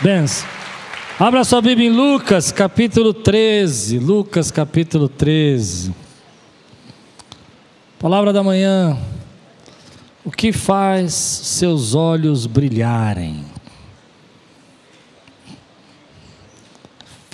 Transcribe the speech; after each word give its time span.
Benção. 0.00 0.48
Abra 1.18 1.42
sua 1.42 1.60
Bíblia 1.60 1.88
em 1.88 1.92
Lucas, 1.92 2.52
capítulo 2.52 3.12
13. 3.12 3.98
Lucas, 3.98 4.52
capítulo 4.52 5.08
13. 5.08 5.92
Palavra 7.98 8.32
da 8.32 8.40
manhã. 8.40 8.96
O 10.24 10.30
que 10.30 10.52
faz 10.52 11.14
seus 11.14 11.96
olhos 11.96 12.46
brilharem? 12.46 13.44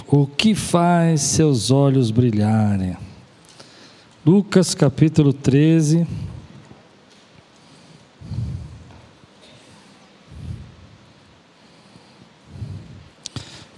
O 0.06 0.26
que 0.26 0.54
faz 0.54 1.20
seus 1.20 1.70
olhos 1.70 2.10
brilharem? 2.10 2.96
Lucas 4.24 4.74
capítulo 4.74 5.34
13. 5.34 6.06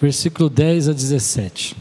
Versículo 0.00 0.50
10 0.50 0.88
a 0.88 0.92
17. 0.92 1.76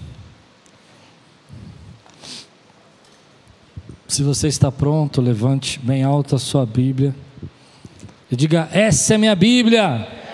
Se 4.07 4.23
você 4.23 4.47
está 4.47 4.71
pronto, 4.71 5.21
levante 5.21 5.79
bem 5.79 6.03
alto 6.03 6.35
a 6.35 6.39
sua 6.39 6.65
Bíblia 6.65 7.13
e 8.31 8.35
diga: 8.35 8.69
Essa 8.71 9.15
é 9.15 9.17
minha 9.17 9.35
Bíblia. 9.35 10.24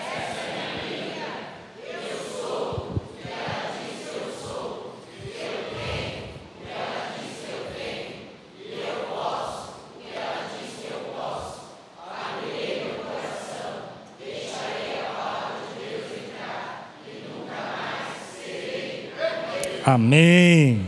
Amém. 19.92 20.86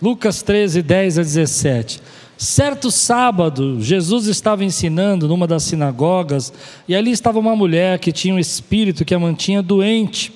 Lucas 0.00 0.42
13, 0.42 0.80
10 0.80 1.18
a 1.18 1.22
17. 1.22 2.00
Certo 2.36 2.90
sábado, 2.90 3.80
Jesus 3.80 4.26
estava 4.26 4.64
ensinando 4.64 5.26
numa 5.26 5.46
das 5.46 5.64
sinagogas, 5.64 6.52
e 6.86 6.94
ali 6.94 7.10
estava 7.10 7.40
uma 7.40 7.56
mulher 7.56 7.98
que 7.98 8.12
tinha 8.12 8.34
um 8.34 8.38
espírito 8.38 9.04
que 9.04 9.14
a 9.14 9.18
mantinha 9.18 9.60
doente. 9.60 10.32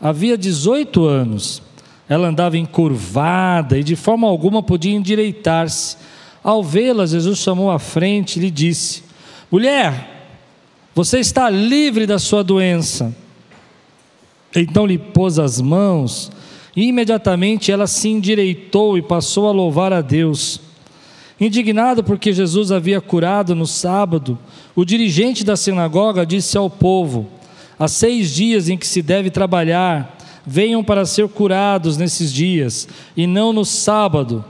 Havia 0.00 0.36
18 0.36 1.06
anos. 1.06 1.62
Ela 2.08 2.28
andava 2.28 2.58
encurvada 2.58 3.78
e 3.78 3.82
de 3.82 3.96
forma 3.96 4.28
alguma 4.28 4.62
podia 4.62 4.94
endireitar-se. 4.94 5.96
Ao 6.44 6.62
vê-la, 6.62 7.06
Jesus 7.06 7.38
chamou 7.38 7.70
à 7.70 7.78
frente 7.78 8.36
e 8.36 8.42
lhe 8.42 8.50
disse: 8.50 9.02
Mulher, 9.50 10.28
você 10.94 11.20
está 11.20 11.48
livre 11.48 12.06
da 12.06 12.18
sua 12.18 12.44
doença. 12.44 13.14
Então 14.56 14.86
lhe 14.86 14.96
pôs 14.96 15.38
as 15.38 15.60
mãos, 15.60 16.32
e 16.74 16.84
imediatamente 16.84 17.70
ela 17.70 17.86
se 17.86 18.08
endireitou 18.08 18.96
e 18.96 19.02
passou 19.02 19.48
a 19.48 19.52
louvar 19.52 19.92
a 19.92 20.00
Deus. 20.00 20.60
Indignado 21.38 22.02
porque 22.02 22.32
Jesus 22.32 22.72
havia 22.72 23.00
curado 23.00 23.54
no 23.54 23.66
sábado, 23.66 24.38
o 24.74 24.84
dirigente 24.84 25.44
da 25.44 25.56
sinagoga 25.56 26.24
disse 26.24 26.56
ao 26.56 26.70
povo: 26.70 27.26
Há 27.78 27.86
seis 27.86 28.34
dias 28.34 28.70
em 28.70 28.78
que 28.78 28.86
se 28.86 29.02
deve 29.02 29.28
trabalhar, 29.30 30.16
venham 30.46 30.82
para 30.82 31.04
ser 31.04 31.28
curados 31.28 31.98
nesses 31.98 32.32
dias, 32.32 32.88
e 33.14 33.26
não 33.26 33.52
no 33.52 33.64
sábado. 33.64 34.42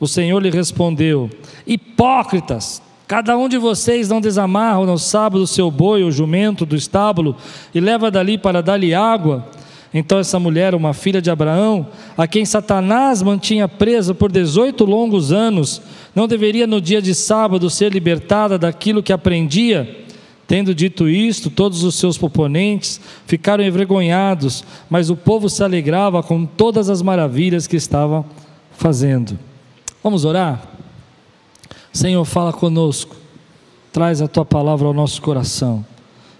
O 0.00 0.08
Senhor 0.08 0.42
lhe 0.42 0.50
respondeu: 0.50 1.30
Hipócritas! 1.64 2.82
Cada 3.06 3.38
um 3.38 3.48
de 3.48 3.56
vocês 3.56 4.08
não 4.08 4.20
desamarra 4.20 4.84
no 4.84 4.98
sábado 4.98 5.42
o 5.42 5.46
seu 5.46 5.70
boi 5.70 6.02
ou 6.02 6.10
jumento 6.10 6.66
do 6.66 6.74
estábulo 6.74 7.36
e 7.72 7.78
leva 7.78 8.10
dali 8.10 8.36
para 8.36 8.60
dar-lhe 8.60 8.94
água. 8.94 9.46
Então 9.94 10.18
essa 10.18 10.40
mulher, 10.40 10.74
uma 10.74 10.92
filha 10.92 11.22
de 11.22 11.30
Abraão, 11.30 11.86
a 12.18 12.26
quem 12.26 12.44
Satanás 12.44 13.22
mantinha 13.22 13.68
presa 13.68 14.12
por 14.12 14.32
18 14.32 14.84
longos 14.84 15.32
anos, 15.32 15.80
não 16.14 16.26
deveria 16.26 16.66
no 16.66 16.80
dia 16.80 17.00
de 17.00 17.14
sábado 17.14 17.70
ser 17.70 17.92
libertada 17.92 18.58
daquilo 18.58 19.02
que 19.02 19.12
aprendia? 19.12 20.04
Tendo 20.48 20.74
dito 20.74 21.08
isto, 21.08 21.48
todos 21.48 21.84
os 21.84 21.94
seus 21.94 22.18
proponentes 22.18 23.00
ficaram 23.26 23.64
envergonhados, 23.64 24.64
mas 24.90 25.10
o 25.10 25.16
povo 25.16 25.48
se 25.48 25.62
alegrava 25.62 26.22
com 26.22 26.44
todas 26.44 26.90
as 26.90 27.02
maravilhas 27.02 27.66
que 27.66 27.76
estava 27.76 28.24
fazendo. 28.72 29.38
Vamos 30.02 30.24
orar? 30.24 30.75
Senhor, 31.96 32.22
fala 32.26 32.52
conosco, 32.52 33.16
traz 33.90 34.20
a 34.20 34.28
tua 34.28 34.44
palavra 34.44 34.86
ao 34.86 34.92
nosso 34.92 35.22
coração, 35.22 35.82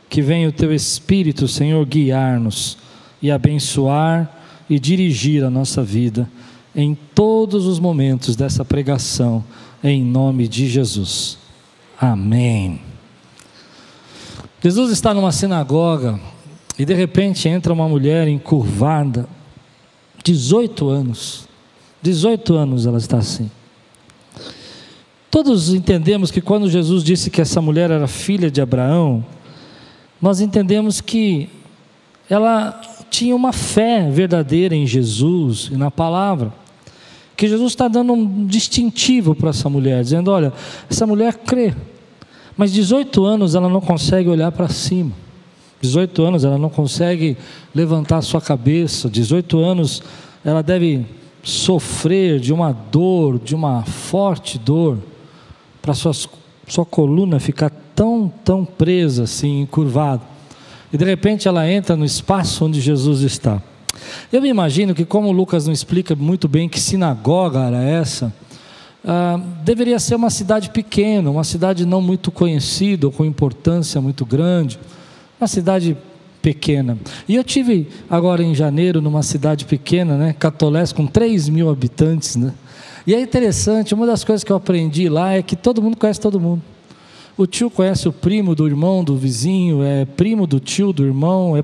que 0.07 0.21
venha 0.21 0.51
o 0.51 0.53
teu 0.53 0.71
Espírito, 0.71 1.49
Senhor, 1.49 1.83
guiar-nos 1.87 2.77
e 3.23 3.31
abençoar 3.31 4.31
e 4.69 4.79
dirigir 4.79 5.43
a 5.43 5.49
nossa 5.49 5.83
vida 5.83 6.29
em 6.75 6.95
todos 7.15 7.65
os 7.65 7.79
momentos 7.79 8.37
dessa 8.37 8.67
pregação, 8.67 9.43
em 9.83 10.05
nome 10.05 10.47
de 10.47 10.69
Jesus. 10.69 11.39
Amém. 11.99 12.79
Jesus 14.63 14.93
está 14.93 15.15
numa 15.15 15.33
sinagoga 15.33 16.21
e 16.79 16.85
de 16.85 16.93
repente 16.93 17.49
entra 17.49 17.73
uma 17.73 17.89
mulher 17.89 18.29
encurvada, 18.29 19.27
18 20.23 20.87
anos. 20.91 21.49
18 22.03 22.55
anos 22.55 22.85
ela 22.85 22.99
está 22.99 23.17
assim. 23.17 23.51
Todos 25.37 25.75
entendemos 25.75 26.31
que 26.31 26.41
quando 26.41 26.71
Jesus 26.71 27.05
disse 27.05 27.29
que 27.29 27.43
essa 27.43 27.61
mulher 27.61 27.91
era 27.91 28.07
filha 28.07 28.51
de 28.51 28.59
Abraão, 28.63 29.23
nós 30.19 30.41
entendemos 30.41 31.03
que 31.03 31.51
ela 32.31 32.81
tinha 33.11 33.37
uma 33.37 33.53
fé 33.53 34.09
verdadeira 34.11 34.75
em 34.75 34.87
Jesus 34.87 35.69
e 35.71 35.77
na 35.77 35.91
palavra. 35.91 36.55
Que 37.37 37.47
Jesus 37.49 37.73
está 37.73 37.87
dando 37.87 38.15
um 38.15 38.47
distintivo 38.47 39.35
para 39.35 39.51
essa 39.51 39.69
mulher, 39.69 40.03
dizendo: 40.03 40.31
olha, 40.31 40.55
essa 40.89 41.07
mulher 41.07 41.35
crê, 41.35 41.75
mas 42.57 42.73
18 42.73 43.23
anos 43.27 43.55
ela 43.55 43.69
não 43.69 43.83
consegue 43.83 44.31
olhar 44.31 44.51
para 44.53 44.71
cima. 44.71 45.13
18 45.83 46.23
anos 46.23 46.45
ela 46.47 46.57
não 46.57 46.71
consegue 46.71 47.37
levantar 47.75 48.23
sua 48.23 48.41
cabeça. 48.41 49.07
18 49.07 49.59
anos 49.59 50.03
ela 50.43 50.63
deve 50.63 51.05
sofrer 51.43 52.41
de 52.41 52.55
uma 52.55 52.73
dor, 52.73 53.39
de 53.39 53.55
uma 53.55 53.85
forte 53.85 54.59
dor 54.59 54.97
para 55.87 55.95
sua, 55.95 56.13
sua 56.67 56.85
coluna 56.85 57.39
ficar 57.39 57.71
tão, 57.95 58.31
tão 58.45 58.65
presa 58.65 59.23
assim, 59.23 59.61
encurvada. 59.61 60.21
E 60.93 60.99
de 60.99 61.05
repente 61.05 61.47
ela 61.47 61.71
entra 61.71 61.95
no 61.95 62.05
espaço 62.05 62.65
onde 62.65 62.81
Jesus 62.81 63.21
está. 63.21 63.63
Eu 64.33 64.43
me 64.43 64.49
imagino 64.49 64.97
que, 64.97 65.05
como 65.05 65.31
Lucas 65.31 65.65
não 65.65 65.73
explica 65.73 66.17
muito 66.17 66.49
bem 66.49 66.69
que 66.69 66.81
sinagoga 66.81 67.61
era 67.61 67.81
essa, 67.81 68.35
ah, 69.05 69.41
deveria 69.63 70.01
ser 70.01 70.17
uma 70.17 70.29
cidade 70.29 70.71
pequena, 70.71 71.31
uma 71.31 71.45
cidade 71.45 71.87
não 71.87 72.03
muito 72.03 72.33
conhecida 72.33 73.07
ou 73.07 73.13
com 73.13 73.25
importância 73.25 74.01
muito 74.01 74.27
grande, 74.27 74.81
uma 75.41 75.47
cidade 75.47 75.97
pequena. 76.43 76.99
E 77.29 77.37
eu 77.37 77.45
tive 77.45 77.89
agora 78.11 78.43
em 78.43 78.57
janeiro 78.57 79.01
numa 79.01 79.23
cidade 79.23 79.65
pequena, 79.65 80.17
né, 80.17 80.35
Catolés, 80.37 80.93
com 80.93 81.07
3 81.07 81.49
mil 81.49 81.71
habitantes, 81.71 82.35
né? 82.35 82.53
E 83.07 83.15
é 83.15 83.21
interessante, 83.21 83.95
uma 83.95 84.05
das 84.05 84.25
coisas 84.25 84.43
que 84.43 84.51
eu 84.51 84.57
aprendi 84.57 85.09
lá 85.09 85.35
é 85.35 85.43
que 85.43 85.55
todo 85.55 85.81
mundo 85.81 85.97
conhece 85.97 86.21
todo 86.21 86.41
mundo. 86.41 86.61
O 87.39 87.47
tio 87.47 87.71
conhece 87.71 88.09
o 88.09 88.13
primo 88.13 88.53
do 88.53 88.67
irmão 88.67 89.05
do 89.05 89.17
vizinho, 89.17 89.81
é 89.81 90.05
primo 90.05 90.45
do 90.45 90.59
tio 90.59 90.93
do 90.93 91.05
irmão, 91.05 91.57
é, 91.57 91.63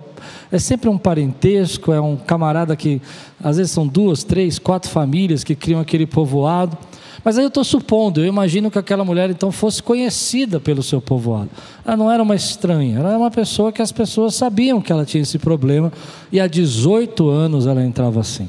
é 0.53 0.59
sempre 0.59 0.89
um 0.89 0.97
parentesco, 0.97 1.93
é 1.93 2.01
um 2.01 2.15
camarada 2.15 2.77
que 2.77 3.03
às 3.43 3.57
vezes 3.57 3.73
são 3.73 3.89
duas, 3.89 4.23
três, 4.23 4.57
quatro 4.57 4.89
famílias 4.89 5.43
que 5.43 5.57
criam 5.57 5.81
aquele 5.81 6.07
povoado. 6.07 6.79
Mas 7.25 7.39
aí 7.39 7.45
eu 7.45 7.49
estou 7.49 7.65
supondo, 7.65 8.21
eu 8.21 8.27
imagino 8.27 8.71
que 8.71 8.79
aquela 8.79 9.05
mulher 9.05 9.29
então 9.29 9.51
fosse 9.51 9.83
conhecida 9.83 10.61
pelo 10.61 10.83
seu 10.83 11.01
povoado. 11.01 11.51
Ela 11.85 11.97
não 11.97 12.09
era 12.09 12.23
uma 12.23 12.37
estranha, 12.37 12.99
ela 12.99 13.09
era 13.09 13.19
uma 13.19 13.31
pessoa 13.33 13.73
que 13.73 13.83
as 13.83 13.91
pessoas 13.91 14.37
sabiam 14.37 14.81
que 14.81 14.93
ela 14.93 15.05
tinha 15.05 15.23
esse 15.23 15.39
problema 15.41 15.93
e 16.31 16.39
há 16.39 16.47
18 16.47 17.29
anos 17.29 17.67
ela 17.67 17.83
entrava 17.83 18.21
assim 18.21 18.49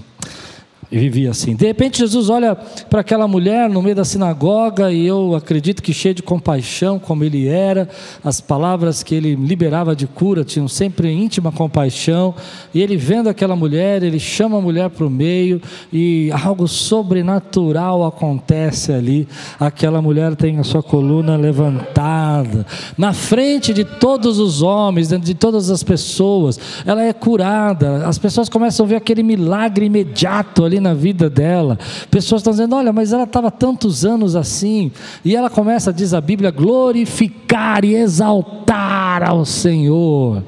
vivia 0.99 1.31
assim. 1.31 1.55
De 1.55 1.65
repente, 1.65 1.99
Jesus 1.99 2.29
olha 2.29 2.55
para 2.55 3.01
aquela 3.01 3.27
mulher 3.27 3.69
no 3.69 3.81
meio 3.81 3.95
da 3.95 4.05
sinagoga, 4.05 4.91
e 4.91 5.05
eu 5.05 5.35
acredito 5.35 5.81
que 5.81 5.93
cheio 5.93 6.15
de 6.15 6.23
compaixão, 6.23 6.99
como 6.99 7.23
ele 7.23 7.47
era, 7.47 7.89
as 8.23 8.39
palavras 8.39 9.03
que 9.03 9.15
ele 9.15 9.35
liberava 9.35 9.95
de 9.95 10.07
cura 10.07 10.43
tinham 10.43 10.67
sempre 10.67 11.11
íntima 11.11 11.51
compaixão. 11.51 12.35
E 12.73 12.81
ele 12.81 12.97
vendo 12.97 13.29
aquela 13.29 13.55
mulher, 13.55 14.03
ele 14.03 14.19
chama 14.19 14.57
a 14.57 14.61
mulher 14.61 14.89
para 14.89 15.05
o 15.05 15.09
meio, 15.09 15.61
e 15.91 16.29
algo 16.43 16.67
sobrenatural 16.67 18.05
acontece 18.05 18.91
ali. 18.91 19.27
Aquela 19.59 20.01
mulher 20.01 20.35
tem 20.35 20.59
a 20.59 20.63
sua 20.63 20.83
coluna 20.83 21.35
levantada, 21.35 22.65
na 22.97 23.13
frente 23.13 23.73
de 23.73 23.83
todos 23.83 24.39
os 24.39 24.61
homens, 24.61 25.09
de 25.09 25.33
todas 25.33 25.69
as 25.69 25.83
pessoas, 25.83 26.59
ela 26.85 27.03
é 27.03 27.13
curada. 27.13 28.05
As 28.05 28.17
pessoas 28.17 28.49
começam 28.49 28.85
a 28.85 28.89
ver 28.89 28.95
aquele 28.95 29.23
milagre 29.23 29.85
imediato 29.85 30.63
ali 30.63 30.79
na 30.83 30.93
vida 30.93 31.29
dela. 31.29 31.79
Pessoas 32.11 32.41
estão 32.41 32.51
dizendo: 32.51 32.75
olha, 32.75 32.93
mas 32.93 33.11
ela 33.11 33.23
estava 33.23 33.49
tantos 33.49 34.05
anos 34.05 34.35
assim. 34.35 34.91
E 35.25 35.35
ela 35.35 35.49
começa, 35.49 35.91
diz 35.91 36.13
a 36.13 36.21
Bíblia, 36.21 36.51
glorificar 36.51 37.83
e 37.83 37.95
exaltar 37.95 39.27
ao 39.27 39.45
Senhor. 39.45 40.43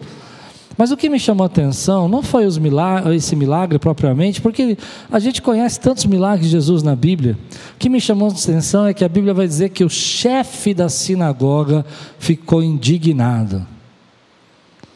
Mas 0.78 0.92
o 0.92 0.98
que 0.98 1.10
me 1.10 1.18
chamou 1.18 1.46
a 1.46 1.48
atenção 1.48 2.10
não 2.10 2.22
foi 2.22 2.46
milagres, 2.60 3.16
esse 3.16 3.34
milagre 3.36 3.80
propriamente, 3.80 4.42
porque 4.42 4.78
a 5.10 5.20
gente 5.20 5.42
conhece 5.42 5.80
tantos 5.80 6.06
milagres 6.06 6.48
de 6.48 6.52
Jesus 6.52 6.84
na 6.84 6.96
Bíblia. 6.96 7.38
O 7.76 7.80
que 7.80 7.88
me 7.88 8.02
chamou 8.02 8.28
a 8.28 8.32
atenção 8.32 8.86
é 8.86 8.94
que 8.94 9.06
a 9.06 9.10
Bíblia 9.10 9.34
vai 9.34 9.48
dizer 9.48 9.70
que 9.70 9.86
o 9.86 9.90
chefe 9.90 10.74
da 10.74 10.90
sinagoga 10.90 11.86
ficou 12.20 12.62
indignado 12.62 13.66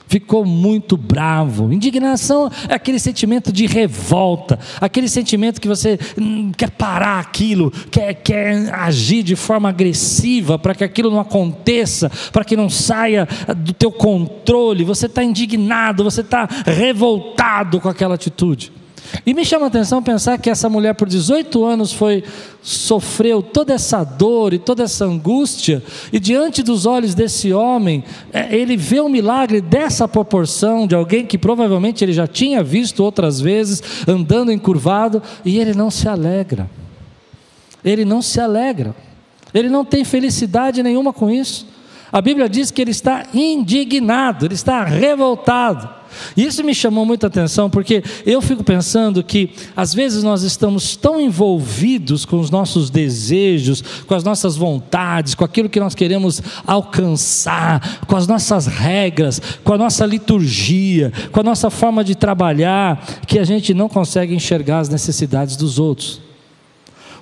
ficou 0.09 0.44
muito 0.44 0.97
bravo. 0.97 1.71
Indignação 1.71 2.51
é 2.67 2.73
aquele 2.73 3.00
sentimento 3.00 3.53
de 3.53 3.67
revolta, 3.67 4.59
aquele 4.81 5.07
sentimento 5.07 5.61
que 5.61 5.67
você 5.67 5.97
hum, 6.19 6.51
quer 6.57 6.71
parar 6.71 7.19
aquilo, 7.19 7.71
quer, 7.91 8.15
quer 8.15 8.73
agir 8.73 9.21
de 9.21 9.35
forma 9.35 9.69
agressiva 9.69 10.57
para 10.57 10.73
que 10.73 10.83
aquilo 10.83 11.11
não 11.11 11.19
aconteça, 11.19 12.11
para 12.33 12.44
que 12.44 12.57
não 12.57 12.69
saia 12.69 13.27
do 13.56 13.71
teu 13.71 13.91
controle. 13.91 14.83
Você 14.83 15.06
está 15.06 15.23
indignado, 15.23 16.03
você 16.03 16.21
está 16.21 16.50
revoltado 16.65 17.79
com 17.79 17.88
aquela 17.88 18.15
atitude. 18.15 18.79
E 19.25 19.33
me 19.33 19.44
chama 19.44 19.65
a 19.65 19.67
atenção 19.67 20.01
pensar 20.01 20.38
que 20.38 20.50
essa 20.50 20.69
mulher 20.69 20.94
por 20.94 21.07
18 21.07 21.63
anos 21.65 21.91
foi 21.91 22.23
sofreu 22.61 23.41
toda 23.41 23.73
essa 23.73 24.03
dor 24.03 24.53
e 24.53 24.59
toda 24.59 24.83
essa 24.83 25.06
angústia, 25.06 25.81
e 26.11 26.19
diante 26.19 26.61
dos 26.61 26.85
olhos 26.85 27.15
desse 27.15 27.53
homem, 27.53 28.03
é, 28.33 28.56
ele 28.56 28.75
vê 28.75 29.00
um 29.00 29.09
milagre 29.09 29.61
dessa 29.61 30.07
proporção 30.07 30.85
de 30.85 30.94
alguém 30.94 31.25
que 31.25 31.38
provavelmente 31.38 32.03
ele 32.03 32.13
já 32.13 32.27
tinha 32.27 32.61
visto 32.61 33.03
outras 33.03 33.39
vezes 33.39 33.81
andando 34.07 34.51
encurvado, 34.51 35.23
e 35.44 35.57
ele 35.57 35.73
não 35.73 35.89
se 35.89 36.07
alegra. 36.07 36.69
Ele 37.83 38.03
não 38.03 38.21
se 38.21 38.39
alegra. 38.39 38.94
Ele 39.53 39.69
não 39.69 39.85
tem 39.85 40.03
felicidade 40.03 40.83
nenhuma 40.83 41.13
com 41.13 41.29
isso. 41.29 41.65
A 42.11 42.21
Bíblia 42.21 42.50
diz 42.50 42.71
que 42.71 42.81
ele 42.81 42.91
está 42.91 43.25
indignado, 43.33 44.45
ele 44.45 44.56
está 44.56 44.83
revoltado. 44.83 45.99
Isso 46.35 46.63
me 46.63 46.73
chamou 46.73 47.06
muita 47.06 47.27
atenção 47.27 47.69
porque 47.69 48.03
eu 48.25 48.41
fico 48.41 48.63
pensando 48.63 49.23
que 49.23 49.51
às 49.75 49.94
vezes 49.94 50.23
nós 50.23 50.44
estamos 50.44 50.95
tão 50.95 51.19
envolvidos 51.19 52.25
com 52.25 52.39
os 52.39 52.50
nossos 52.50 52.89
desejos, 52.89 53.81
com 54.06 54.15
as 54.15 54.23
nossas 54.23 54.56
vontades, 54.56 55.35
com 55.35 55.44
aquilo 55.44 55.69
que 55.69 55.79
nós 55.79 55.95
queremos 55.95 56.41
alcançar, 56.65 58.06
com 58.06 58.15
as 58.15 58.27
nossas 58.27 58.67
regras, 58.67 59.41
com 59.63 59.73
a 59.73 59.77
nossa 59.77 60.06
liturgia, 60.06 61.11
com 61.31 61.39
a 61.39 61.44
nossa 61.44 61.69
forma 61.69 62.03
de 62.03 62.15
trabalhar, 62.15 63.03
que 63.27 63.39
a 63.39 63.44
gente 63.44 63.73
não 63.73 63.89
consegue 63.89 64.33
enxergar 64.33 64.79
as 64.79 64.89
necessidades 64.89 65.56
dos 65.56 65.79
outros. 65.79 66.29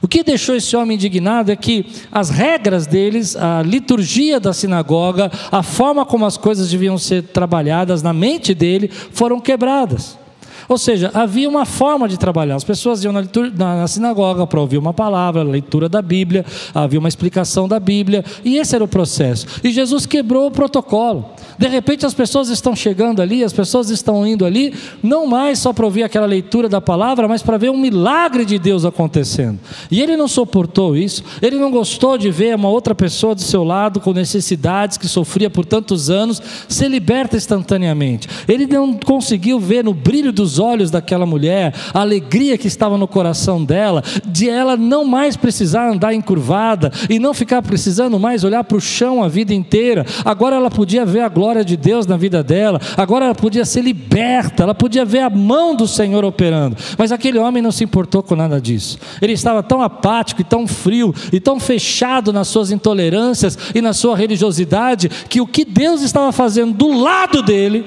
O 0.07 0.09
que 0.09 0.23
deixou 0.23 0.55
esse 0.55 0.73
homem 0.73 0.95
indignado 0.95 1.51
é 1.51 1.55
que 1.57 1.85
as 2.09 2.29
regras 2.29 2.87
deles, 2.87 3.35
a 3.35 3.61
liturgia 3.61 4.39
da 4.39 4.53
sinagoga, 4.53 5.29
a 5.51 5.61
forma 5.61 6.05
como 6.05 6.25
as 6.25 6.37
coisas 6.37 6.71
deviam 6.71 6.97
ser 6.97 7.23
trabalhadas 7.23 8.01
na 8.01 8.13
mente 8.13 8.53
dele, 8.55 8.87
foram 8.87 9.41
quebradas. 9.41 10.17
Ou 10.67 10.77
seja, 10.77 11.11
havia 11.13 11.47
uma 11.47 11.65
forma 11.65 12.07
de 12.07 12.17
trabalhar. 12.17 12.55
As 12.55 12.63
pessoas 12.63 13.03
iam 13.03 13.13
na, 13.13 13.21
na, 13.21 13.77
na 13.77 13.87
sinagoga 13.87 14.45
para 14.45 14.59
ouvir 14.59 14.77
uma 14.77 14.93
palavra, 14.93 15.43
leitura 15.43 15.87
da 15.87 16.01
Bíblia, 16.01 16.45
havia 16.73 16.99
uma 16.99 17.07
explicação 17.07 17.67
da 17.67 17.79
Bíblia, 17.79 18.23
e 18.43 18.57
esse 18.57 18.75
era 18.75 18.83
o 18.83 18.87
processo. 18.87 19.47
E 19.63 19.71
Jesus 19.71 20.05
quebrou 20.05 20.47
o 20.47 20.51
protocolo. 20.51 21.29
De 21.57 21.67
repente 21.67 22.05
as 22.05 22.13
pessoas 22.13 22.49
estão 22.49 22.75
chegando 22.75 23.21
ali, 23.21 23.43
as 23.43 23.53
pessoas 23.53 23.89
estão 23.89 24.25
indo 24.27 24.45
ali, 24.45 24.73
não 25.01 25.25
mais 25.25 25.59
só 25.59 25.73
para 25.73 25.85
ouvir 25.85 26.03
aquela 26.03 26.25
leitura 26.25 26.69
da 26.69 26.79
palavra, 26.79 27.27
mas 27.27 27.41
para 27.41 27.57
ver 27.57 27.71
um 27.71 27.77
milagre 27.77 28.45
de 28.45 28.59
Deus 28.59 28.85
acontecendo. 28.85 29.59
E 29.89 30.01
ele 30.01 30.15
não 30.15 30.27
suportou 30.27 30.95
isso, 30.95 31.23
ele 31.41 31.57
não 31.57 31.71
gostou 31.71 32.17
de 32.17 32.29
ver 32.29 32.55
uma 32.55 32.69
outra 32.69 32.93
pessoa 32.93 33.33
do 33.33 33.41
seu 33.41 33.63
lado 33.63 33.99
com 33.99 34.13
necessidades, 34.13 34.97
que 34.97 35.07
sofria 35.07 35.49
por 35.49 35.65
tantos 35.65 36.09
anos, 36.09 36.41
ser 36.67 36.89
liberta 36.89 37.37
instantaneamente. 37.37 38.27
Ele 38.47 38.67
não 38.67 38.93
conseguiu 38.93 39.59
ver 39.59 39.83
no 39.83 39.93
brilho 39.93 40.31
dos 40.31 40.56
olhos 40.59 40.91
daquela 40.91 41.25
mulher 41.25 41.73
a 41.93 42.01
alegria 42.01 42.57
que 42.57 42.67
estava 42.67 42.97
no 42.97 43.07
coração 43.07 43.63
dela, 43.63 44.03
de 44.25 44.49
ela 44.49 44.75
não 44.75 45.05
mais 45.05 45.35
precisar 45.35 45.89
andar 45.89 46.13
encurvada 46.13 46.91
e 47.09 47.19
não 47.19 47.33
ficar 47.33 47.61
precisando 47.61 48.19
mais 48.19 48.43
olhar 48.43 48.63
para 48.63 48.77
o 48.77 48.81
chão 48.81 49.23
a 49.23 49.27
vida 49.27 49.53
inteira. 49.53 50.05
Agora 50.23 50.55
ela 50.55 50.69
podia 50.69 51.05
ver 51.05 51.21
a 51.21 51.29
glória 51.29 51.63
de 51.63 51.77
Deus 51.77 52.05
na 52.05 52.17
vida 52.17 52.43
dela, 52.43 52.79
agora 52.95 53.25
ela 53.25 53.35
podia 53.35 53.65
ser 53.65 53.81
liberta, 53.81 54.63
ela 54.63 54.75
podia 54.75 55.05
ver 55.05 55.21
a 55.21 55.29
mão 55.29 55.75
do 55.75 55.87
Senhor 55.87 56.23
operando. 56.23 56.77
Mas 56.97 57.11
aquele 57.11 57.39
homem 57.39 57.61
não 57.61 57.71
se 57.71 57.83
importou 57.83 58.23
com 58.23 58.35
nada 58.35 58.59
disso. 58.59 58.97
Ele 59.21 59.33
estava 59.33 59.61
tão 59.63 59.81
apático 59.81 60.41
e 60.41 60.43
tão 60.43 60.67
frio 60.67 61.13
e 61.31 61.39
tão 61.39 61.59
fechado 61.59 62.33
nas 62.33 62.47
suas 62.47 62.71
intolerâncias 62.71 63.57
e 63.73 63.81
na 63.81 63.93
sua 63.93 64.15
religiosidade 64.15 65.09
que 65.29 65.41
o 65.41 65.47
que 65.47 65.65
Deus 65.65 66.01
estava 66.01 66.31
fazendo 66.31 66.73
do 66.73 66.91
lado 66.91 67.41
dele 67.41 67.85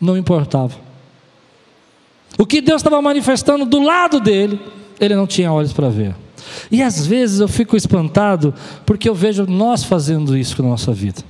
não 0.00 0.16
importava. 0.16 0.91
O 2.42 2.44
que 2.44 2.60
Deus 2.60 2.80
estava 2.80 3.00
manifestando 3.00 3.64
do 3.64 3.80
lado 3.80 4.18
dele, 4.18 4.58
ele 4.98 5.14
não 5.14 5.28
tinha 5.28 5.52
olhos 5.52 5.72
para 5.72 5.88
ver. 5.88 6.12
E 6.72 6.82
às 6.82 7.06
vezes 7.06 7.38
eu 7.38 7.46
fico 7.46 7.76
espantado 7.76 8.52
porque 8.84 9.08
eu 9.08 9.14
vejo 9.14 9.46
nós 9.46 9.84
fazendo 9.84 10.36
isso 10.36 10.56
com 10.56 10.64
a 10.64 10.70
nossa 10.70 10.92
vida. 10.92 11.22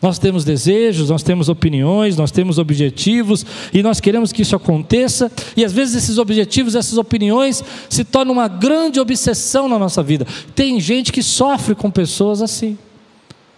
Nós 0.00 0.16
temos 0.16 0.44
desejos, 0.44 1.10
nós 1.10 1.24
temos 1.24 1.48
opiniões, 1.48 2.16
nós 2.16 2.30
temos 2.30 2.56
objetivos 2.56 3.44
e 3.74 3.82
nós 3.82 3.98
queremos 3.98 4.30
que 4.30 4.42
isso 4.42 4.54
aconteça, 4.54 5.28
e 5.56 5.64
às 5.64 5.72
vezes 5.72 6.04
esses 6.04 6.18
objetivos, 6.18 6.76
essas 6.76 6.96
opiniões 6.98 7.64
se 7.90 8.04
tornam 8.04 8.34
uma 8.34 8.46
grande 8.46 9.00
obsessão 9.00 9.68
na 9.68 9.76
nossa 9.76 10.04
vida. 10.04 10.24
Tem 10.54 10.78
gente 10.78 11.10
que 11.10 11.20
sofre 11.20 11.74
com 11.74 11.90
pessoas 11.90 12.40
assim. 12.42 12.78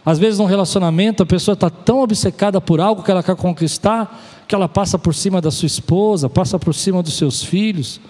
Às 0.04 0.18
vezes, 0.18 0.38
num 0.38 0.46
relacionamento, 0.46 1.22
a 1.22 1.26
pessoa 1.26 1.52
está 1.52 1.68
tão 1.68 2.00
obcecada 2.00 2.58
por 2.58 2.80
algo 2.80 3.02
que 3.02 3.10
ela 3.10 3.22
quer 3.22 3.36
conquistar, 3.36 4.39
que 4.50 4.54
ela 4.56 4.68
passa 4.68 4.98
por 4.98 5.14
cima 5.14 5.40
da 5.40 5.48
sua 5.48 5.68
esposa, 5.68 6.28
passa 6.28 6.58
por 6.58 6.74
cima 6.74 7.04
dos 7.04 7.14
seus 7.14 7.40
filhos. 7.40 8.00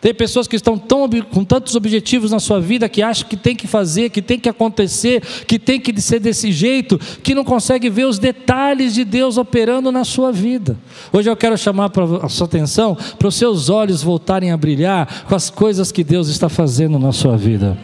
Tem 0.00 0.14
pessoas 0.14 0.48
que 0.48 0.56
estão 0.56 0.78
tão, 0.78 1.06
com 1.30 1.44
tantos 1.44 1.76
objetivos 1.76 2.30
na 2.30 2.40
sua 2.40 2.58
vida 2.58 2.88
que 2.88 3.02
acham 3.02 3.28
que 3.28 3.36
tem 3.36 3.54
que 3.54 3.66
fazer, 3.66 4.08
que 4.08 4.22
tem 4.22 4.40
que 4.40 4.48
acontecer, 4.48 5.20
que 5.46 5.58
tem 5.58 5.78
que 5.78 6.00
ser 6.00 6.20
desse 6.20 6.50
jeito, 6.52 6.98
que 7.22 7.34
não 7.34 7.44
consegue 7.44 7.90
ver 7.90 8.06
os 8.06 8.18
detalhes 8.18 8.94
de 8.94 9.04
Deus 9.04 9.36
operando 9.36 9.92
na 9.92 10.04
sua 10.04 10.32
vida. 10.32 10.78
Hoje 11.12 11.28
eu 11.28 11.36
quero 11.36 11.58
chamar 11.58 11.92
a 12.22 12.28
sua 12.30 12.46
atenção 12.46 12.96
para 13.18 13.28
os 13.28 13.34
seus 13.34 13.68
olhos 13.68 14.02
voltarem 14.02 14.52
a 14.52 14.56
brilhar 14.56 15.26
com 15.28 15.34
as 15.34 15.50
coisas 15.50 15.92
que 15.92 16.02
Deus 16.02 16.28
está 16.28 16.48
fazendo 16.48 16.98
na 16.98 17.12
sua 17.12 17.36
vida. 17.36 17.76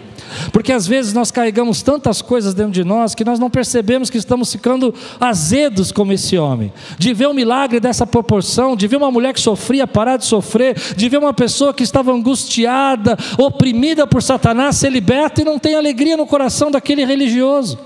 Porque 0.53 0.73
às 0.73 0.87
vezes 0.87 1.13
nós 1.13 1.31
carregamos 1.31 1.83
tantas 1.83 2.23
coisas 2.23 2.55
dentro 2.55 2.73
de 2.73 2.85
nós 2.85 3.15
que 3.15 3.25
nós 3.25 3.39
não 3.39 3.51
percebemos 3.51 4.11
que 4.11 4.19
estamos 4.19 4.53
ficando 4.53 4.95
azedos 5.19 5.93
como 5.93 6.13
esse 6.13 6.37
homem. 6.39 6.73
De 6.99 7.13
ver 7.13 7.29
um 7.29 7.35
milagre 7.35 7.81
dessa 7.81 8.07
proporção, 8.07 8.77
de 8.77 8.87
ver 8.87 8.97
uma 8.97 9.11
mulher 9.11 9.33
que 9.33 9.41
sofria 9.41 9.87
parar 9.87 10.17
de 10.17 10.25
sofrer, 10.25 10.77
de 10.97 11.09
ver 11.09 11.19
uma 11.19 11.33
pessoa 11.33 11.75
que 11.75 11.83
estava 11.83 12.13
angustiada, 12.13 13.17
oprimida 13.39 14.07
por 14.07 14.23
Satanás 14.23 14.77
ser 14.77 14.91
liberta 14.91 15.41
e 15.41 15.45
não 15.45 15.59
tem 15.59 15.75
alegria 15.75 16.17
no 16.17 16.27
coração 16.27 16.71
daquele 16.71 17.05
religioso. 17.05 17.79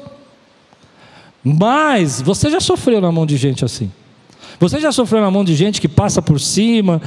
Mas 1.43 2.23
você 2.23 2.49
já 2.49 2.61
sofreu 2.61 3.01
na 3.01 3.13
mão 3.13 3.27
de 3.27 3.37
gente 3.37 3.65
assim. 3.65 3.91
Você 4.59 4.81
já 4.81 4.91
sofreu 4.93 5.21
na 5.21 5.31
mão 5.31 5.45
de 5.45 5.55
gente 5.55 5.81
que 5.81 5.89
passa 5.89 6.23
por 6.23 6.41
cima, 6.41 7.03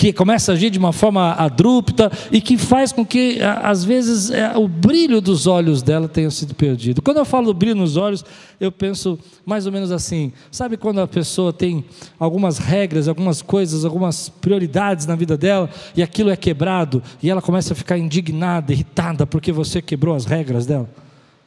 que 0.00 0.14
começa 0.14 0.50
a 0.50 0.54
agir 0.54 0.70
de 0.70 0.78
uma 0.78 0.94
forma 0.94 1.34
adrupta 1.34 2.10
e 2.32 2.40
que 2.40 2.56
faz 2.56 2.90
com 2.90 3.04
que, 3.04 3.38
às 3.42 3.84
vezes, 3.84 4.30
é, 4.30 4.56
o 4.56 4.66
brilho 4.66 5.20
dos 5.20 5.46
olhos 5.46 5.82
dela 5.82 6.08
tenha 6.08 6.30
sido 6.30 6.54
perdido. 6.54 7.02
Quando 7.02 7.18
eu 7.18 7.24
falo 7.26 7.48
do 7.48 7.52
brilho 7.52 7.76
nos 7.76 7.98
olhos, 7.98 8.24
eu 8.58 8.72
penso 8.72 9.18
mais 9.44 9.66
ou 9.66 9.72
menos 9.72 9.92
assim: 9.92 10.32
sabe 10.50 10.78
quando 10.78 11.02
a 11.02 11.06
pessoa 11.06 11.52
tem 11.52 11.84
algumas 12.18 12.56
regras, 12.56 13.08
algumas 13.08 13.42
coisas, 13.42 13.84
algumas 13.84 14.30
prioridades 14.30 15.04
na 15.04 15.14
vida 15.14 15.36
dela 15.36 15.68
e 15.94 16.02
aquilo 16.02 16.30
é 16.30 16.36
quebrado 16.36 17.02
e 17.22 17.28
ela 17.28 17.42
começa 17.42 17.74
a 17.74 17.76
ficar 17.76 17.98
indignada, 17.98 18.72
irritada 18.72 19.26
porque 19.26 19.52
você 19.52 19.82
quebrou 19.82 20.14
as 20.14 20.24
regras 20.24 20.64
dela, 20.64 20.88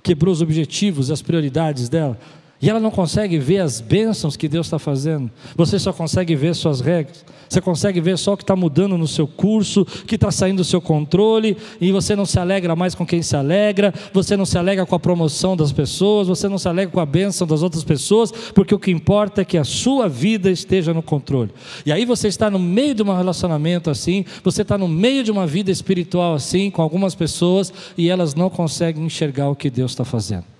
quebrou 0.04 0.32
os 0.32 0.44
objetivos, 0.44 1.10
as 1.10 1.24
prioridades 1.24 1.90
dela? 1.90 2.20
E 2.64 2.70
ela 2.70 2.80
não 2.80 2.92
consegue 2.92 3.38
ver 3.38 3.60
as 3.60 3.82
bênçãos 3.82 4.38
que 4.38 4.48
Deus 4.48 4.68
está 4.68 4.80
fazendo. 4.80 5.30
Você 5.54 5.78
só 5.78 5.92
consegue 5.92 6.34
ver 6.34 6.56
suas 6.56 6.80
regras. 6.80 7.26
Você 7.50 7.60
consegue 7.60 8.00
ver 8.00 8.18
só 8.18 8.32
o 8.32 8.38
que 8.38 8.44
está 8.44 8.56
mudando 8.56 8.98
no 8.98 9.06
seu 9.06 9.28
curso, 9.28 9.84
que 9.84 10.16
está 10.16 10.32
saindo 10.32 10.60
do 10.60 10.64
seu 10.64 10.80
controle, 10.80 11.58
e 11.82 11.92
você 11.92 12.16
não 12.16 12.26
se 12.26 12.40
alegra 12.40 12.74
mais 12.74 12.96
com 12.96 13.06
quem 13.06 13.22
se 13.22 13.36
alegra, 13.36 13.94
você 14.14 14.38
não 14.38 14.46
se 14.46 14.58
alegra 14.58 14.86
com 14.86 14.96
a 14.96 15.00
promoção 15.00 15.58
das 15.58 15.74
pessoas, 15.74 16.30
você 16.30 16.48
não 16.48 16.58
se 16.58 16.70
alegra 16.70 16.90
com 16.94 17.02
a 17.02 17.06
bênção 17.06 17.46
das 17.46 17.62
outras 17.62 17.84
pessoas, 17.84 18.32
porque 18.32 18.74
o 18.74 18.80
que 18.80 18.92
importa 18.92 19.42
é 19.42 19.46
que 19.46 19.58
a 19.58 19.66
sua 19.66 20.08
vida 20.08 20.50
esteja 20.50 20.94
no 20.94 21.04
controle. 21.04 21.52
E 21.86 21.92
aí 21.92 22.06
você 22.06 22.30
está 22.30 22.50
no 22.50 22.60
meio 22.60 22.96
de 22.96 23.04
um 23.04 23.14
relacionamento 23.14 23.90
assim, 23.90 24.24
você 24.42 24.62
está 24.62 24.78
no 24.78 24.88
meio 24.88 25.22
de 25.22 25.32
uma 25.32 25.46
vida 25.46 25.70
espiritual 25.70 26.34
assim, 26.34 26.72
com 26.72 26.82
algumas 26.82 27.14
pessoas, 27.14 27.74
e 27.98 28.10
elas 28.10 28.34
não 28.34 28.50
conseguem 28.50 29.04
enxergar 29.04 29.50
o 29.50 29.56
que 29.56 29.70
Deus 29.70 29.92
está 29.92 30.06
fazendo. 30.06 30.53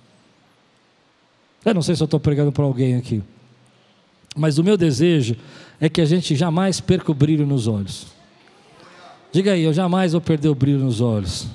Eu 1.64 1.74
não 1.74 1.82
sei 1.82 1.96
se 1.96 2.02
eu 2.02 2.06
estou 2.06 2.20
pregando 2.20 2.52
para 2.52 2.64
alguém 2.64 2.96
aqui, 2.96 3.22
mas 4.36 4.58
o 4.58 4.64
meu 4.64 4.76
desejo 4.76 5.36
é 5.80 5.88
que 5.88 6.00
a 6.00 6.04
gente 6.04 6.34
jamais 6.34 6.80
perca 6.80 7.10
o 7.10 7.14
brilho 7.14 7.46
nos 7.46 7.66
olhos. 7.66 8.06
Diga 9.32 9.52
aí, 9.52 9.62
eu 9.62 9.72
jamais 9.72 10.12
vou 10.12 10.20
perder 10.20 10.48
o 10.48 10.54
brilho 10.54 10.78
nos 10.78 11.00
olhos. 11.00 11.46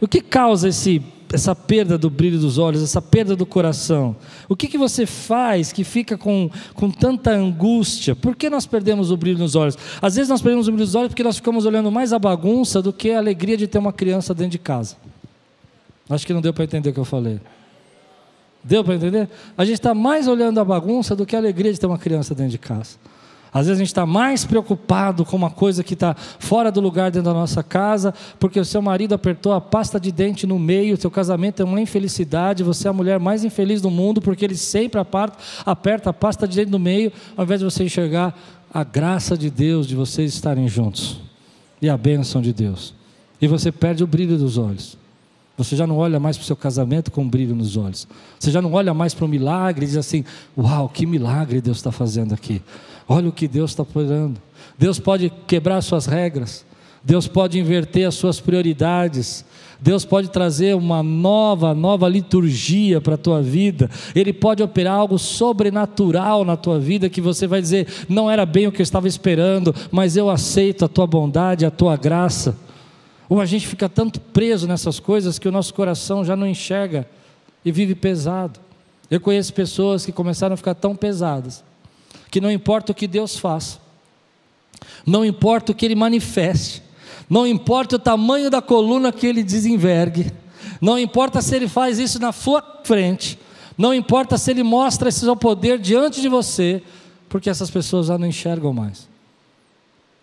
O 0.00 0.06
que 0.06 0.20
causa 0.20 0.68
esse, 0.68 1.02
essa 1.32 1.54
perda 1.54 1.96
do 1.96 2.10
brilho 2.10 2.38
dos 2.38 2.58
olhos, 2.58 2.82
essa 2.82 3.00
perda 3.00 3.34
do 3.34 3.46
coração? 3.46 4.14
O 4.48 4.54
que, 4.54 4.68
que 4.68 4.78
você 4.78 5.06
faz 5.06 5.72
que 5.72 5.82
fica 5.82 6.16
com, 6.18 6.50
com 6.74 6.90
tanta 6.90 7.30
angústia? 7.32 8.14
Por 8.14 8.36
que 8.36 8.50
nós 8.50 8.66
perdemos 8.66 9.10
o 9.10 9.16
brilho 9.16 9.38
nos 9.38 9.54
olhos? 9.54 9.76
Às 10.00 10.16
vezes 10.16 10.28
nós 10.28 10.42
perdemos 10.42 10.68
o 10.68 10.72
brilho 10.72 10.84
nos 10.84 10.94
olhos 10.94 11.08
porque 11.08 11.22
nós 11.22 11.36
ficamos 11.36 11.64
olhando 11.66 11.90
mais 11.90 12.12
a 12.12 12.18
bagunça 12.18 12.82
do 12.82 12.92
que 12.92 13.10
a 13.10 13.18
alegria 13.18 13.56
de 13.56 13.66
ter 13.66 13.78
uma 13.78 13.92
criança 13.92 14.34
dentro 14.34 14.52
de 14.52 14.58
casa. 14.58 14.96
Acho 16.08 16.26
que 16.26 16.32
não 16.32 16.40
deu 16.40 16.52
para 16.52 16.64
entender 16.64 16.90
o 16.90 16.92
que 16.92 17.00
eu 17.00 17.04
falei. 17.04 17.40
Deu 18.64 18.82
para 18.82 18.94
entender? 18.94 19.28
A 19.56 19.64
gente 19.64 19.74
está 19.74 19.94
mais 19.94 20.26
olhando 20.26 20.58
a 20.58 20.64
bagunça 20.64 21.14
do 21.14 21.26
que 21.26 21.36
a 21.36 21.38
alegria 21.38 21.72
de 21.72 21.78
ter 21.78 21.86
uma 21.86 21.98
criança 21.98 22.34
dentro 22.34 22.52
de 22.52 22.58
casa. 22.58 22.96
Às 23.52 23.66
vezes 23.66 23.78
a 23.78 23.84
gente 23.84 23.88
está 23.88 24.04
mais 24.04 24.44
preocupado 24.44 25.24
com 25.24 25.36
uma 25.36 25.50
coisa 25.50 25.84
que 25.84 25.94
está 25.94 26.12
fora 26.40 26.72
do 26.72 26.80
lugar 26.80 27.12
dentro 27.12 27.26
da 27.26 27.32
nossa 27.32 27.62
casa, 27.62 28.12
porque 28.40 28.58
o 28.58 28.64
seu 28.64 28.82
marido 28.82 29.14
apertou 29.14 29.52
a 29.52 29.60
pasta 29.60 30.00
de 30.00 30.10
dente 30.10 30.44
no 30.44 30.58
meio, 30.58 30.96
o 30.96 31.00
seu 31.00 31.08
casamento 31.08 31.62
é 31.62 31.64
uma 31.64 31.80
infelicidade, 31.80 32.64
você 32.64 32.88
é 32.88 32.90
a 32.90 32.92
mulher 32.92 33.20
mais 33.20 33.44
infeliz 33.44 33.80
do 33.80 33.92
mundo, 33.92 34.20
porque 34.20 34.44
ele 34.44 34.56
sempre 34.56 34.98
aperta, 34.98 35.38
aperta 35.64 36.10
a 36.10 36.12
pasta 36.12 36.48
de 36.48 36.56
dente 36.56 36.72
no 36.72 36.80
meio, 36.80 37.12
ao 37.36 37.44
invés 37.44 37.60
de 37.60 37.64
você 37.64 37.84
enxergar 37.84 38.36
a 38.72 38.82
graça 38.82 39.38
de 39.38 39.48
Deus 39.50 39.86
de 39.86 39.94
vocês 39.94 40.34
estarem 40.34 40.66
juntos 40.66 41.20
e 41.80 41.88
a 41.88 41.96
bênção 41.96 42.42
de 42.42 42.52
Deus. 42.52 42.92
E 43.40 43.46
você 43.46 43.70
perde 43.70 44.02
o 44.02 44.06
brilho 44.06 44.36
dos 44.36 44.58
olhos. 44.58 45.03
Você 45.56 45.76
já 45.76 45.86
não 45.86 45.96
olha 45.98 46.18
mais 46.18 46.36
para 46.36 46.42
o 46.42 46.46
seu 46.46 46.56
casamento 46.56 47.10
com 47.10 47.22
um 47.22 47.28
brilho 47.28 47.54
nos 47.54 47.76
olhos. 47.76 48.08
Você 48.38 48.50
já 48.50 48.60
não 48.60 48.72
olha 48.72 48.92
mais 48.92 49.14
para 49.14 49.24
o 49.24 49.28
milagre 49.28 49.84
e 49.84 49.88
diz 49.88 49.96
assim: 49.96 50.24
Uau, 50.58 50.88
que 50.88 51.06
milagre 51.06 51.60
Deus 51.60 51.76
está 51.76 51.92
fazendo 51.92 52.34
aqui. 52.34 52.60
Olha 53.08 53.28
o 53.28 53.32
que 53.32 53.46
Deus 53.46 53.70
está 53.70 53.84
fazendo. 53.84 54.40
Deus 54.76 54.98
pode 54.98 55.30
quebrar 55.46 55.80
suas 55.82 56.06
regras. 56.06 56.64
Deus 57.04 57.28
pode 57.28 57.58
inverter 57.58 58.08
as 58.08 58.14
suas 58.14 58.40
prioridades. 58.40 59.44
Deus 59.80 60.04
pode 60.04 60.30
trazer 60.30 60.74
uma 60.74 61.02
nova, 61.02 61.74
nova 61.74 62.08
liturgia 62.08 63.00
para 63.00 63.14
a 63.14 63.18
tua 63.18 63.42
vida. 63.42 63.90
Ele 64.14 64.32
pode 64.32 64.62
operar 64.62 64.94
algo 64.94 65.18
sobrenatural 65.18 66.44
na 66.44 66.56
tua 66.56 66.80
vida 66.80 67.10
que 67.10 67.20
você 67.20 67.46
vai 67.46 67.60
dizer: 67.60 67.86
não 68.08 68.28
era 68.30 68.44
bem 68.44 68.66
o 68.66 68.72
que 68.72 68.80
eu 68.80 68.84
estava 68.84 69.06
esperando, 69.06 69.74
mas 69.92 70.16
eu 70.16 70.30
aceito 70.30 70.84
a 70.84 70.88
tua 70.88 71.06
bondade, 71.06 71.66
a 71.66 71.70
tua 71.70 71.96
graça. 71.96 72.56
Ou 73.34 73.40
a 73.40 73.46
gente 73.46 73.66
fica 73.66 73.88
tanto 73.88 74.20
preso 74.20 74.68
nessas 74.68 75.00
coisas 75.00 75.40
que 75.40 75.48
o 75.48 75.50
nosso 75.50 75.74
coração 75.74 76.24
já 76.24 76.36
não 76.36 76.46
enxerga 76.46 77.04
e 77.64 77.72
vive 77.72 77.92
pesado. 77.92 78.60
Eu 79.10 79.20
conheço 79.20 79.52
pessoas 79.52 80.06
que 80.06 80.12
começaram 80.12 80.54
a 80.54 80.56
ficar 80.56 80.76
tão 80.76 80.94
pesadas 80.94 81.64
que 82.30 82.40
não 82.40 82.48
importa 82.48 82.92
o 82.92 82.94
que 82.94 83.08
Deus 83.08 83.36
faça, 83.36 83.80
não 85.04 85.24
importa 85.24 85.72
o 85.72 85.74
que 85.74 85.84
Ele 85.84 85.96
manifeste, 85.96 86.80
não 87.28 87.44
importa 87.44 87.96
o 87.96 87.98
tamanho 87.98 88.48
da 88.50 88.62
coluna 88.62 89.10
que 89.10 89.26
Ele 89.26 89.42
desenvergue, 89.42 90.30
não 90.80 90.96
importa 90.96 91.42
se 91.42 91.56
Ele 91.56 91.66
faz 91.66 91.98
isso 91.98 92.20
na 92.20 92.30
sua 92.30 92.62
frente, 92.84 93.36
não 93.76 93.92
importa 93.92 94.38
se 94.38 94.52
Ele 94.52 94.62
mostra 94.62 95.08
esse 95.08 95.18
seu 95.18 95.34
poder 95.34 95.80
diante 95.80 96.20
de 96.20 96.28
você, 96.28 96.80
porque 97.28 97.50
essas 97.50 97.68
pessoas 97.68 98.06
já 98.06 98.16
não 98.16 98.28
enxergam 98.28 98.72
mais. 98.72 99.08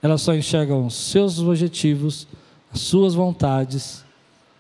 Elas 0.02 0.22
só 0.22 0.34
enxergam 0.34 0.90
seus 0.90 1.40
objetivos, 1.40 2.26
as 2.74 2.82
suas 2.82 3.14
vontades, 3.14 4.04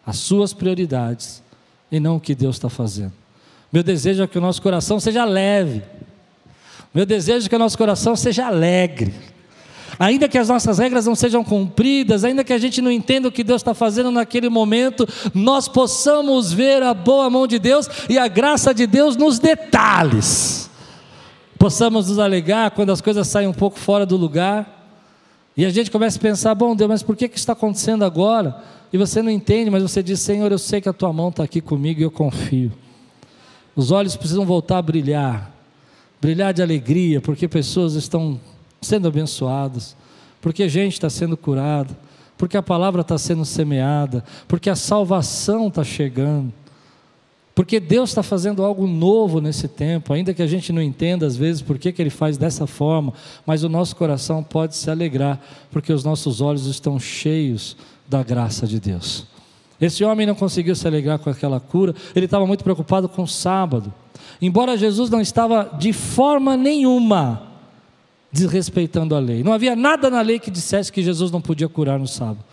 as 0.06 0.18
suas 0.18 0.54
prioridades, 0.54 1.42
e 1.92 2.00
não 2.00 2.18
o 2.18 2.20
que 2.20 2.34
Deus 2.36 2.56
está 2.56 2.70
fazendo. 2.70 3.14
Meu 3.72 3.84
desejo 3.84 4.24
é 4.24 4.28
que 4.28 4.38
o 4.38 4.42
nosso 4.42 4.62
coração 4.62 5.00
seja 5.00 5.24
leve, 5.24 5.84
meu 6.94 7.06
desejo 7.06 7.46
é 7.46 7.50
que 7.50 7.56
o 7.56 7.60
nosso 7.60 7.78
coração 7.78 8.16
seja 8.16 8.48
alegre. 8.48 9.14
Ainda 9.98 10.28
que 10.28 10.38
as 10.38 10.50
nossas 10.50 10.78
regras 10.78 11.06
não 11.06 11.16
sejam 11.16 11.44
cumpridas, 11.44 12.24
ainda 12.24 12.44
que 12.44 12.54
a 12.54 12.58
gente 12.58 12.82
não 12.82 12.92
entenda 12.92 13.28
o 13.28 13.32
que 13.32 13.44
Deus 13.44 13.62
está 13.62 13.74
fazendo 13.74 14.10
naquele 14.10 14.50
momento, 14.50 15.08
nós 15.34 15.68
possamos 15.68 16.52
ver 16.52 16.82
a 16.82 16.94
boa 16.94 17.30
mão 17.30 17.46
de 17.46 17.60
Deus 17.60 17.88
e 18.10 18.18
a 18.18 18.28
graça 18.28 18.74
de 18.74 18.88
Deus 18.88 19.16
nos 19.16 19.38
detalhes. 19.38 20.70
Possamos 21.58 22.10
nos 22.10 22.20
alegar 22.20 22.72
quando 22.72 22.92
as 22.92 23.00
coisas 23.00 23.28
saem 23.28 23.48
um 23.48 23.54
pouco 23.54 23.78
fora 23.78 24.06
do 24.06 24.18
lugar. 24.18 24.81
E 25.56 25.66
a 25.66 25.70
gente 25.70 25.92
começa 25.92 26.18
a 26.18 26.22
pensar: 26.22 26.56
bom 26.56 26.76
Deus, 26.76 26.90
mas 26.90 27.04
por 27.04 27.16
que, 27.16 27.28
que 27.28 27.38
está 27.38 27.54
acontecendo 27.54 28.04
agora? 28.04 28.64
E 28.92 28.98
você 28.98 29.22
não 29.22 29.30
entende, 29.30 29.70
mas 29.70 29.84
você 29.84 30.02
diz: 30.02 30.20
Senhor, 30.20 30.52
eu 30.52 30.60
sei 30.60 30.82
que 30.82 30.90
a 30.90 30.94
tua 30.94 31.12
mão 31.12 31.30
está 31.30 31.44
aqui 31.44 31.62
comigo 31.62 32.00
e 32.00 32.04
eu 32.04 32.12
confio. 32.12 32.72
Os 33.76 33.92
olhos 33.92 34.16
precisam 34.16 34.46
voltar 34.46 34.78
a 34.78 34.82
brilhar 34.82 35.52
brilhar 36.22 36.54
de 36.54 36.62
alegria, 36.62 37.20
porque 37.20 37.48
pessoas 37.48 37.96
estão 37.96 38.40
sendo 38.80 39.08
abençoadas, 39.08 39.98
porque 40.40 40.70
gente 40.70 40.94
está 40.94 41.10
sendo 41.10 41.36
curada, 41.36 41.98
porque 42.38 42.56
a 42.56 42.62
palavra 42.62 43.02
está 43.02 43.18
sendo 43.18 43.44
semeada, 43.44 44.24
porque 44.48 44.70
a 44.70 44.76
salvação 44.76 45.68
está 45.68 45.84
chegando, 45.84 46.54
porque 47.62 47.80
Deus 47.80 48.10
está 48.10 48.24
fazendo 48.24 48.66
algo 48.66 48.88
novo 48.88 49.40
nesse 49.40 49.68
tempo, 49.68 50.12
ainda 50.12 50.34
que 50.34 50.42
a 50.42 50.48
gente 50.48 50.74
não 50.74 50.82
entenda 50.82 51.28
às 51.28 51.38
vezes 51.38 51.62
por 51.62 51.78
que, 51.78 51.94
Ele 52.00 52.10
faz 52.10 52.36
dessa 52.36 52.66
forma, 52.66 53.14
mas 53.46 53.64
o 53.64 53.70
nosso 53.70 53.96
coração 53.96 54.42
pode 54.42 54.76
se 54.76 54.90
alegrar, 54.90 55.40
porque 55.70 55.94
os 55.94 56.04
nossos 56.04 56.42
olhos 56.42 56.66
estão 56.66 57.00
cheios 57.00 57.78
da 58.10 58.24
graça 58.24 58.66
de 58.66 58.80
Deus. 58.80 59.28
Esse 59.80 60.04
homem 60.04 60.26
não 60.26 60.34
conseguiu 60.34 60.76
se 60.76 60.88
alegrar 60.88 61.20
com 61.20 61.30
aquela 61.30 61.60
cura, 61.60 61.94
ele 62.16 62.26
estava 62.26 62.48
muito 62.48 62.64
preocupado 62.64 63.08
com 63.08 63.22
o 63.22 63.28
sábado. 63.28 63.94
Embora 64.42 64.76
Jesus 64.76 65.12
não 65.12 65.22
estava 65.22 65.70
de 65.78 65.94
forma 65.94 66.58
nenhuma 66.58 67.44
desrespeitando 68.32 69.14
a 69.14 69.20
lei. 69.20 69.44
Não 69.44 69.54
havia 69.54 69.76
nada 69.76 70.10
na 70.10 70.22
lei 70.22 70.40
que 70.40 70.50
dissesse 70.50 70.92
que 70.92 71.04
Jesus 71.04 71.30
não 71.30 71.40
podia 71.40 71.70
curar 71.70 72.00
no 72.00 72.08
sábado. 72.08 72.44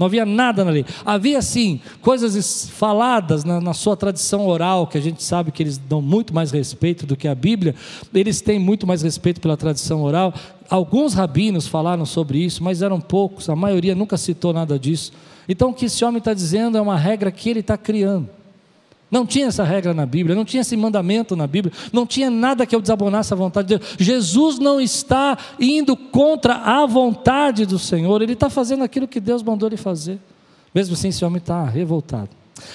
Não 0.00 0.06
havia 0.06 0.24
nada 0.24 0.64
na 0.64 0.70
lei. 0.70 0.86
Havia 1.04 1.42
sim 1.42 1.78
coisas 2.00 2.70
faladas 2.70 3.44
na, 3.44 3.60
na, 3.60 3.74
sua 3.74 3.94
tradição 3.94 4.46
oral, 4.46 4.86
que 4.86 4.96
a 4.96 5.00
gente 5.00 5.22
sabe 5.22 5.52
que 5.52 5.62
eles 5.62 5.76
dão 5.76 6.00
muito 6.00 6.34
mais 6.34 6.50
respeito 6.50 7.04
do 7.04 7.14
que 7.14 7.28
a 7.28 7.34
Bíblia. 7.34 7.74
Eles 8.14 8.40
têm 8.40 8.58
muito 8.58 8.86
mais 8.86 9.02
respeito 9.02 9.42
pela 9.42 9.58
tradição 9.58 10.00
oral. 10.00 10.32
Alguns 10.70 11.12
rabinos 11.12 11.66
falaram 11.66 12.06
sobre 12.06 12.38
isso, 12.38 12.64
mas 12.64 12.80
eram 12.80 12.98
poucos. 12.98 13.50
A 13.50 13.54
maioria 13.54 13.94
nunca 13.94 14.16
citou 14.16 14.54
nada 14.54 14.78
disso. 14.78 15.12
Então 15.46 15.68
o 15.68 15.74
que 15.74 15.84
esse 15.84 16.02
homem 16.02 16.16
está 16.16 16.32
dizendo 16.32 16.78
é 16.78 16.80
uma 16.80 16.96
regra 16.96 17.30
que 17.30 17.50
ele 17.50 17.60
está 17.60 17.76
criando. 17.76 18.39
Não 19.10 19.26
tinha 19.26 19.46
essa 19.46 19.64
regra 19.64 19.92
na 19.92 20.06
Bíblia, 20.06 20.36
não 20.36 20.44
tinha 20.44 20.60
esse 20.60 20.76
mandamento 20.76 21.34
na 21.34 21.46
Bíblia, 21.46 21.72
não 21.92 22.06
tinha 22.06 22.30
nada 22.30 22.64
que 22.64 22.74
eu 22.74 22.80
desabonasse 22.80 23.32
a 23.32 23.36
vontade 23.36 23.66
de 23.66 23.78
Deus. 23.78 23.96
Jesus 23.98 24.58
não 24.60 24.80
está 24.80 25.36
indo 25.58 25.96
contra 25.96 26.54
a 26.54 26.86
vontade 26.86 27.66
do 27.66 27.78
Senhor, 27.78 28.22
ele 28.22 28.34
está 28.34 28.48
fazendo 28.48 28.84
aquilo 28.84 29.08
que 29.08 29.18
Deus 29.18 29.42
mandou 29.42 29.68
ele 29.68 29.76
fazer. 29.76 30.18
Mesmo 30.72 30.94
assim, 30.94 31.08
esse 31.08 31.24
homem 31.24 31.38
está 31.38 31.64
revoltado. 31.64 32.28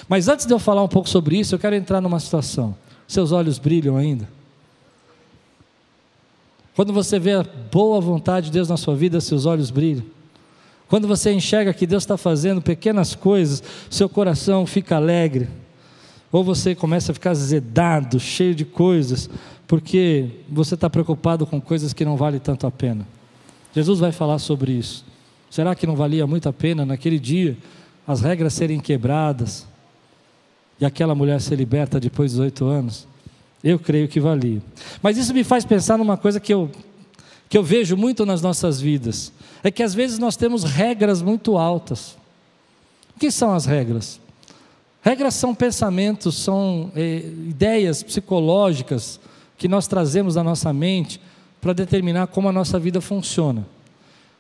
Mas 0.10 0.28
antes 0.28 0.46
de 0.46 0.54
eu 0.54 0.60
falar 0.60 0.84
um 0.84 0.90
pouco 0.90 1.08
sobre 1.08 1.38
isso, 1.40 1.56
eu 1.56 1.60
quero 1.60 1.76
entrar 1.76 2.02
numa 2.02 2.20
situação. 2.20 2.76
Seus 3.08 3.32
olhos 3.32 3.58
brilham 3.58 3.96
ainda? 3.96 4.28
Quando 6.76 6.92
você 6.92 7.18
vê 7.18 7.32
a 7.32 7.46
boa 7.72 8.02
vontade 8.02 8.48
de 8.48 8.52
Deus 8.52 8.68
na 8.68 8.76
sua 8.76 8.96
vida, 8.96 9.22
seus 9.22 9.46
olhos 9.46 9.72
brilham. 9.72 10.04
Quando 10.90 11.08
você 11.08 11.32
enxerga 11.32 11.74
que 11.74 11.88
Deus 11.88 12.04
está 12.04 12.18
fazendo 12.18 12.62
pequenas 12.62 13.16
coisas, 13.16 13.64
seu 13.90 14.10
coração 14.10 14.66
fica 14.66 14.98
alegre 14.98 15.48
ou 16.36 16.44
você 16.44 16.76
começa 16.76 17.14
a 17.14 17.16
ficar 17.16 17.34
zedado, 17.34 18.20
cheio 18.20 18.54
de 18.54 18.66
coisas, 18.66 19.30
porque 19.66 20.28
você 20.50 20.76
está 20.76 20.90
preocupado 20.90 21.48
com 21.48 21.62
coisas 21.62 21.94
que 21.94 22.04
não 22.04 22.18
valem 22.18 22.42
tanto 22.42 22.68
a 22.68 22.72
pena. 22.72 23.08
Jesus 23.74 24.02
vai 24.02 24.12
falar 24.12 24.38
sobre 24.40 24.74
isso. 24.74 25.06
Será 25.50 25.74
que 25.74 25.88
não 25.88 25.96
valia 25.96 26.28
muito 26.28 26.50
a 26.50 26.52
pena 26.52 26.86
naquele 26.86 27.20
dia 27.20 27.58
as 28.06 28.20
regras 28.20 28.54
serem 28.54 28.82
quebradas 28.82 29.66
e 30.78 30.86
aquela 30.86 31.16
mulher 31.16 31.40
ser 31.40 31.56
liberta 31.56 32.02
depois 32.02 32.34
dos 32.34 32.42
oito 32.42 32.66
anos? 32.66 33.08
Eu 33.64 33.80
creio 33.80 34.10
que 34.10 34.20
valia. 34.20 34.62
Mas 35.02 35.18
isso 35.18 35.34
me 35.34 35.42
faz 35.42 35.64
pensar 35.64 35.98
numa 35.98 36.18
coisa 36.18 36.38
que 36.38 36.54
eu, 36.54 36.70
que 37.48 37.58
eu 37.58 37.64
vejo 37.64 37.96
muito 37.96 38.26
nas 38.26 38.42
nossas 38.42 38.82
vidas: 38.82 39.32
é 39.64 39.72
que 39.72 39.82
às 39.82 39.94
vezes 39.94 40.20
nós 40.20 40.36
temos 40.36 40.66
regras 40.66 41.22
muito 41.22 41.58
altas. 41.58 42.18
O 43.16 43.20
que 43.22 43.32
são 43.32 43.54
as 43.54 43.66
regras? 43.66 44.20
Regras 45.06 45.36
são 45.36 45.54
pensamentos, 45.54 46.34
são 46.34 46.92
é, 46.96 47.18
ideias 47.18 48.02
psicológicas 48.02 49.20
que 49.56 49.68
nós 49.68 49.86
trazemos 49.86 50.34
da 50.34 50.44
nossa 50.44 50.74
mente 50.74 51.22
para 51.62 51.74
determinar 51.74 52.26
como 52.26 52.50
a 52.50 52.52
nossa 52.52 52.80
vida 52.80 53.00
funciona. 53.00 53.68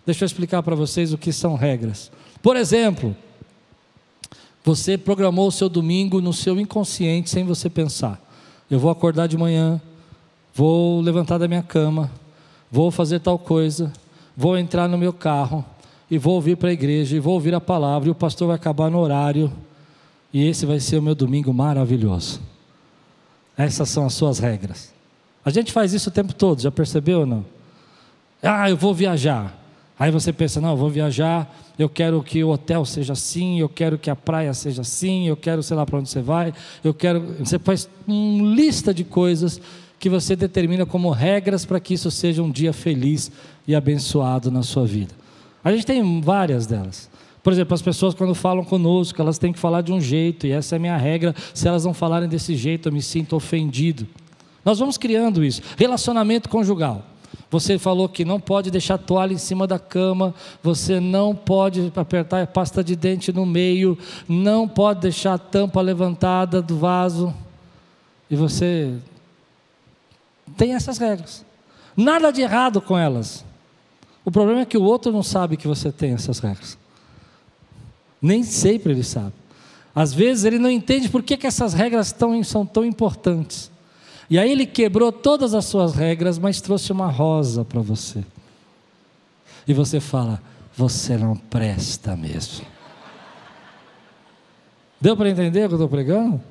Deixa 0.07 0.24
eu 0.24 0.25
explicar 0.25 0.63
para 0.63 0.75
vocês 0.75 1.13
o 1.13 1.19
que 1.19 1.31
são 1.31 1.53
regras. 1.53 2.12
Por 2.41 2.55
exemplo, 2.55 3.15
você 4.63 4.98
programou 4.98 5.50
o 5.50 5.51
seu 5.51 5.69
domingo 5.69 6.19
no 6.19 6.34
seu 6.34 6.60
inconsciente 6.60 7.29
sem 7.29 7.43
você 7.43 7.69
pensar. 7.69 8.19
Eu 8.67 8.79
vou 8.79 8.89
acordar 8.89 9.27
de 9.27 9.38
manhã, 9.38 9.79
vou 10.51 11.00
levantar 11.00 11.38
da 11.38 11.48
minha 11.48 11.62
cama, 11.62 12.10
vou 12.72 12.89
fazer 12.89 13.19
tal 13.19 13.38
coisa, 13.38 13.93
vou 14.36 14.57
entrar 14.57 14.88
no 14.88 14.98
meu 14.98 15.13
carro 15.13 15.63
e 16.10 16.17
vou 16.17 16.34
ouvir 16.34 16.57
para 16.57 16.69
a 16.69 16.74
igreja 16.74 17.15
e 17.15 17.19
vou 17.19 17.36
ouvir 17.36 17.53
a 17.53 17.62
palavra 17.62 18.07
e 18.10 18.12
o 18.12 18.15
pastor 18.15 18.48
vai 18.48 18.55
acabar 18.55 18.89
no 18.89 18.98
horário 18.98 19.53
e 20.35 20.49
esse 20.49 20.65
vai 20.65 20.81
ser 20.81 20.97
o 20.97 21.01
meu 21.01 21.15
domingo 21.15 21.53
maravilhoso. 21.53 22.41
Essas 23.55 23.87
são 23.87 24.05
as 24.05 24.13
suas 24.15 24.37
regras. 24.37 24.93
A 25.45 25.49
gente 25.49 25.71
faz 25.71 25.93
isso 25.93 26.09
o 26.09 26.11
tempo 26.11 26.33
todo, 26.33 26.61
já 26.61 26.69
percebeu 26.69 27.21
ou 27.21 27.25
não? 27.25 27.45
Ah, 28.43 28.69
eu 28.69 28.75
vou 28.75 28.93
viajar. 28.93 29.57
Aí 29.97 30.11
você 30.11 30.33
pensa, 30.33 30.59
não, 30.59 30.71
eu 30.71 30.75
vou 30.75 30.89
viajar, 30.89 31.49
eu 31.79 31.87
quero 31.87 32.21
que 32.21 32.43
o 32.43 32.49
hotel 32.49 32.83
seja 32.83 33.13
assim, 33.13 33.61
eu 33.61 33.69
quero 33.69 33.97
que 33.97 34.09
a 34.09 34.15
praia 34.15 34.53
seja 34.53 34.81
assim, 34.81 35.25
eu 35.25 35.37
quero, 35.37 35.63
sei 35.63 35.77
lá 35.77 35.85
para 35.85 35.99
onde 35.99 36.09
você 36.09 36.21
vai, 36.21 36.53
eu 36.83 36.93
quero. 36.93 37.21
Você 37.39 37.57
faz 37.57 37.87
uma 38.05 38.53
lista 38.53 38.93
de 38.93 39.05
coisas 39.05 39.61
que 39.97 40.09
você 40.09 40.35
determina 40.35 40.85
como 40.85 41.11
regras 41.11 41.63
para 41.63 41.79
que 41.79 41.93
isso 41.93 42.11
seja 42.11 42.43
um 42.43 42.51
dia 42.51 42.73
feliz 42.73 43.31
e 43.65 43.73
abençoado 43.73 44.51
na 44.51 44.63
sua 44.63 44.85
vida. 44.85 45.15
A 45.63 45.71
gente 45.71 45.85
tem 45.85 46.19
várias 46.19 46.65
delas. 46.65 47.09
Por 47.45 47.53
exemplo, 47.53 47.75
as 47.75 47.81
pessoas 47.83 48.15
quando 48.15 48.33
falam 48.33 48.65
conosco, 48.65 49.21
elas 49.21 49.37
têm 49.37 49.53
que 49.53 49.59
falar 49.59 49.81
de 49.81 49.93
um 49.93 50.01
jeito, 50.01 50.47
e 50.47 50.51
essa 50.51 50.73
é 50.73 50.77
a 50.77 50.79
minha 50.79 50.97
regra. 50.97 51.35
Se 51.53 51.67
elas 51.67 51.85
não 51.85 51.93
falarem 51.93 52.27
desse 52.27 52.55
jeito, 52.55 52.89
eu 52.89 52.91
me 52.91 53.03
sinto 53.03 53.35
ofendido. 53.35 54.07
Nós 54.65 54.79
vamos 54.79 54.97
criando 54.97 55.45
isso. 55.45 55.61
Relacionamento 55.77 56.49
conjugal. 56.49 57.03
Você 57.51 57.77
falou 57.77 58.09
que 58.09 58.25
não 58.25 58.39
pode 58.39 58.71
deixar 58.71 58.97
toalha 58.97 59.31
em 59.31 59.37
cima 59.37 59.67
da 59.67 59.77
cama, 59.77 60.33
você 60.63 60.99
não 60.99 61.35
pode 61.35 61.93
apertar 61.95 62.41
a 62.41 62.47
pasta 62.47 62.83
de 62.83 62.95
dente 62.95 63.31
no 63.31 63.45
meio, 63.45 63.95
não 64.27 64.67
pode 64.67 65.01
deixar 65.01 65.35
a 65.35 65.37
tampa 65.37 65.81
levantada 65.81 66.63
do 66.63 66.79
vaso. 66.79 67.31
E 68.27 68.35
você 68.35 68.91
tem 70.57 70.73
essas 70.73 70.97
regras. 70.97 71.45
Nada 71.95 72.31
de 72.31 72.41
errado 72.41 72.81
com 72.81 72.97
elas. 72.97 73.45
O 74.25 74.31
problema 74.31 74.61
é 74.61 74.65
que 74.65 74.79
o 74.79 74.83
outro 74.83 75.11
não 75.11 75.21
sabe 75.21 75.57
que 75.57 75.67
você 75.67 75.91
tem 75.91 76.13
essas 76.13 76.39
regras. 76.39 76.83
Nem 78.22 78.43
sempre 78.43 78.93
ele 78.93 79.03
sabe. 79.03 79.34
Às 79.93 80.13
vezes 80.13 80.43
ele 80.43 80.60
não 80.60 80.69
entende 80.69 81.07
por 81.07 81.24
que, 81.24 81.38
que 81.38 81.48
essas 81.48 81.74
regras 81.74 82.12
tão, 82.12 82.43
são 82.43 82.65
tão 82.65 82.84
importantes. 82.84 83.72
E 84.29 84.38
aí 84.38 84.51
ele 84.51 84.65
quebrou 84.65 85.12
todas 85.12 85.53
as 85.53 85.65
suas 85.65 85.95
regras, 85.95 86.38
mas 86.38 86.60
trouxe 86.60 86.91
uma 86.91 87.10
rosa 87.10 87.63
para 87.63 87.81
você. 87.81 88.24
E 89.67 89.74
você 89.74 90.00
fala: 90.00 90.41
você 90.75 91.17
não 91.17 91.36
presta 91.36 92.15
mesmo. 92.15 92.65
Deu 95.00 95.15
para 95.15 95.29
entender 95.29 95.65
o 95.65 95.67
que 95.67 95.74
eu 95.74 95.77
estou 95.77 95.89
pregando? 95.89 96.41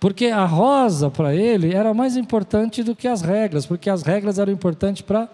Porque 0.00 0.26
a 0.26 0.44
rosa 0.44 1.10
para 1.10 1.34
ele 1.34 1.74
era 1.74 1.94
mais 1.94 2.16
importante 2.16 2.82
do 2.82 2.94
que 2.94 3.08
as 3.08 3.22
regras, 3.22 3.64
porque 3.64 3.88
as 3.88 4.02
regras 4.02 4.38
eram 4.38 4.52
importantes 4.52 5.02
para 5.02 5.28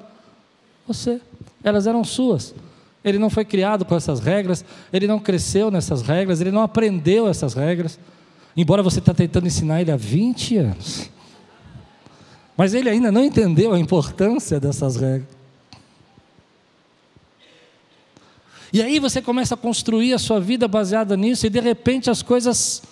você, 0.87 1.21
elas 1.63 1.87
eram 1.87 2.05
suas. 2.05 2.55
Ele 3.05 3.19
não 3.19 3.31
foi 3.31 3.45
criado 3.45 3.85
com 3.85 3.97
essas 3.97 4.21
regras, 4.21 4.65
ele 4.93 5.07
não 5.07 5.19
cresceu 5.19 5.71
nessas 5.71 6.03
regras, 6.03 6.41
ele 6.41 6.51
não 6.51 6.63
aprendeu 6.63 7.29
essas 7.29 7.55
regras, 7.55 7.99
embora 8.57 8.83
você 8.83 8.99
está 8.99 9.15
tentando 9.15 9.47
ensinar 9.47 9.81
ele 9.81 9.91
há 9.91 9.97
20 9.97 10.57
anos. 10.59 11.11
Mas 12.57 12.75
ele 12.75 12.91
ainda 12.91 13.11
não 13.11 13.25
entendeu 13.25 13.73
a 13.73 13.79
importância 13.79 14.61
dessas 14.61 14.97
regras. 14.97 15.41
E 18.73 18.83
aí 18.83 18.99
você 19.01 19.21
começa 19.21 19.55
a 19.55 19.59
construir 19.59 20.13
a 20.13 20.19
sua 20.19 20.39
vida 20.39 20.69
baseada 20.69 21.17
nisso, 21.17 21.47
e 21.47 21.51
de 21.51 21.59
repente 21.59 22.11
as 22.11 22.23
coisas 22.23 22.83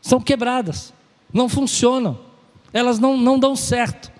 são 0.00 0.20
quebradas, 0.20 0.92
não 1.32 1.48
funcionam, 1.48 2.18
elas 2.72 2.98
não, 2.98 3.16
não 3.16 3.38
dão 3.38 3.54
certo. 3.54 4.10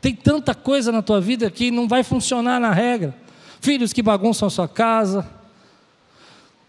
Tem 0.00 0.14
tanta 0.14 0.54
coisa 0.54 0.90
na 0.90 1.02
tua 1.02 1.20
vida 1.20 1.50
que 1.50 1.70
não 1.70 1.86
vai 1.86 2.02
funcionar 2.02 2.58
na 2.58 2.72
regra. 2.72 3.14
Filhos 3.60 3.92
que 3.92 4.02
bagunçam 4.02 4.46
a 4.46 4.50
sua 4.50 4.68
casa, 4.68 5.26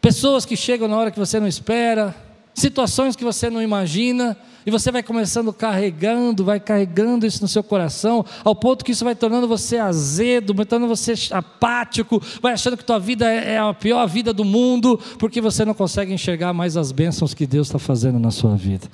pessoas 0.01 0.45
que 0.45 0.55
chegam 0.55 0.87
na 0.87 0.97
hora 0.97 1.11
que 1.11 1.19
você 1.19 1.39
não 1.39 1.47
espera, 1.47 2.15
situações 2.53 3.15
que 3.15 3.23
você 3.23 3.49
não 3.49 3.61
imagina, 3.61 4.37
e 4.65 4.71
você 4.71 4.91
vai 4.91 5.01
começando 5.01 5.51
carregando, 5.53 6.43
vai 6.43 6.59
carregando 6.59 7.25
isso 7.25 7.41
no 7.41 7.47
seu 7.47 7.63
coração, 7.63 8.25
ao 8.43 8.53
ponto 8.53 8.83
que 8.83 8.91
isso 8.91 9.05
vai 9.05 9.15
tornando 9.15 9.47
você 9.47 9.77
azedo, 9.77 10.53
vai 10.53 10.65
tornando 10.65 10.95
você 10.95 11.13
apático, 11.31 12.21
vai 12.41 12.53
achando 12.53 12.77
que 12.77 12.83
tua 12.83 12.99
vida 12.99 13.31
é, 13.31 13.53
é 13.53 13.57
a 13.59 13.73
pior 13.73 14.05
vida 14.07 14.33
do 14.33 14.43
mundo, 14.43 14.99
porque 15.17 15.41
você 15.41 15.63
não 15.63 15.73
consegue 15.73 16.13
enxergar 16.13 16.53
mais 16.53 16.75
as 16.75 16.91
bênçãos 16.91 17.33
que 17.33 17.47
Deus 17.47 17.67
está 17.67 17.79
fazendo 17.79 18.19
na 18.19 18.31
sua 18.31 18.55
vida. 18.55 18.87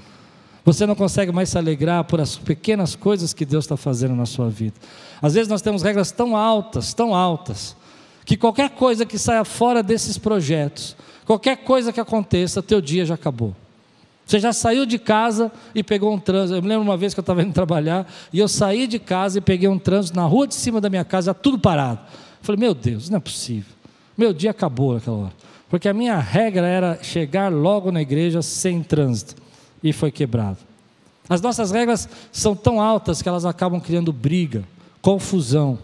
Você 0.64 0.86
não 0.86 0.96
consegue 0.96 1.32
mais 1.32 1.50
se 1.50 1.58
alegrar 1.58 2.04
por 2.06 2.20
as 2.20 2.38
pequenas 2.38 2.96
coisas 2.96 3.34
que 3.34 3.46
Deus 3.46 3.66
está 3.66 3.78
fazendo 3.78 4.16
na 4.16 4.26
sua 4.26 4.50
vida. 4.50 4.76
Às 5.22 5.34
vezes 5.36 5.48
nós 5.48 5.62
temos 5.62 5.84
regras 5.84 6.12
tão 6.12 6.36
altas, 6.36 6.94
tão 6.94 7.14
altas, 7.14 7.76
que 8.26 8.36
qualquer 8.36 8.72
coisa 8.72 9.06
que 9.06 9.20
saia 9.20 9.46
fora 9.46 9.84
desses 9.84 10.18
projetos, 10.18 10.98
qualquer 11.26 11.58
coisa 11.58 11.94
que 11.94 12.00
aconteça, 12.00 12.62
teu 12.62 12.82
dia 12.82 13.06
já 13.06 13.14
acabou. 13.14 13.56
Você 14.26 14.40
já 14.40 14.52
saiu 14.52 14.88
de 14.88 14.98
casa 14.98 15.52
e 15.76 15.84
pegou 15.84 16.12
um 16.12 16.20
trânsito. 16.20 16.58
Eu 16.58 16.62
me 16.64 16.68
lembro 16.68 16.84
uma 16.84 16.98
vez 16.98 17.14
que 17.14 17.20
eu 17.20 17.22
estava 17.22 17.44
indo 17.44 17.54
trabalhar 17.54 18.12
e 18.34 18.40
eu 18.40 18.48
saí 18.48 18.88
de 18.88 18.98
casa 18.98 19.38
e 19.38 19.42
peguei 19.42 19.70
um 19.70 19.78
trânsito 19.78 20.16
na 20.16 20.26
rua 20.26 20.48
de 20.48 20.56
cima 20.56 20.82
da 20.82 20.90
minha 20.90 21.06
casa, 21.06 21.32
tudo 21.32 21.60
parado. 21.60 22.00
Eu 22.02 22.46
falei, 22.46 22.60
meu 22.60 22.74
Deus, 22.74 23.08
não 23.08 23.18
é 23.18 23.20
possível. 23.20 23.72
Meu 24.18 24.34
dia 24.34 24.50
acabou 24.50 24.96
naquela 24.96 25.18
hora. 25.18 25.34
Porque 25.70 25.88
a 25.88 25.94
minha 25.94 26.18
regra 26.18 26.66
era 26.66 27.00
chegar 27.04 27.52
logo 27.52 27.92
na 27.92 28.02
igreja 28.02 28.42
sem 28.42 28.82
trânsito. 28.82 29.36
E 29.84 29.94
foi 29.94 30.12
quebrado. 30.12 30.58
As 31.30 31.42
nossas 31.42 31.70
regras 31.70 32.10
são 32.32 32.56
tão 32.56 32.82
altas 32.82 33.22
que 33.22 33.30
elas 33.30 33.46
acabam 33.46 33.80
criando 33.80 34.12
briga, 34.12 34.64
confusão 35.02 35.78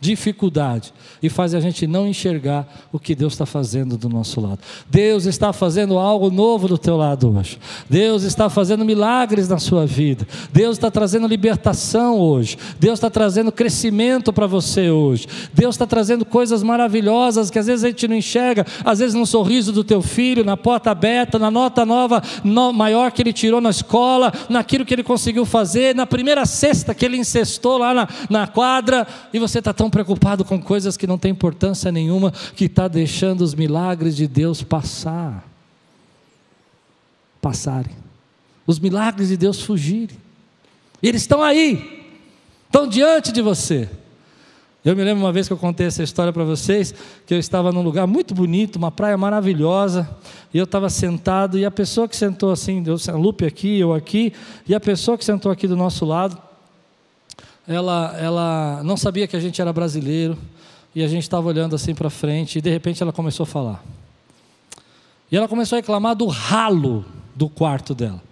dificuldade 0.00 0.92
e 1.22 1.28
faz 1.28 1.54
a 1.54 1.60
gente 1.60 1.86
não 1.86 2.06
enxergar 2.06 2.66
o 2.92 2.98
que 2.98 3.14
Deus 3.14 3.32
está 3.32 3.44
fazendo 3.44 3.96
do 3.96 4.08
nosso 4.08 4.40
lado. 4.40 4.60
Deus 4.88 5.26
está 5.26 5.52
fazendo 5.52 5.98
algo 5.98 6.30
novo 6.30 6.68
do 6.68 6.78
teu 6.78 6.96
lado 6.96 7.36
hoje. 7.36 7.58
Deus 7.88 8.22
está 8.22 8.48
fazendo 8.48 8.84
milagres 8.84 9.48
na 9.48 9.58
sua 9.58 9.86
vida. 9.86 10.26
Deus 10.52 10.76
está 10.76 10.90
trazendo 10.90 11.26
libertação 11.26 12.18
hoje. 12.18 12.56
Deus 12.78 12.98
está 12.98 13.10
trazendo 13.10 13.50
crescimento 13.50 14.32
para 14.32 14.46
você 14.46 14.90
hoje. 14.90 15.26
Deus 15.52 15.74
está 15.74 15.86
trazendo 15.86 16.24
coisas 16.24 16.62
maravilhosas 16.62 17.50
que 17.50 17.58
às 17.58 17.66
vezes 17.66 17.84
a 17.84 17.88
gente 17.88 18.06
não 18.06 18.16
enxerga. 18.16 18.64
Às 18.84 19.00
vezes 19.00 19.14
no 19.14 19.26
sorriso 19.26 19.72
do 19.72 19.82
teu 19.82 20.00
filho, 20.00 20.44
na 20.44 20.56
porta 20.56 20.90
aberta, 20.90 21.38
na 21.38 21.50
nota 21.50 21.84
nova 21.84 22.22
no, 22.44 22.72
maior 22.72 23.10
que 23.10 23.22
ele 23.22 23.32
tirou 23.32 23.60
na 23.60 23.70
escola, 23.70 24.32
naquilo 24.48 24.84
que 24.84 24.94
ele 24.94 25.02
conseguiu 25.02 25.44
fazer, 25.44 25.94
na 25.94 26.06
primeira 26.06 26.46
cesta 26.46 26.94
que 26.94 27.04
ele 27.04 27.16
incestou 27.16 27.78
lá 27.78 27.92
na, 27.92 28.08
na 28.30 28.46
quadra 28.46 29.06
e 29.32 29.38
você 29.38 29.58
está 29.58 29.72
tão 29.72 29.87
tão 29.88 29.90
preocupado 29.90 30.44
com 30.44 30.60
coisas 30.60 30.96
que 30.96 31.06
não 31.06 31.18
têm 31.18 31.32
importância 31.32 31.90
nenhuma, 31.90 32.30
que 32.30 32.66
está 32.66 32.86
deixando 32.86 33.40
os 33.40 33.54
milagres 33.54 34.14
de 34.14 34.28
Deus 34.28 34.62
passar. 34.62 35.44
Passarem. 37.40 37.96
Os 38.66 38.78
milagres 38.78 39.28
de 39.28 39.36
Deus 39.36 39.62
fugirem. 39.62 40.16
eles 41.02 41.22
estão 41.22 41.42
aí, 41.42 42.06
estão 42.66 42.86
diante 42.86 43.32
de 43.32 43.40
você. 43.40 43.88
Eu 44.84 44.94
me 44.94 45.02
lembro 45.02 45.24
uma 45.24 45.32
vez 45.32 45.46
que 45.46 45.52
eu 45.52 45.58
contei 45.58 45.86
essa 45.86 46.02
história 46.02 46.32
para 46.32 46.44
vocês, 46.44 46.94
que 47.26 47.34
eu 47.34 47.38
estava 47.38 47.72
num 47.72 47.82
lugar 47.82 48.06
muito 48.06 48.34
bonito, 48.34 48.76
uma 48.76 48.90
praia 48.90 49.16
maravilhosa, 49.16 50.08
e 50.52 50.58
eu 50.58 50.64
estava 50.64 50.88
sentado, 50.88 51.58
e 51.58 51.64
a 51.64 51.70
pessoa 51.70 52.08
que 52.08 52.16
sentou 52.16 52.52
assim, 52.52 52.82
a 53.08 53.16
Lupe 53.16 53.44
aqui, 53.44 53.78
eu 53.78 53.92
aqui, 53.92 54.32
e 54.68 54.74
a 54.74 54.80
pessoa 54.80 55.18
que 55.18 55.24
sentou 55.24 55.50
aqui 55.50 55.66
do 55.66 55.76
nosso 55.76 56.04
lado, 56.04 56.40
ela, 57.68 58.16
ela 58.18 58.82
não 58.82 58.96
sabia 58.96 59.28
que 59.28 59.36
a 59.36 59.40
gente 59.40 59.60
era 59.60 59.72
brasileiro, 59.72 60.38
e 60.94 61.04
a 61.04 61.06
gente 61.06 61.24
estava 61.24 61.46
olhando 61.46 61.76
assim 61.76 61.94
para 61.94 62.08
frente, 62.08 62.58
e 62.58 62.62
de 62.62 62.70
repente 62.70 63.02
ela 63.02 63.12
começou 63.12 63.44
a 63.44 63.46
falar. 63.46 63.84
E 65.30 65.36
ela 65.36 65.46
começou 65.46 65.76
a 65.76 65.80
reclamar 65.80 66.16
do 66.16 66.26
ralo 66.26 67.04
do 67.34 67.48
quarto 67.48 67.94
dela. 67.94 68.22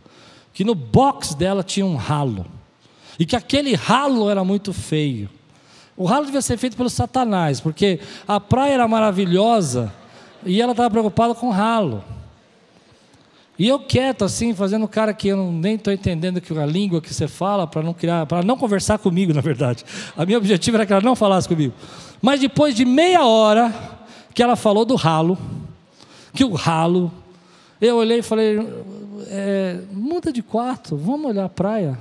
Que 0.55 0.65
no 0.65 0.75
box 0.75 1.35
dela 1.35 1.63
tinha 1.63 1.85
um 1.85 1.97
ralo. 1.97 2.47
E 3.19 3.27
que 3.27 3.37
aquele 3.37 3.75
ralo 3.75 4.31
era 4.31 4.43
muito 4.43 4.73
feio. 4.73 5.29
O 5.95 6.07
ralo 6.07 6.25
devia 6.25 6.41
ser 6.41 6.57
feito 6.57 6.77
pelo 6.77 6.89
Satanás, 6.89 7.61
porque 7.61 8.01
a 8.27 8.41
praia 8.41 8.73
era 8.73 8.89
maravilhosa 8.89 9.93
e 10.45 10.61
ela 10.61 10.73
estava 10.73 10.91
preocupada 10.91 11.35
com 11.35 11.49
o 11.49 11.53
ralo. 11.53 12.03
E 13.59 13.67
eu 13.67 13.79
quieto 13.79 14.25
assim, 14.25 14.55
fazendo 14.55 14.87
cara 14.87 15.15
que 15.15 15.29
eu 15.29 15.51
nem 15.51 15.77
estou 15.77 15.93
entendendo 15.93 16.41
que 16.41 16.57
a 16.59 16.67
língua 16.67 17.01
que 17.01 17.13
você 17.13 17.27
fala 17.27 17.67
para 17.67 17.83
não 17.83 17.95
criar, 17.95 18.27
para 18.27 18.43
não 18.43 18.57
conversar 18.57 18.99
comigo, 18.99 19.33
na 19.35 19.41
verdade. 19.41 19.85
A 20.17 20.27
minha 20.27 20.39
objetivo 20.39 20.77
era 20.77 20.85
que 20.85 20.93
ela 20.93 21.03
não 21.03 21.17
falasse 21.17 21.49
comigo. 21.49 21.73
Mas 22.21 22.41
depois 22.41 22.75
de 22.75 22.85
meia 22.85 23.25
hora 23.25 23.75
que 24.35 24.43
ela 24.43 24.57
falou 24.57 24.85
do 24.85 24.95
ralo, 24.95 25.39
que 26.35 26.45
o 26.45 26.53
ralo, 26.53 27.11
eu 27.81 27.97
olhei 27.97 28.19
e 28.19 28.23
falei, 28.23 28.59
é, 29.29 29.81
muda 29.91 30.31
de 30.31 30.43
quarto, 30.43 30.97
vamos 30.97 31.31
olhar 31.31 31.47
a 31.47 31.49
praia. 31.49 31.99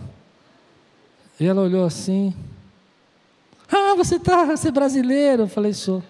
E 1.40 1.46
ela 1.46 1.62
olhou 1.62 1.86
assim, 1.86 2.34
ah, 3.72 3.96
você 3.96 4.20
tá, 4.20 4.46
você 4.46 4.68
é 4.68 4.72
brasileiro? 4.72 5.44
Eu 5.44 5.48
falei, 5.48 5.74
sou. 5.74 6.04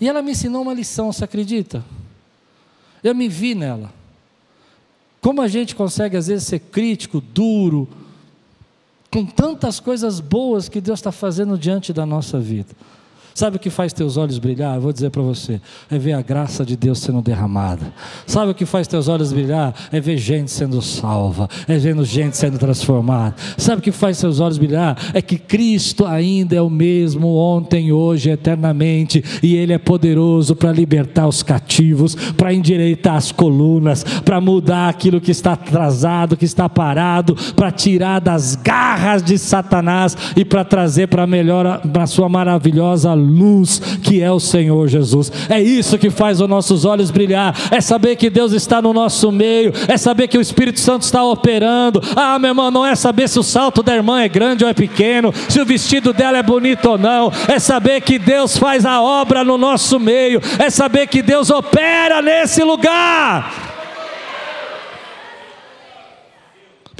E 0.00 0.08
ela 0.08 0.22
me 0.22 0.32
ensinou 0.32 0.62
uma 0.62 0.74
lição, 0.74 1.12
você 1.12 1.24
acredita? 1.24 1.84
Eu 3.02 3.14
me 3.14 3.28
vi 3.28 3.54
nela. 3.54 3.99
Como 5.20 5.42
a 5.42 5.48
gente 5.48 5.74
consegue 5.74 6.16
às 6.16 6.26
vezes 6.28 6.46
ser 6.46 6.60
crítico, 6.60 7.20
duro, 7.20 7.88
com 9.10 9.26
tantas 9.26 9.80
coisas 9.80 10.20
boas 10.20 10.68
que 10.68 10.80
Deus 10.80 11.00
está 11.00 11.12
fazendo 11.12 11.58
diante 11.58 11.92
da 11.92 12.06
nossa 12.06 12.38
vida. 12.38 12.74
Sabe 13.34 13.56
o 13.56 13.60
que 13.60 13.70
faz 13.70 13.92
teus 13.92 14.16
olhos 14.16 14.38
brilhar? 14.38 14.76
Eu 14.76 14.80
vou 14.80 14.92
dizer 14.92 15.10
para 15.10 15.22
você: 15.22 15.60
é 15.90 15.98
ver 15.98 16.12
a 16.12 16.22
graça 16.22 16.64
de 16.64 16.76
Deus 16.76 16.98
sendo 16.98 17.22
derramada. 17.22 17.92
Sabe 18.26 18.52
o 18.52 18.54
que 18.54 18.66
faz 18.66 18.86
teus 18.86 19.08
olhos 19.08 19.32
brilhar? 19.32 19.74
É 19.92 20.00
ver 20.00 20.16
gente 20.16 20.50
sendo 20.50 20.82
salva, 20.82 21.48
é 21.68 21.78
vendo 21.78 22.04
gente 22.04 22.36
sendo 22.36 22.58
transformada. 22.58 23.34
Sabe 23.56 23.80
o 23.80 23.82
que 23.82 23.92
faz 23.92 24.20
teus 24.20 24.40
olhos 24.40 24.58
brilhar? 24.58 24.96
É 25.14 25.22
que 25.22 25.38
Cristo 25.38 26.04
ainda 26.04 26.56
é 26.56 26.60
o 26.60 26.70
mesmo 26.70 27.34
ontem, 27.34 27.92
hoje, 27.92 28.30
eternamente, 28.30 29.22
e 29.42 29.56
Ele 29.56 29.72
é 29.72 29.78
poderoso 29.78 30.56
para 30.56 30.72
libertar 30.72 31.26
os 31.26 31.42
cativos, 31.42 32.14
para 32.36 32.52
endireitar 32.52 33.16
as 33.16 33.32
colunas, 33.32 34.04
para 34.24 34.40
mudar 34.40 34.88
aquilo 34.88 35.20
que 35.20 35.30
está 35.30 35.52
atrasado, 35.52 36.36
que 36.36 36.44
está 36.44 36.68
parado, 36.68 37.34
para 37.54 37.70
tirar 37.70 38.20
das 38.20 38.56
garras 38.56 39.22
de 39.22 39.38
Satanás 39.38 40.16
e 40.36 40.44
para 40.44 40.64
trazer 40.64 41.08
para 41.08 41.26
melhor, 41.26 41.80
para 41.92 42.04
a 42.04 42.06
sua 42.06 42.28
maravilhosa 42.28 43.19
luz 43.20 43.80
que 44.02 44.22
é 44.22 44.30
o 44.30 44.40
Senhor 44.40 44.88
Jesus. 44.88 45.30
É 45.48 45.60
isso 45.60 45.98
que 45.98 46.10
faz 46.10 46.40
os 46.40 46.48
nossos 46.48 46.84
olhos 46.84 47.10
brilhar, 47.10 47.54
é 47.70 47.80
saber 47.80 48.16
que 48.16 48.30
Deus 48.30 48.52
está 48.52 48.80
no 48.80 48.92
nosso 48.92 49.30
meio, 49.30 49.72
é 49.86 49.96
saber 49.96 50.28
que 50.28 50.38
o 50.38 50.40
Espírito 50.40 50.80
Santo 50.80 51.02
está 51.02 51.22
operando. 51.22 52.02
Ah, 52.16 52.38
meu 52.38 52.50
irmão, 52.50 52.70
não 52.70 52.86
é 52.86 52.94
saber 52.94 53.28
se 53.28 53.38
o 53.38 53.42
salto 53.42 53.82
da 53.82 53.94
irmã 53.94 54.22
é 54.22 54.28
grande 54.28 54.64
ou 54.64 54.70
é 54.70 54.74
pequeno, 54.74 55.32
se 55.48 55.60
o 55.60 55.66
vestido 55.66 56.12
dela 56.12 56.38
é 56.38 56.42
bonito 56.42 56.90
ou 56.90 56.98
não, 56.98 57.32
é 57.48 57.58
saber 57.58 58.00
que 58.00 58.18
Deus 58.18 58.56
faz 58.56 58.84
a 58.84 59.00
obra 59.00 59.44
no 59.44 59.56
nosso 59.56 60.00
meio, 60.00 60.40
é 60.58 60.70
saber 60.70 61.06
que 61.06 61.22
Deus 61.22 61.50
opera 61.50 62.22
nesse 62.22 62.62
lugar. 62.62 63.69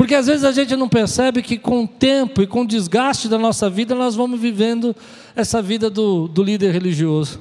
Porque 0.01 0.15
às 0.15 0.27
vezes 0.29 0.45
a 0.45 0.51
gente 0.51 0.75
não 0.77 0.89
percebe 0.89 1.43
que 1.43 1.59
com 1.59 1.85
o 1.85 1.87
tempo 1.87 2.41
e 2.41 2.47
com 2.47 2.63
o 2.63 2.67
desgaste 2.67 3.29
da 3.29 3.37
nossa 3.37 3.69
vida, 3.69 3.95
nós 3.95 4.15
vamos 4.15 4.41
vivendo 4.41 4.97
essa 5.37 5.61
vida 5.61 5.91
do, 5.91 6.27
do 6.27 6.43
líder 6.43 6.73
religioso. 6.73 7.39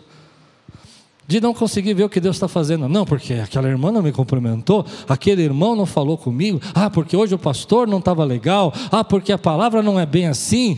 De 1.26 1.40
não 1.40 1.54
conseguir 1.54 1.94
ver 1.94 2.04
o 2.04 2.10
que 2.10 2.20
Deus 2.20 2.36
está 2.36 2.50
fazendo. 2.50 2.90
Não, 2.90 3.06
porque 3.06 3.36
aquela 3.36 3.70
irmã 3.70 3.94
não 3.94 4.02
me 4.02 4.12
cumprimentou, 4.12 4.86
aquele 5.08 5.42
irmão 5.42 5.74
não 5.74 5.86
falou 5.86 6.18
comigo, 6.18 6.60
ah, 6.76 6.90
porque 6.90 7.16
hoje 7.16 7.34
o 7.34 7.40
pastor 7.40 7.88
não 7.88 8.00
estava 8.00 8.26
legal, 8.26 8.74
ah, 8.92 9.06
porque 9.06 9.32
a 9.32 9.38
palavra 9.38 9.82
não 9.82 9.98
é 9.98 10.06
bem 10.06 10.28
assim. 10.28 10.78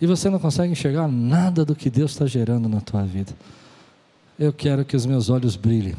E 0.00 0.04
você 0.04 0.28
não 0.28 0.40
consegue 0.40 0.72
enxergar 0.72 1.06
nada 1.06 1.64
do 1.64 1.76
que 1.76 1.88
Deus 1.88 2.10
está 2.10 2.26
gerando 2.26 2.68
na 2.68 2.80
tua 2.80 3.04
vida. 3.04 3.32
Eu 4.36 4.52
quero 4.52 4.84
que 4.84 4.96
os 4.96 5.06
meus 5.06 5.30
olhos 5.30 5.54
brilhem, 5.54 5.94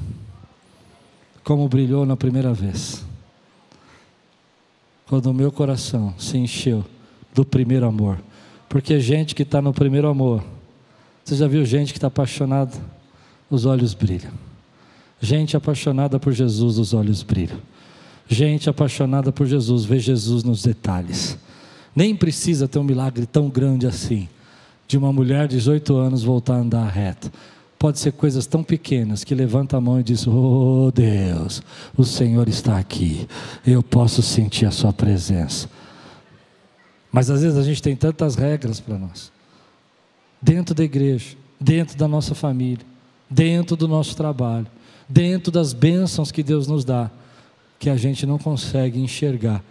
como 1.42 1.70
brilhou 1.70 2.06
na 2.06 2.18
primeira 2.18 2.52
vez 2.52 3.08
quando 5.10 5.26
o 5.26 5.34
meu 5.34 5.52
coração 5.52 6.14
se 6.20 6.38
encheu 6.38 6.86
do 7.34 7.44
primeiro 7.44 7.88
amor. 7.88 8.22
Porque 8.70 9.00
gente 9.00 9.34
que 9.34 9.42
está 9.42 9.60
no 9.60 9.74
primeiro 9.74 10.08
amor, 10.08 10.44
você 11.26 11.36
já 11.36 11.48
viu 11.48 11.66
gente 11.66 11.92
que 11.92 11.98
está 11.98 12.08
apaixonada? 12.08 12.78
Os 13.50 13.66
olhos 13.66 13.96
brilham. 13.96 14.32
Gente 15.20 15.58
apaixonada 15.58 16.20
por 16.20 16.32
Jesus, 16.32 16.78
os 16.78 16.94
olhos 16.94 17.24
brilham. 17.24 17.58
Gente 18.28 18.70
apaixonada 18.70 19.32
por 19.32 19.48
Jesus, 19.48 19.84
vê 19.84 19.98
Jesus 19.98 20.44
nos 20.44 20.62
detalhes. 20.62 21.36
Nem 21.96 22.16
precisa 22.16 22.68
ter 22.68 22.78
um 22.78 22.84
milagre 22.84 23.26
tão 23.26 23.50
grande 23.50 23.88
assim, 23.88 24.30
de 24.88 24.96
uma 24.96 25.12
mulher 25.12 25.48
de 25.48 25.56
18 25.56 25.96
anos 25.98 26.22
voltar 26.22 26.54
a 26.54 26.60
andar 26.60 26.88
reto 26.88 27.32
pode 27.80 27.98
ser 27.98 28.12
coisas 28.12 28.46
tão 28.46 28.62
pequenas 28.62 29.24
que 29.24 29.34
levanta 29.34 29.78
a 29.78 29.82
mão 29.82 30.02
e 30.02 30.04
diz: 30.04 30.28
Oh 30.28 30.92
Deus, 30.94 31.64
o 31.96 32.04
Senhor 32.04 32.50
está 32.50 32.78
aqui, 32.78 33.26
eu 33.66 33.82
posso 33.82 34.22
sentir 34.22 34.66
a 34.66 34.72
Sua 34.72 34.92
presença. 34.92 35.70
Mas 37.10 37.30
às 37.30 37.42
vezes 37.42 37.58
a 37.58 37.64
gente 37.64 37.82
tem 37.82 37.96
tantas 37.96 38.36
regras 38.36 38.82
para 38.82 38.98
nós, 38.98 39.32
dentro 40.42 40.76
da 40.76 40.84
igreja, 40.84 41.38
dentro 41.60 41.98
da 41.98 42.08
nossa 42.08 42.36
família, 42.36 42.86
dentro 43.30 43.78
do 43.78 43.88
nosso 43.88 44.16
trabalho, 44.16 44.68
dentro 45.08 45.52
das 45.52 45.72
bênçãos 45.72 46.32
que 46.32 46.44
Deus 46.44 46.68
nos 46.68 46.84
dá, 46.84 47.10
que 47.80 47.90
a 47.90 47.96
gente 47.96 48.26
não 48.26 48.38
consegue 48.38 49.00
enxergar 49.00 49.64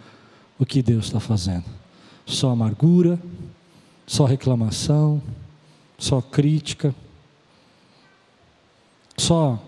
o 0.57 0.65
que 0.65 0.81
Deus 0.81 1.05
está 1.05 1.19
fazendo. 1.19 1.65
Só 2.25 2.49
amargura, 2.49 3.19
só 4.05 4.25
reclamação, 4.25 5.21
só 5.97 6.19
crítica 6.19 6.93
só 9.19 9.61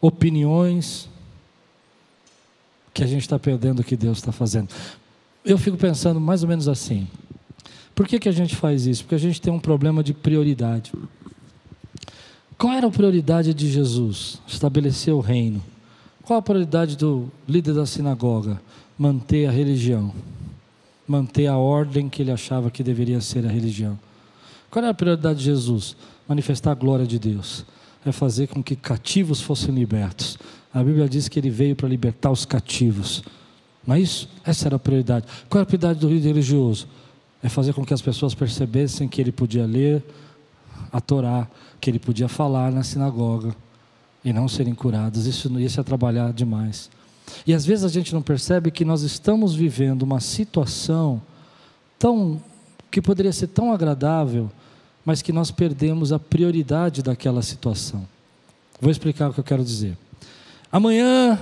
opiniões, 0.00 1.08
que 2.92 3.02
a 3.02 3.06
gente 3.06 3.22
está 3.22 3.38
perdendo 3.38 3.80
o 3.80 3.84
que 3.84 3.96
Deus 3.96 4.18
está 4.18 4.32
fazendo. 4.32 4.68
Eu 5.44 5.56
fico 5.56 5.76
pensando 5.76 6.20
mais 6.20 6.42
ou 6.42 6.48
menos 6.48 6.68
assim. 6.68 7.08
Por 7.94 8.06
que, 8.06 8.18
que 8.18 8.28
a 8.28 8.32
gente 8.32 8.54
faz 8.54 8.86
isso? 8.86 9.04
Porque 9.04 9.14
a 9.14 9.18
gente 9.18 9.40
tem 9.40 9.52
um 9.52 9.58
problema 9.58 10.02
de 10.02 10.12
prioridade. 10.12 10.92
Qual 12.56 12.72
era 12.72 12.88
a 12.88 12.90
prioridade 12.90 13.54
de 13.54 13.70
Jesus? 13.70 14.40
Estabelecer 14.46 15.14
o 15.14 15.20
reino. 15.20 15.62
Qual 16.22 16.38
a 16.38 16.42
prioridade 16.42 16.96
do 16.96 17.30
líder 17.46 17.74
da 17.74 17.86
sinagoga? 17.86 18.60
Manter 18.98 19.46
a 19.46 19.50
religião. 19.50 20.12
Manter 21.06 21.46
a 21.46 21.56
ordem 21.56 22.08
que 22.08 22.22
ele 22.22 22.32
achava 22.32 22.70
que 22.70 22.82
deveria 22.82 23.20
ser 23.20 23.46
a 23.46 23.48
religião. 23.48 23.98
Qual 24.70 24.82
era 24.82 24.90
a 24.90 24.94
prioridade 24.94 25.38
de 25.38 25.44
Jesus? 25.44 25.96
Manifestar 26.28 26.72
a 26.72 26.74
glória 26.74 27.06
de 27.06 27.18
Deus 27.18 27.64
é 28.04 28.12
fazer 28.12 28.48
com 28.48 28.62
que 28.62 28.76
cativos 28.76 29.40
fossem 29.40 29.74
libertos. 29.74 30.38
A 30.72 30.82
Bíblia 30.82 31.08
diz 31.08 31.28
que 31.28 31.38
ele 31.38 31.50
veio 31.50 31.74
para 31.74 31.88
libertar 31.88 32.30
os 32.30 32.44
cativos. 32.44 33.22
Não 33.86 33.94
é 33.94 34.00
isso? 34.00 34.28
Essa 34.44 34.68
era 34.68 34.76
a 34.76 34.78
prioridade. 34.78 35.26
Qual 35.48 35.58
era 35.58 35.62
a 35.62 35.66
prioridade 35.66 35.98
do 35.98 36.08
líder 36.08 36.28
religioso? 36.28 36.88
É 37.42 37.48
fazer 37.48 37.72
com 37.72 37.84
que 37.84 37.94
as 37.94 38.02
pessoas 38.02 38.34
percebessem 38.34 39.08
que 39.08 39.20
ele 39.20 39.32
podia 39.32 39.64
ler 39.64 40.04
a 40.92 41.00
Torá, 41.00 41.48
que 41.80 41.90
ele 41.90 41.98
podia 41.98 42.28
falar 42.28 42.70
na 42.70 42.82
sinagoga 42.82 43.54
e 44.24 44.32
não 44.32 44.48
serem 44.48 44.74
curados. 44.74 45.26
Isso, 45.26 45.58
isso 45.60 45.80
é 45.80 45.82
trabalhar 45.82 46.32
demais. 46.32 46.90
E 47.46 47.54
às 47.54 47.64
vezes 47.64 47.84
a 47.84 47.88
gente 47.88 48.14
não 48.14 48.22
percebe 48.22 48.70
que 48.70 48.84
nós 48.84 49.02
estamos 49.02 49.54
vivendo 49.54 50.02
uma 50.02 50.20
situação 50.20 51.20
tão 51.98 52.40
que 52.90 53.02
poderia 53.02 53.32
ser 53.32 53.48
tão 53.48 53.72
agradável 53.72 54.50
mas 55.08 55.22
que 55.22 55.32
nós 55.32 55.50
perdemos 55.50 56.12
a 56.12 56.18
prioridade 56.18 57.02
daquela 57.02 57.40
situação. 57.40 58.06
Vou 58.78 58.90
explicar 58.90 59.30
o 59.30 59.32
que 59.32 59.40
eu 59.40 59.44
quero 59.44 59.64
dizer. 59.64 59.96
Amanhã 60.70 61.40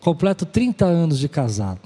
completo 0.00 0.44
30 0.44 0.86
anos 0.86 1.20
de 1.20 1.28
casado. 1.28 1.78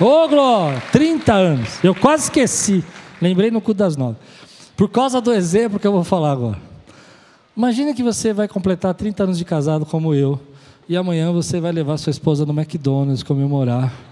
Ô 0.00 0.04
oh, 0.04 0.28
Glória, 0.28 0.82
30 0.90 1.32
anos. 1.32 1.84
Eu 1.84 1.94
quase 1.94 2.24
esqueci. 2.24 2.84
Lembrei 3.22 3.52
no 3.52 3.60
cu 3.60 3.72
das 3.72 3.96
nove. 3.96 4.16
Por 4.76 4.90
causa 4.90 5.20
do 5.20 5.32
exemplo 5.32 5.78
que 5.78 5.86
eu 5.86 5.92
vou 5.92 6.02
falar 6.02 6.32
agora. 6.32 6.60
Imagina 7.56 7.94
que 7.94 8.02
você 8.02 8.32
vai 8.32 8.48
completar 8.48 8.94
30 8.94 9.22
anos 9.22 9.38
de 9.38 9.44
casado 9.44 9.86
como 9.86 10.12
eu. 10.12 10.40
E 10.88 10.96
amanhã 10.96 11.30
você 11.30 11.60
vai 11.60 11.70
levar 11.70 11.98
sua 11.98 12.10
esposa 12.10 12.44
no 12.44 12.52
McDonald's 12.52 13.22
comemorar 13.22 14.05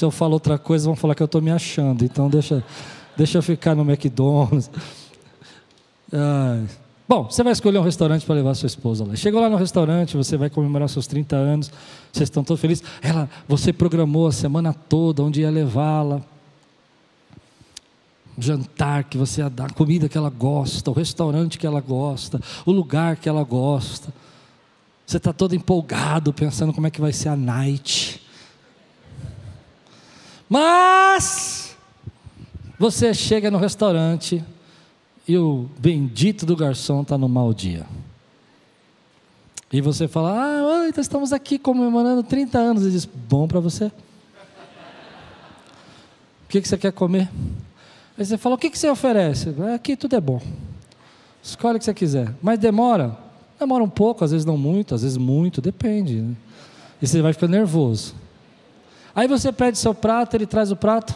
se 0.00 0.04
eu 0.06 0.10
falo 0.10 0.32
outra 0.32 0.56
coisa, 0.56 0.86
vão 0.86 0.96
falar 0.96 1.14
que 1.14 1.22
eu 1.22 1.26
estou 1.26 1.42
me 1.42 1.50
achando. 1.50 2.02
Então 2.02 2.30
deixa, 2.30 2.64
deixa 3.14 3.36
eu 3.36 3.42
ficar 3.42 3.74
no 3.74 3.82
McDonald's. 3.82 4.70
Bom, 7.06 7.24
você 7.24 7.42
vai 7.42 7.52
escolher 7.52 7.78
um 7.78 7.82
restaurante 7.82 8.24
para 8.24 8.34
levar 8.34 8.54
sua 8.54 8.66
esposa 8.66 9.04
lá. 9.04 9.14
Chegou 9.14 9.42
lá 9.42 9.50
no 9.50 9.56
restaurante, 9.56 10.16
você 10.16 10.38
vai 10.38 10.48
comemorar 10.48 10.88
seus 10.88 11.06
30 11.06 11.36
anos, 11.36 11.70
vocês 12.10 12.28
estão 12.28 12.42
todos 12.42 12.62
felizes. 12.62 12.82
Ela, 13.02 13.28
você 13.46 13.74
programou 13.74 14.26
a 14.26 14.32
semana 14.32 14.72
toda 14.72 15.22
onde 15.22 15.42
ia 15.42 15.50
levá-la. 15.50 16.22
Jantar 18.38 19.04
que 19.04 19.18
você 19.18 19.42
ia 19.42 19.50
dar, 19.50 19.66
a 19.66 19.74
comida 19.74 20.08
que 20.08 20.16
ela 20.16 20.30
gosta, 20.30 20.90
o 20.90 20.94
restaurante 20.94 21.58
que 21.58 21.66
ela 21.66 21.82
gosta, 21.82 22.40
o 22.64 22.72
lugar 22.72 23.16
que 23.16 23.28
ela 23.28 23.44
gosta. 23.44 24.14
Você 25.06 25.18
está 25.18 25.30
todo 25.30 25.54
empolgado, 25.54 26.32
pensando 26.32 26.72
como 26.72 26.86
é 26.86 26.90
que 26.90 27.02
vai 27.02 27.12
ser 27.12 27.28
a 27.28 27.36
night. 27.36 28.19
Mas 30.50 31.76
você 32.76 33.14
chega 33.14 33.52
no 33.52 33.58
restaurante 33.58 34.44
e 35.28 35.38
o 35.38 35.68
bendito 35.78 36.44
do 36.44 36.56
garçom 36.56 37.02
está 37.02 37.16
no 37.16 37.28
mau 37.28 37.54
dia. 37.54 37.86
E 39.72 39.80
você 39.80 40.08
fala: 40.08 40.34
Ah, 40.34 40.88
então 40.88 41.00
estamos 41.00 41.32
aqui 41.32 41.56
comemorando 41.56 42.24
30 42.24 42.58
anos. 42.58 42.82
Ele 42.82 42.90
diz: 42.90 43.04
Bom 43.04 43.46
para 43.46 43.60
você. 43.60 43.92
O 46.44 46.48
que, 46.48 46.60
que 46.60 46.66
você 46.66 46.76
quer 46.76 46.90
comer? 46.90 47.30
Aí 48.18 48.24
você 48.24 48.36
fala: 48.36 48.56
O 48.56 48.58
que, 48.58 48.70
que 48.70 48.78
você 48.78 48.90
oferece? 48.90 49.54
Aqui 49.72 49.94
tudo 49.94 50.16
é 50.16 50.20
bom. 50.20 50.42
Escolhe 51.40 51.76
o 51.76 51.78
que 51.78 51.84
você 51.84 51.94
quiser. 51.94 52.34
Mas 52.42 52.58
demora? 52.58 53.16
Demora 53.56 53.84
um 53.84 53.88
pouco, 53.88 54.24
às 54.24 54.32
vezes 54.32 54.44
não 54.44 54.56
muito, 54.56 54.96
às 54.96 55.02
vezes 55.02 55.16
muito, 55.16 55.60
depende. 55.60 56.22
Né? 56.22 56.34
E 57.00 57.06
você 57.06 57.22
vai 57.22 57.32
ficando 57.32 57.52
nervoso. 57.52 58.16
Aí 59.14 59.26
você 59.26 59.52
pede 59.52 59.78
seu 59.78 59.94
prato, 59.94 60.36
ele 60.36 60.46
traz 60.46 60.70
o 60.70 60.76
prato 60.76 61.14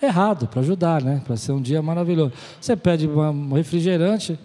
errado 0.00 0.48
para 0.48 0.60
ajudar, 0.60 1.02
né? 1.02 1.22
Para 1.24 1.36
ser 1.36 1.52
um 1.52 1.62
dia 1.62 1.80
maravilhoso. 1.80 2.32
Você 2.60 2.74
pede 2.76 3.06
um 3.08 3.52
refrigerante 3.52 4.38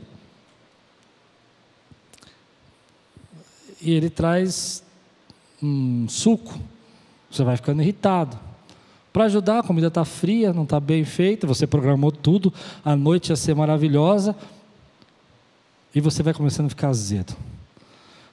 e 3.82 3.92
ele 3.92 4.10
traz 4.10 4.84
um 5.62 6.08
suco. 6.08 6.60
Você 7.30 7.44
vai 7.44 7.56
ficando 7.56 7.82
irritado. 7.82 8.38
para 9.12 9.26
ajudar. 9.26 9.60
A 9.60 9.64
comida 9.64 9.88
está 9.88 10.06
fria, 10.06 10.54
não 10.54 10.64
está 10.64 10.80
bem 10.80 11.04
feita, 11.04 11.48
você 11.48 11.66
programou 11.66 12.12
tudo, 12.12 12.54
a 12.86 12.96
noite 12.96 13.30
ia 13.30 13.36
ser 13.36 13.56
maravilhosa, 13.56 14.36
e 15.96 16.00
você 16.00 16.22
vai 16.22 16.36
começando 16.36 16.68
a 16.68 16.70
ficar 16.70 16.90
azedo. 16.90 17.36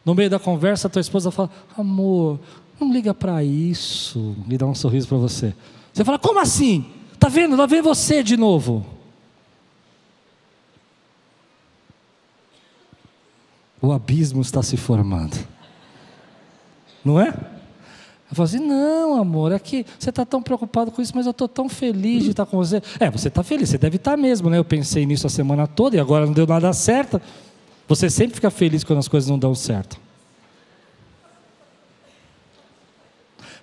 No 0.04 0.14
meio 0.14 0.28
da 0.28 0.38
conversa, 0.38 0.86
a 0.86 0.90
tua 0.90 1.00
esposa 1.00 1.30
fala: 1.30 1.48
Amor, 1.78 2.38
não 2.80 2.92
liga 2.92 3.14
para 3.14 3.42
isso, 3.42 4.37
e 4.48 4.56
dá 4.56 4.66
um 4.66 4.74
sorriso 4.74 5.08
para 5.08 5.18
você. 5.18 5.54
Você 5.92 6.04
fala: 6.04 6.18
Como 6.18 6.38
assim? 6.40 6.87
Tá 7.18 7.28
vendo? 7.28 7.56
Lá 7.56 7.66
vem 7.66 7.80
você 7.80 8.22
de 8.22 8.37
novo. 8.37 8.84
O 13.80 13.92
abismo 13.92 14.40
está 14.40 14.62
se 14.62 14.76
formando. 14.76 15.37
Não 17.04 17.20
é? 17.20 17.28
Eu 17.28 18.37
falo 18.37 18.44
assim, 18.48 18.58
não, 18.58 19.20
amor, 19.20 19.52
é 19.52 19.58
que 19.58 19.84
você 19.98 20.10
está 20.10 20.24
tão 20.24 20.42
preocupado 20.42 20.90
com 20.90 21.00
isso, 21.00 21.12
mas 21.14 21.26
eu 21.26 21.30
estou 21.30 21.46
tão 21.46 21.68
feliz 21.68 22.24
de 22.24 22.30
estar 22.30 22.46
com 22.46 22.56
você. 22.56 22.82
É, 22.98 23.10
você 23.10 23.28
está 23.28 23.42
feliz, 23.42 23.68
você 23.68 23.78
deve 23.78 23.96
estar 23.96 24.16
mesmo, 24.16 24.48
né? 24.48 24.58
Eu 24.58 24.64
pensei 24.64 25.04
nisso 25.06 25.26
a 25.26 25.30
semana 25.30 25.66
toda 25.66 25.96
e 25.96 26.00
agora 26.00 26.26
não 26.26 26.32
deu 26.32 26.46
nada 26.46 26.72
certo. 26.72 27.20
Você 27.87 28.08
sempre 28.08 28.34
fica 28.34 28.50
feliz 28.50 28.82
quando 28.82 28.98
as 28.98 29.08
coisas 29.08 29.28
não 29.28 29.38
dão 29.38 29.54
certo. 29.54 30.00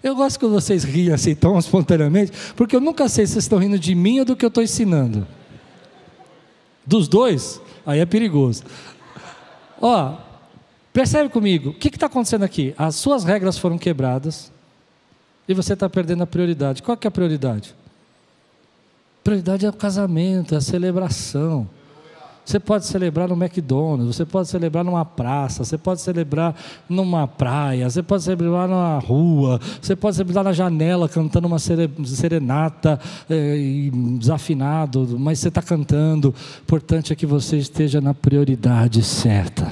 Eu 0.03 0.15
gosto 0.15 0.39
que 0.39 0.45
vocês 0.47 0.83
riem 0.83 1.13
assim 1.13 1.35
tão 1.35 1.57
espontaneamente, 1.59 2.31
porque 2.55 2.75
eu 2.75 2.81
nunca 2.81 3.07
sei 3.07 3.25
se 3.25 3.33
vocês 3.33 3.45
estão 3.45 3.59
rindo 3.59 3.77
de 3.77 3.93
mim 3.93 4.19
ou 4.19 4.25
do 4.25 4.35
que 4.35 4.43
eu 4.43 4.49
estou 4.49 4.63
ensinando. 4.63 5.27
Dos 6.85 7.07
dois, 7.07 7.61
aí 7.85 7.99
é 7.99 8.05
perigoso. 8.05 8.63
Ó, 9.79 10.17
percebe 10.91 11.29
comigo, 11.29 11.69
o 11.69 11.73
que 11.73 11.89
está 11.89 12.07
acontecendo 12.07 12.43
aqui? 12.43 12.73
As 12.77 12.95
suas 12.95 13.23
regras 13.23 13.57
foram 13.57 13.77
quebradas 13.77 14.51
e 15.47 15.53
você 15.53 15.73
está 15.73 15.89
perdendo 15.89 16.23
a 16.23 16.27
prioridade. 16.27 16.81
Qual 16.81 16.97
que 16.97 17.05
é 17.05 17.09
a 17.09 17.11
prioridade? 17.11 17.75
Prioridade 19.23 19.65
é 19.65 19.69
o 19.69 19.73
casamento, 19.73 20.55
é 20.55 20.57
a 20.57 20.61
celebração. 20.61 21.69
Você 22.43 22.59
pode 22.59 22.85
celebrar 22.85 23.29
no 23.29 23.35
McDonald's, 23.35 24.15
você 24.15 24.25
pode 24.25 24.47
celebrar 24.47 24.83
numa 24.83 25.05
praça, 25.05 25.63
você 25.63 25.77
pode 25.77 26.01
celebrar 26.01 26.55
numa 26.89 27.27
praia, 27.27 27.89
você 27.89 28.01
pode 28.01 28.23
celebrar 28.23 28.67
numa 28.67 28.97
rua, 28.99 29.59
você 29.79 29.95
pode 29.95 30.15
celebrar 30.15 30.43
na 30.43 30.51
janela 30.51 31.07
cantando 31.07 31.47
uma 31.47 31.59
serenata 31.59 32.99
é, 33.29 33.89
desafinado, 34.17 35.17
mas 35.19 35.39
você 35.39 35.49
está 35.49 35.61
cantando. 35.61 36.29
O 36.29 36.61
importante 36.63 37.13
é 37.13 37.15
que 37.15 37.25
você 37.25 37.57
esteja 37.57 38.01
na 38.01 38.13
prioridade 38.13 39.03
certa. 39.03 39.71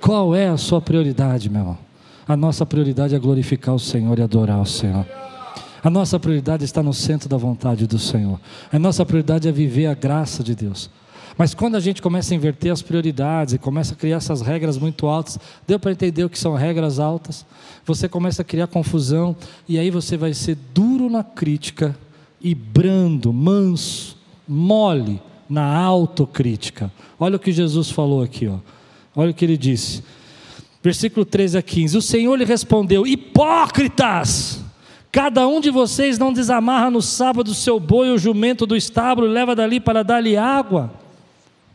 Qual 0.00 0.34
é 0.34 0.48
a 0.48 0.56
sua 0.56 0.80
prioridade, 0.80 1.50
meu 1.50 1.60
irmão? 1.60 1.78
A 2.26 2.36
nossa 2.36 2.64
prioridade 2.64 3.14
é 3.14 3.18
glorificar 3.18 3.74
o 3.74 3.78
Senhor 3.78 4.18
e 4.18 4.22
adorar 4.22 4.60
o 4.60 4.66
Senhor. 4.66 5.04
A 5.82 5.90
nossa 5.90 6.18
prioridade 6.18 6.64
está 6.64 6.82
no 6.82 6.94
centro 6.94 7.28
da 7.28 7.36
vontade 7.36 7.86
do 7.86 7.98
Senhor. 7.98 8.40
A 8.72 8.78
nossa 8.78 9.04
prioridade 9.04 9.46
é 9.46 9.52
viver 9.52 9.86
a 9.86 9.94
graça 9.94 10.42
de 10.42 10.54
Deus. 10.54 10.88
Mas 11.36 11.52
quando 11.52 11.74
a 11.74 11.80
gente 11.80 12.00
começa 12.00 12.32
a 12.32 12.36
inverter 12.36 12.72
as 12.72 12.80
prioridades 12.80 13.54
e 13.54 13.58
começa 13.58 13.94
a 13.94 13.96
criar 13.96 14.18
essas 14.18 14.40
regras 14.40 14.78
muito 14.78 15.06
altas, 15.06 15.38
deu 15.66 15.80
para 15.80 15.90
entender 15.90 16.24
o 16.24 16.30
que 16.30 16.38
são 16.38 16.54
regras 16.54 17.00
altas? 17.00 17.44
Você 17.84 18.08
começa 18.08 18.42
a 18.42 18.44
criar 18.44 18.68
confusão 18.68 19.34
e 19.68 19.78
aí 19.78 19.90
você 19.90 20.16
vai 20.16 20.32
ser 20.32 20.56
duro 20.72 21.10
na 21.10 21.24
crítica 21.24 21.96
e 22.40 22.54
brando, 22.54 23.32
manso, 23.32 24.16
mole 24.46 25.20
na 25.48 25.76
autocrítica. 25.76 26.90
Olha 27.18 27.36
o 27.36 27.40
que 27.40 27.52
Jesus 27.52 27.90
falou 27.90 28.22
aqui, 28.22 28.46
ó. 28.46 28.58
Olha 29.16 29.30
o 29.30 29.34
que 29.34 29.44
ele 29.44 29.56
disse. 29.56 30.02
Versículo 30.82 31.24
13 31.24 31.58
a 31.58 31.62
15. 31.62 31.96
O 31.96 32.02
Senhor 32.02 32.36
lhe 32.36 32.44
respondeu: 32.44 33.06
Hipócritas! 33.06 34.62
Cada 35.10 35.46
um 35.46 35.60
de 35.60 35.70
vocês 35.70 36.18
não 36.18 36.32
desamarra 36.32 36.90
no 36.90 37.00
sábado 37.00 37.48
o 37.48 37.54
seu 37.54 37.78
boi 37.78 38.10
ou 38.10 38.18
jumento 38.18 38.66
do 38.66 38.76
estábulo 38.76 39.28
e 39.28 39.30
leva 39.30 39.54
dali 39.54 39.78
para 39.78 40.02
dar-lhe 40.02 40.36
água. 40.36 41.03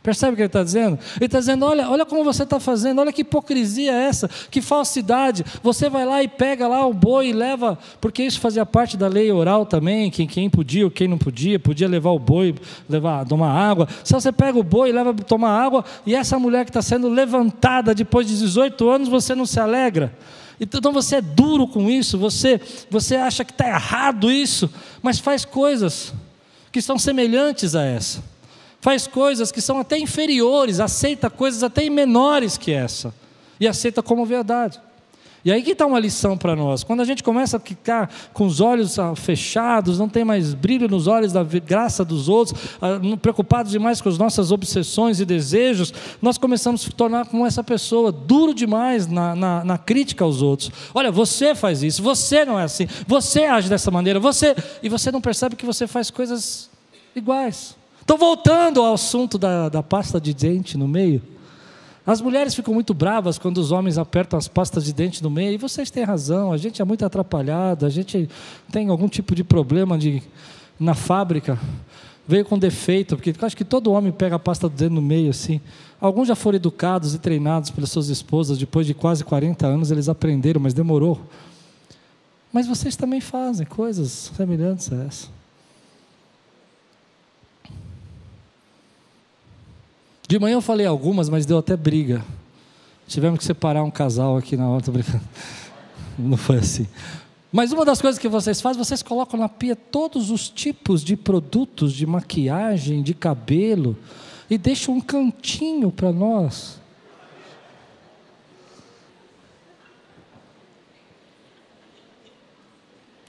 Percebe 0.02 0.32
o 0.32 0.36
que 0.36 0.42
ele 0.42 0.46
está 0.46 0.62
dizendo? 0.62 0.98
Ele 1.16 1.26
está 1.26 1.38
dizendo: 1.38 1.66
olha, 1.66 1.88
olha 1.90 2.06
como 2.06 2.24
você 2.24 2.44
está 2.44 2.58
fazendo, 2.58 3.00
olha 3.00 3.12
que 3.12 3.20
hipocrisia 3.20 3.92
é 3.92 4.04
essa, 4.06 4.30
que 4.50 4.62
falsidade. 4.62 5.44
Você 5.62 5.90
vai 5.90 6.06
lá 6.06 6.22
e 6.22 6.28
pega 6.28 6.66
lá 6.66 6.86
o 6.86 6.94
boi 6.94 7.28
e 7.28 7.32
leva, 7.34 7.78
porque 8.00 8.22
isso 8.22 8.40
fazia 8.40 8.64
parte 8.64 8.96
da 8.96 9.06
lei 9.08 9.30
oral 9.30 9.66
também, 9.66 10.10
quem, 10.10 10.26
quem 10.26 10.48
podia 10.48 10.90
quem 10.90 11.06
não 11.06 11.18
podia, 11.18 11.58
podia 11.58 11.86
levar 11.86 12.10
o 12.10 12.18
boi, 12.18 12.54
levar, 12.88 13.26
tomar 13.26 13.50
água. 13.50 13.86
Se 14.02 14.14
você 14.14 14.32
pega 14.32 14.58
o 14.58 14.62
boi 14.62 14.88
e 14.88 14.92
leva 14.92 15.12
tomar 15.12 15.50
água, 15.50 15.84
e 16.06 16.14
essa 16.14 16.38
mulher 16.38 16.64
que 16.64 16.70
está 16.70 16.80
sendo 16.80 17.08
levantada 17.08 17.94
depois 17.94 18.26
de 18.26 18.38
18 18.38 18.88
anos, 18.88 19.08
você 19.08 19.34
não 19.34 19.44
se 19.44 19.60
alegra. 19.60 20.16
Então 20.58 20.92
você 20.92 21.16
é 21.16 21.20
duro 21.20 21.66
com 21.66 21.90
isso, 21.90 22.16
você, 22.16 22.58
você 22.88 23.16
acha 23.16 23.44
que 23.44 23.52
está 23.52 23.68
errado 23.68 24.30
isso, 24.30 24.70
mas 25.02 25.18
faz 25.18 25.44
coisas 25.44 26.14
que 26.72 26.80
são 26.80 26.98
semelhantes 26.98 27.74
a 27.74 27.84
essa 27.84 28.29
faz 28.80 29.06
coisas 29.06 29.52
que 29.52 29.60
são 29.60 29.78
até 29.78 29.98
inferiores, 29.98 30.80
aceita 30.80 31.28
coisas 31.28 31.62
até 31.62 31.88
menores 31.88 32.56
que 32.56 32.72
essa, 32.72 33.14
e 33.58 33.68
aceita 33.68 34.02
como 34.02 34.24
verdade. 34.24 34.80
E 35.44 35.50
aí 35.50 35.62
que 35.62 35.70
está 35.70 35.86
uma 35.86 35.98
lição 35.98 36.36
para 36.36 36.54
nós. 36.54 36.84
Quando 36.84 37.00
a 37.00 37.04
gente 37.04 37.22
começa 37.22 37.56
a 37.56 37.60
ficar 37.60 38.12
com 38.34 38.44
os 38.44 38.60
olhos 38.60 38.98
ah, 38.98 39.14
fechados, 39.16 39.98
não 39.98 40.08
tem 40.08 40.22
mais 40.22 40.52
brilho 40.52 40.86
nos 40.86 41.06
olhos 41.06 41.32
da 41.32 41.42
graça 41.42 42.04
dos 42.04 42.28
outros, 42.28 42.60
ah, 42.80 43.00
preocupados 43.20 43.72
demais 43.72 44.02
com 44.02 44.08
as 44.10 44.18
nossas 44.18 44.52
obsessões 44.52 45.18
e 45.18 45.24
desejos, 45.24 45.94
nós 46.20 46.36
começamos 46.36 46.82
a 46.82 46.84
se 46.84 46.90
tornar 46.92 47.26
como 47.26 47.46
essa 47.46 47.64
pessoa, 47.64 48.12
duro 48.12 48.52
demais 48.52 49.06
na, 49.06 49.34
na, 49.34 49.64
na 49.64 49.78
crítica 49.78 50.24
aos 50.24 50.42
outros. 50.42 50.70
Olha, 50.94 51.10
você 51.10 51.54
faz 51.54 51.82
isso, 51.82 52.02
você 52.02 52.44
não 52.44 52.58
é 52.58 52.64
assim, 52.64 52.86
você 53.06 53.44
age 53.44 53.68
dessa 53.68 53.90
maneira, 53.90 54.20
você. 54.20 54.54
E 54.82 54.88
você 54.88 55.10
não 55.10 55.22
percebe 55.22 55.56
que 55.56 55.64
você 55.64 55.86
faz 55.86 56.10
coisas 56.10 56.68
iguais. 57.16 57.79
Estou 58.10 58.18
voltando 58.18 58.82
ao 58.82 58.92
assunto 58.92 59.38
da, 59.38 59.68
da 59.68 59.84
pasta 59.84 60.20
de 60.20 60.34
dente 60.34 60.76
no 60.76 60.88
meio. 60.88 61.22
As 62.04 62.20
mulheres 62.20 62.56
ficam 62.56 62.74
muito 62.74 62.92
bravas 62.92 63.38
quando 63.38 63.58
os 63.58 63.70
homens 63.70 63.98
apertam 63.98 64.36
as 64.36 64.48
pastas 64.48 64.84
de 64.84 64.92
dente 64.92 65.22
no 65.22 65.30
meio. 65.30 65.52
E 65.52 65.56
vocês 65.56 65.92
têm 65.92 66.02
razão, 66.02 66.52
a 66.52 66.56
gente 66.56 66.82
é 66.82 66.84
muito 66.84 67.04
atrapalhado, 67.04 67.86
a 67.86 67.88
gente 67.88 68.28
tem 68.72 68.88
algum 68.88 69.06
tipo 69.06 69.32
de 69.32 69.44
problema 69.44 69.96
de, 69.96 70.20
na 70.76 70.92
fábrica. 70.92 71.56
Veio 72.26 72.44
com 72.44 72.58
defeito, 72.58 73.14
porque 73.14 73.32
acho 73.40 73.56
que 73.56 73.64
todo 73.64 73.92
homem 73.92 74.10
pega 74.10 74.34
a 74.34 74.40
pasta 74.40 74.68
do 74.68 74.74
dente 74.74 74.92
no 74.92 75.00
meio 75.00 75.30
assim. 75.30 75.60
Alguns 76.00 76.26
já 76.26 76.34
foram 76.34 76.56
educados 76.56 77.14
e 77.14 77.18
treinados 77.20 77.70
pelas 77.70 77.92
suas 77.92 78.08
esposas, 78.08 78.58
depois 78.58 78.88
de 78.88 78.92
quase 78.92 79.22
40 79.22 79.68
anos 79.68 79.92
eles 79.92 80.08
aprenderam, 80.08 80.60
mas 80.60 80.74
demorou. 80.74 81.20
Mas 82.52 82.66
vocês 82.66 82.96
também 82.96 83.20
fazem 83.20 83.64
coisas 83.64 84.32
semelhantes 84.36 84.92
a 84.92 84.96
essa. 85.04 85.39
De 90.30 90.38
manhã 90.38 90.54
eu 90.54 90.60
falei 90.60 90.86
algumas, 90.86 91.28
mas 91.28 91.44
deu 91.44 91.58
até 91.58 91.76
briga. 91.76 92.24
Tivemos 93.08 93.40
que 93.40 93.44
separar 93.44 93.82
um 93.82 93.90
casal 93.90 94.36
aqui 94.36 94.56
na 94.56 94.68
hora, 94.68 94.80
tô 94.80 94.92
brincando. 94.92 95.24
Não 96.16 96.36
foi 96.36 96.58
assim. 96.58 96.86
Mas 97.50 97.72
uma 97.72 97.84
das 97.84 98.00
coisas 98.00 98.16
que 98.16 98.28
vocês 98.28 98.60
fazem, 98.60 98.80
vocês 98.80 99.02
colocam 99.02 99.40
na 99.40 99.48
pia 99.48 99.74
todos 99.74 100.30
os 100.30 100.48
tipos 100.48 101.02
de 101.02 101.16
produtos 101.16 101.92
de 101.92 102.06
maquiagem, 102.06 103.02
de 103.02 103.12
cabelo, 103.12 103.96
e 104.48 104.56
deixam 104.56 104.94
um 104.94 105.00
cantinho 105.00 105.90
para 105.90 106.12
nós. 106.12 106.78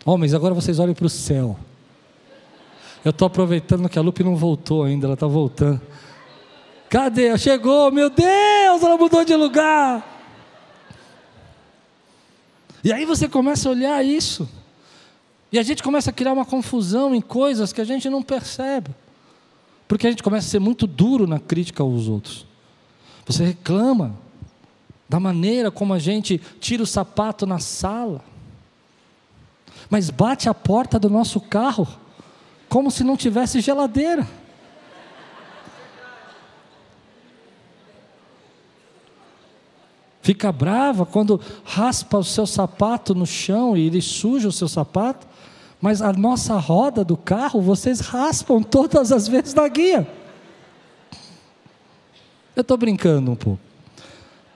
Homens, 0.06 0.36
agora 0.36 0.54
vocês 0.54 0.78
olhem 0.78 0.94
para 0.94 1.08
o 1.08 1.10
céu. 1.10 1.58
Eu 3.04 3.10
estou 3.10 3.26
aproveitando 3.26 3.90
que 3.90 3.98
a 3.98 4.04
Lupe 4.04 4.24
não 4.24 4.36
voltou 4.36 4.84
ainda, 4.84 5.08
ela 5.08 5.16
está 5.16 5.26
voltando. 5.26 5.82
Cadê? 6.92 7.38
Chegou, 7.38 7.90
meu 7.90 8.10
Deus, 8.10 8.84
ela 8.84 8.98
mudou 8.98 9.24
de 9.24 9.34
lugar. 9.34 10.06
E 12.84 12.92
aí 12.92 13.06
você 13.06 13.30
começa 13.30 13.70
a 13.70 13.72
olhar 13.72 14.04
isso. 14.04 14.50
E 15.54 15.58
a 15.58 15.64
gente 15.64 15.82
começa 15.82 16.10
a 16.10 16.14
criar 16.14 16.34
uma 16.34 16.44
confusão 16.44 17.16
em 17.16 17.22
coisas 17.22 17.72
que 17.72 17.80
a 17.80 17.86
gente 17.86 18.10
não 18.10 18.22
percebe. 18.22 18.94
Porque 19.88 20.06
a 20.06 20.10
gente 20.10 20.22
começa 20.22 20.48
a 20.48 20.50
ser 20.50 20.60
muito 20.60 20.86
duro 20.86 21.26
na 21.26 21.40
crítica 21.40 21.82
aos 21.82 22.10
outros. 22.10 22.46
Você 23.26 23.46
reclama 23.46 24.14
da 25.08 25.18
maneira 25.18 25.72
como 25.72 25.94
a 25.94 26.00
gente 26.00 26.42
tira 26.60 26.84
o 26.84 26.88
sapato 26.88 27.46
na 27.46 27.60
sala. 27.60 28.22
Mas 29.90 30.10
bate 30.10 30.50
a 30.50 30.54
porta 30.54 31.00
do 31.00 31.10
nosso 31.10 31.40
carro 31.40 31.88
como 32.68 32.92
se 32.92 33.02
não 33.06 33.16
tivesse 33.16 33.62
geladeira. 33.62 34.28
Fica 40.22 40.52
brava 40.52 41.06
quando 41.06 41.42
raspa 41.64 42.20
o 42.20 42.24
seu 42.24 42.46
sapato 42.46 43.16
no 43.16 43.26
chão 43.26 43.76
e 43.76 43.88
ele 43.88 44.02
suja 44.02 44.48
o 44.48 44.52
seu 44.52 44.68
sapato, 44.68 45.28
mas 45.82 46.02
a 46.02 46.14
nossa 46.14 46.58
roda 46.58 47.04
do 47.04 47.18
carro 47.18 47.60
vocês 47.60 48.00
raspam 48.00 48.62
todas 48.62 49.12
as 49.12 49.28
vezes 49.28 49.54
na 49.54 49.68
guia. 49.68 50.08
Eu 52.56 52.62
estou 52.62 52.78
brincando 52.78 53.32
um 53.32 53.36
pouco, 53.36 53.60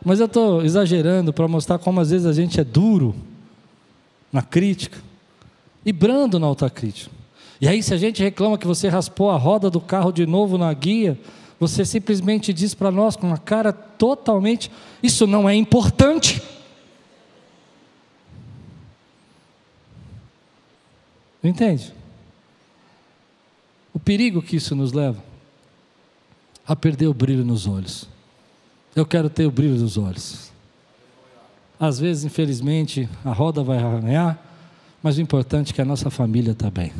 mas 0.04 0.20
eu 0.20 0.28
estou 0.28 0.64
exagerando 0.64 1.34
para 1.34 1.48
mostrar 1.48 1.80
como 1.80 2.00
às 2.00 2.12
vezes 2.12 2.28
a 2.28 2.34
gente 2.34 2.60
é 2.60 2.64
duro 2.64 3.16
na 4.32 4.44
crítica 4.44 5.00
e 5.84 5.92
brando 5.92 6.40
na 6.40 6.46
autocrítica. 6.46 7.10
E 7.60 7.68
aí, 7.68 7.82
se 7.82 7.94
a 7.94 7.98
gente 7.98 8.22
reclama 8.22 8.58
que 8.58 8.68
você 8.68 8.90
raspou 8.90 9.32
a 9.32 9.38
roda 9.38 9.70
do 9.70 9.80
carro 9.80 10.12
de 10.12 10.26
novo 10.26 10.58
na 10.58 10.74
guia, 10.74 11.18
você 11.60 11.86
simplesmente 11.86 12.52
diz 12.52 12.74
para 12.74 12.92
nós 12.92 13.16
com 13.16 13.28
uma 13.28 13.38
cara 13.38 13.72
totalmente: 13.72 14.72
Isso 15.02 15.26
não 15.26 15.48
é 15.48 15.56
importante. 15.56 16.42
Entende? 21.44 21.94
O 23.94 24.00
perigo 24.00 24.42
que 24.42 24.56
isso 24.56 24.76
nos 24.76 24.92
leva 24.92 25.24
a 26.68 26.76
perder 26.76 27.08
o 27.08 27.14
brilho 27.14 27.46
nos 27.46 27.68
olhos. 27.68 28.10
Eu 28.96 29.06
quero 29.06 29.30
ter 29.30 29.46
o 29.46 29.52
brilho 29.52 29.78
dos 29.78 29.98
olhos. 29.98 30.52
Às 31.80 32.00
vezes, 32.00 32.24
infelizmente, 32.24 33.08
a 33.24 33.32
roda 33.32 33.62
vai 33.62 33.78
arranhar, 33.78 34.40
mas 35.04 35.18
o 35.18 35.22
importante 35.22 35.72
é 35.72 35.76
que 35.76 35.82
a 35.82 35.86
nossa 35.86 36.10
família 36.10 36.52
está 36.52 36.72
bem. 36.72 36.92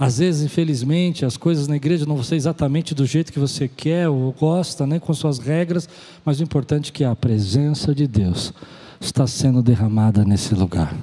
Às 0.00 0.16
vezes, 0.16 0.42
infelizmente, 0.42 1.26
as 1.26 1.36
coisas 1.36 1.68
na 1.68 1.76
igreja 1.76 2.06
não 2.06 2.14
vão 2.14 2.24
ser 2.24 2.36
exatamente 2.36 2.94
do 2.94 3.04
jeito 3.04 3.30
que 3.30 3.38
você 3.38 3.68
quer 3.68 4.08
ou 4.08 4.32
gosta, 4.32 4.86
nem 4.86 4.98
com 4.98 5.12
suas 5.12 5.38
regras, 5.38 5.86
mas 6.24 6.40
o 6.40 6.42
importante 6.42 6.88
é 6.88 6.94
que 6.94 7.04
a 7.04 7.14
presença 7.14 7.94
de 7.94 8.06
Deus 8.06 8.54
está 8.98 9.26
sendo 9.26 9.62
derramada 9.62 10.24
nesse 10.24 10.54
lugar. 10.54 10.96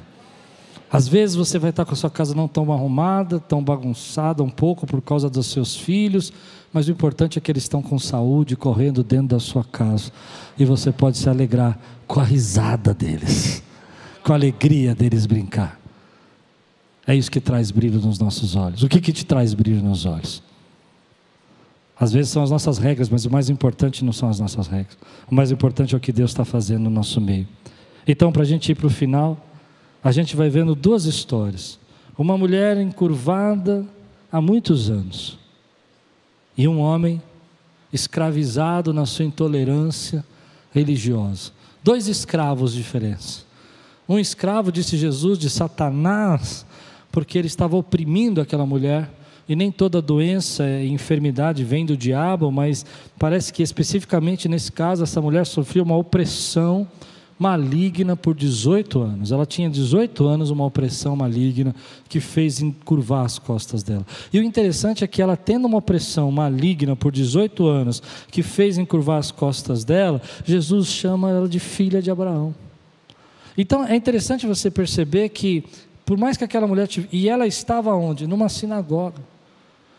Às 0.91 1.07
vezes 1.07 1.35
você 1.35 1.59
vai 1.59 1.69
estar 1.69 1.85
com 1.85 1.93
a 1.93 1.95
sua 1.95 2.09
casa 2.09 2.33
não 2.33 2.47
tão 2.47 2.73
arrumada, 2.73 3.39
tão 3.39 3.63
bagunçada 3.63 4.41
um 4.41 4.49
pouco 4.49 4.87
por 4.87 4.99
causa 4.99 5.29
dos 5.29 5.45
seus 5.45 5.75
filhos, 5.75 6.33
mas 6.73 6.87
o 6.87 6.91
importante 6.91 7.37
é 7.37 7.41
que 7.41 7.51
eles 7.51 7.63
estão 7.63 7.83
com 7.83 7.99
saúde, 7.99 8.55
correndo 8.55 9.03
dentro 9.03 9.27
da 9.27 9.39
sua 9.39 9.63
casa, 9.63 10.11
e 10.57 10.65
você 10.65 10.91
pode 10.91 11.19
se 11.19 11.29
alegrar 11.29 11.77
com 12.07 12.19
a 12.19 12.23
risada 12.23 12.95
deles, 12.95 13.61
com 14.23 14.31
a 14.33 14.35
alegria 14.35 14.95
deles 14.95 15.27
brincar. 15.27 15.79
É 17.07 17.15
isso 17.15 17.31
que 17.31 17.39
traz 17.39 17.71
brilho 17.71 17.99
nos 18.01 18.19
nossos 18.19 18.55
olhos. 18.55 18.83
O 18.83 18.89
que, 18.89 18.99
que 18.99 19.13
te 19.13 19.25
traz 19.25 19.53
brilho 19.53 19.81
nos 19.81 20.05
olhos? 20.05 20.43
Às 21.97 22.11
vezes 22.11 22.31
são 22.31 22.43
as 22.43 22.51
nossas 22.51 22.77
regras, 22.77 23.09
mas 23.09 23.25
o 23.25 23.31
mais 23.31 23.49
importante 23.49 24.03
não 24.03 24.11
são 24.11 24.29
as 24.29 24.39
nossas 24.39 24.67
regras. 24.67 24.97
O 25.31 25.33
mais 25.33 25.49
importante 25.49 25.95
é 25.95 25.97
o 25.97 26.01
que 26.01 26.11
Deus 26.11 26.31
está 26.31 26.43
fazendo 26.43 26.83
no 26.83 26.89
nosso 26.89 27.21
meio. 27.21 27.47
Então, 28.05 28.31
para 28.31 28.43
a 28.43 28.45
gente 28.45 28.71
ir 28.71 28.75
para 28.75 28.87
o 28.87 28.89
final, 28.89 29.37
a 30.03 30.11
gente 30.11 30.35
vai 30.35 30.49
vendo 30.49 30.75
duas 30.75 31.05
histórias. 31.05 31.79
Uma 32.17 32.37
mulher 32.37 32.77
encurvada 32.77 33.85
há 34.31 34.41
muitos 34.41 34.89
anos, 34.89 35.39
e 36.57 36.67
um 36.67 36.79
homem 36.79 37.21
escravizado 37.93 38.93
na 38.93 39.05
sua 39.05 39.25
intolerância 39.25 40.25
religiosa. 40.71 41.51
Dois 41.83 42.07
escravos 42.07 42.73
diferentes. 42.73 43.45
Um 44.09 44.19
escravo, 44.19 44.71
disse 44.71 44.97
Jesus, 44.97 45.37
de 45.37 45.49
Satanás, 45.49 46.65
porque 47.17 47.35
ele 47.35 47.47
estava 47.47 47.75
oprimindo 47.75 48.39
aquela 48.39 48.63
mulher. 48.63 49.09
E 49.49 49.55
nem 49.55 49.71
toda 49.71 49.99
doença 49.99 50.69
e 50.69 50.91
enfermidade 50.91 51.63
vem 51.63 51.83
do 51.83 51.97
diabo, 51.97 52.51
mas 52.51 52.85
parece 53.17 53.51
que 53.51 53.63
especificamente 53.63 54.47
nesse 54.47 54.71
caso 54.71 55.01
essa 55.01 55.19
mulher 55.19 55.43
sofreu 55.47 55.83
uma 55.83 55.97
opressão 55.97 56.87
maligna 57.39 58.15
por 58.15 58.35
18 58.35 59.01
anos. 59.01 59.31
Ela 59.31 59.47
tinha 59.47 59.67
18 59.67 60.27
anos, 60.27 60.51
uma 60.51 60.63
opressão 60.63 61.15
maligna 61.15 61.73
que 62.07 62.19
fez 62.19 62.61
encurvar 62.61 63.25
as 63.25 63.39
costas 63.39 63.81
dela. 63.81 64.05
E 64.31 64.39
o 64.39 64.43
interessante 64.43 65.03
é 65.03 65.07
que 65.07 65.19
ela, 65.19 65.35
tendo 65.35 65.65
uma 65.65 65.79
opressão 65.79 66.31
maligna 66.31 66.95
por 66.95 67.11
18 67.11 67.65
anos, 67.65 67.99
que 68.29 68.43
fez 68.43 68.77
encurvar 68.77 69.17
as 69.17 69.31
costas 69.31 69.83
dela, 69.83 70.21
Jesus 70.45 70.89
chama 70.89 71.31
ela 71.31 71.49
de 71.49 71.59
filha 71.59 71.99
de 71.99 72.11
Abraão. 72.11 72.53
Então 73.57 73.83
é 73.83 73.95
interessante 73.95 74.45
você 74.45 74.69
perceber 74.69 75.29
que, 75.29 75.63
por 76.07 76.17
mais 76.17 76.37
que 76.37 76.43
aquela 76.45 76.65
mulher. 76.65 76.87
Tivesse, 76.87 77.13
e 77.13 77.27
ela 77.27 77.45
estava 77.45 77.93
onde? 77.93 78.25
Numa 78.25 78.47
sinagoga. 78.47 79.21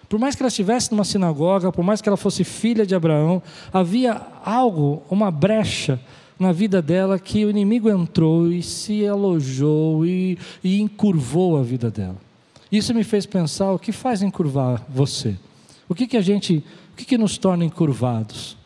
Por 0.09 0.18
mais 0.18 0.35
que 0.35 0.42
ela 0.42 0.49
estivesse 0.49 0.90
numa 0.90 1.05
sinagoga, 1.05 1.71
por 1.71 1.85
mais 1.85 2.01
que 2.01 2.09
ela 2.09 2.16
fosse 2.16 2.44
filha 2.44 2.87
de 2.87 2.94
Abraão, 2.94 3.42
havia 3.71 4.18
algo, 4.42 5.03
uma 5.11 5.31
brecha 5.31 6.01
na 6.40 6.51
vida 6.51 6.81
dela 6.81 7.18
que 7.18 7.44
o 7.44 7.51
inimigo 7.51 7.90
entrou 7.90 8.51
e 8.51 8.62
se 8.62 9.07
alojou 9.07 10.07
e, 10.07 10.38
e 10.64 10.81
encurvou 10.81 11.59
a 11.59 11.62
vida 11.62 11.90
dela. 11.90 12.16
Isso 12.73 12.94
me 12.94 13.05
fez 13.05 13.27
pensar 13.27 13.71
o 13.73 13.79
que 13.79 13.92
faz 13.92 14.23
encurvar 14.23 14.83
você. 14.88 15.37
O 15.87 15.94
que, 15.94 16.07
que 16.07 16.16
a 16.16 16.23
gente, 16.23 16.64
o 16.94 16.97
que, 16.97 17.05
que 17.05 17.18
nos 17.18 17.37
torna 17.37 17.66
encurvados? 17.66 18.57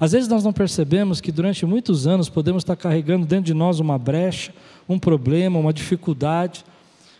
Às 0.00 0.12
vezes 0.12 0.28
nós 0.28 0.42
não 0.42 0.52
percebemos 0.52 1.20
que 1.20 1.30
durante 1.30 1.66
muitos 1.66 2.06
anos 2.06 2.30
podemos 2.30 2.62
estar 2.62 2.76
carregando 2.76 3.26
dentro 3.26 3.44
de 3.44 3.54
nós 3.54 3.80
uma 3.80 3.98
brecha, 3.98 4.54
um 4.88 4.98
problema, 4.98 5.58
uma 5.58 5.74
dificuldade, 5.74 6.64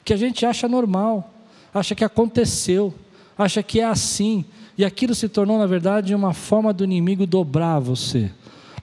que 0.06 0.14
a 0.14 0.16
gente 0.16 0.46
acha 0.46 0.66
normal, 0.66 1.34
acha 1.74 1.94
que 1.94 2.04
aconteceu, 2.04 2.94
acha 3.36 3.62
que 3.62 3.80
é 3.80 3.84
assim, 3.84 4.42
e 4.78 4.86
aquilo 4.86 5.14
se 5.14 5.28
tornou, 5.28 5.58
na 5.58 5.66
verdade, 5.66 6.14
uma 6.14 6.32
forma 6.32 6.72
do 6.72 6.82
inimigo 6.82 7.26
dobrar 7.26 7.78
você 7.78 8.30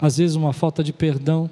às 0.03 0.17
vezes 0.17 0.36
uma 0.36 0.51
falta 0.51 0.83
de 0.83 0.91
perdão, 0.91 1.49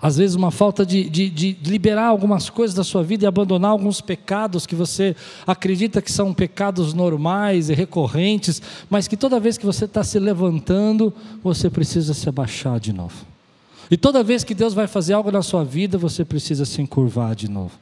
às 0.00 0.18
vezes 0.18 0.36
uma 0.36 0.50
falta 0.50 0.84
de, 0.84 1.08
de, 1.08 1.30
de, 1.30 1.56
liberar 1.64 2.08
algumas 2.08 2.50
coisas 2.50 2.76
da 2.76 2.84
sua 2.84 3.02
vida 3.02 3.24
e 3.24 3.26
abandonar 3.26 3.70
alguns 3.70 4.02
pecados 4.02 4.66
que 4.66 4.74
você 4.74 5.16
acredita 5.46 6.02
que 6.02 6.12
são 6.12 6.34
pecados 6.34 6.92
normais 6.92 7.70
e 7.70 7.74
recorrentes, 7.74 8.60
mas 8.90 9.08
que 9.08 9.16
toda 9.16 9.40
vez 9.40 9.56
que 9.56 9.64
você 9.64 9.86
está 9.86 10.04
se 10.04 10.18
levantando, 10.18 11.10
você 11.42 11.70
precisa 11.70 12.12
se 12.12 12.28
abaixar 12.28 12.78
de 12.78 12.92
novo. 12.92 13.24
E 13.90 13.96
toda 13.96 14.22
vez 14.22 14.44
que 14.44 14.54
Deus 14.54 14.74
vai 14.74 14.86
fazer 14.86 15.14
algo 15.14 15.32
na 15.32 15.40
sua 15.40 15.64
vida, 15.64 15.96
você 15.96 16.22
precisa 16.22 16.66
se 16.66 16.82
encurvar 16.82 17.34
de 17.34 17.48
novo. 17.48 17.72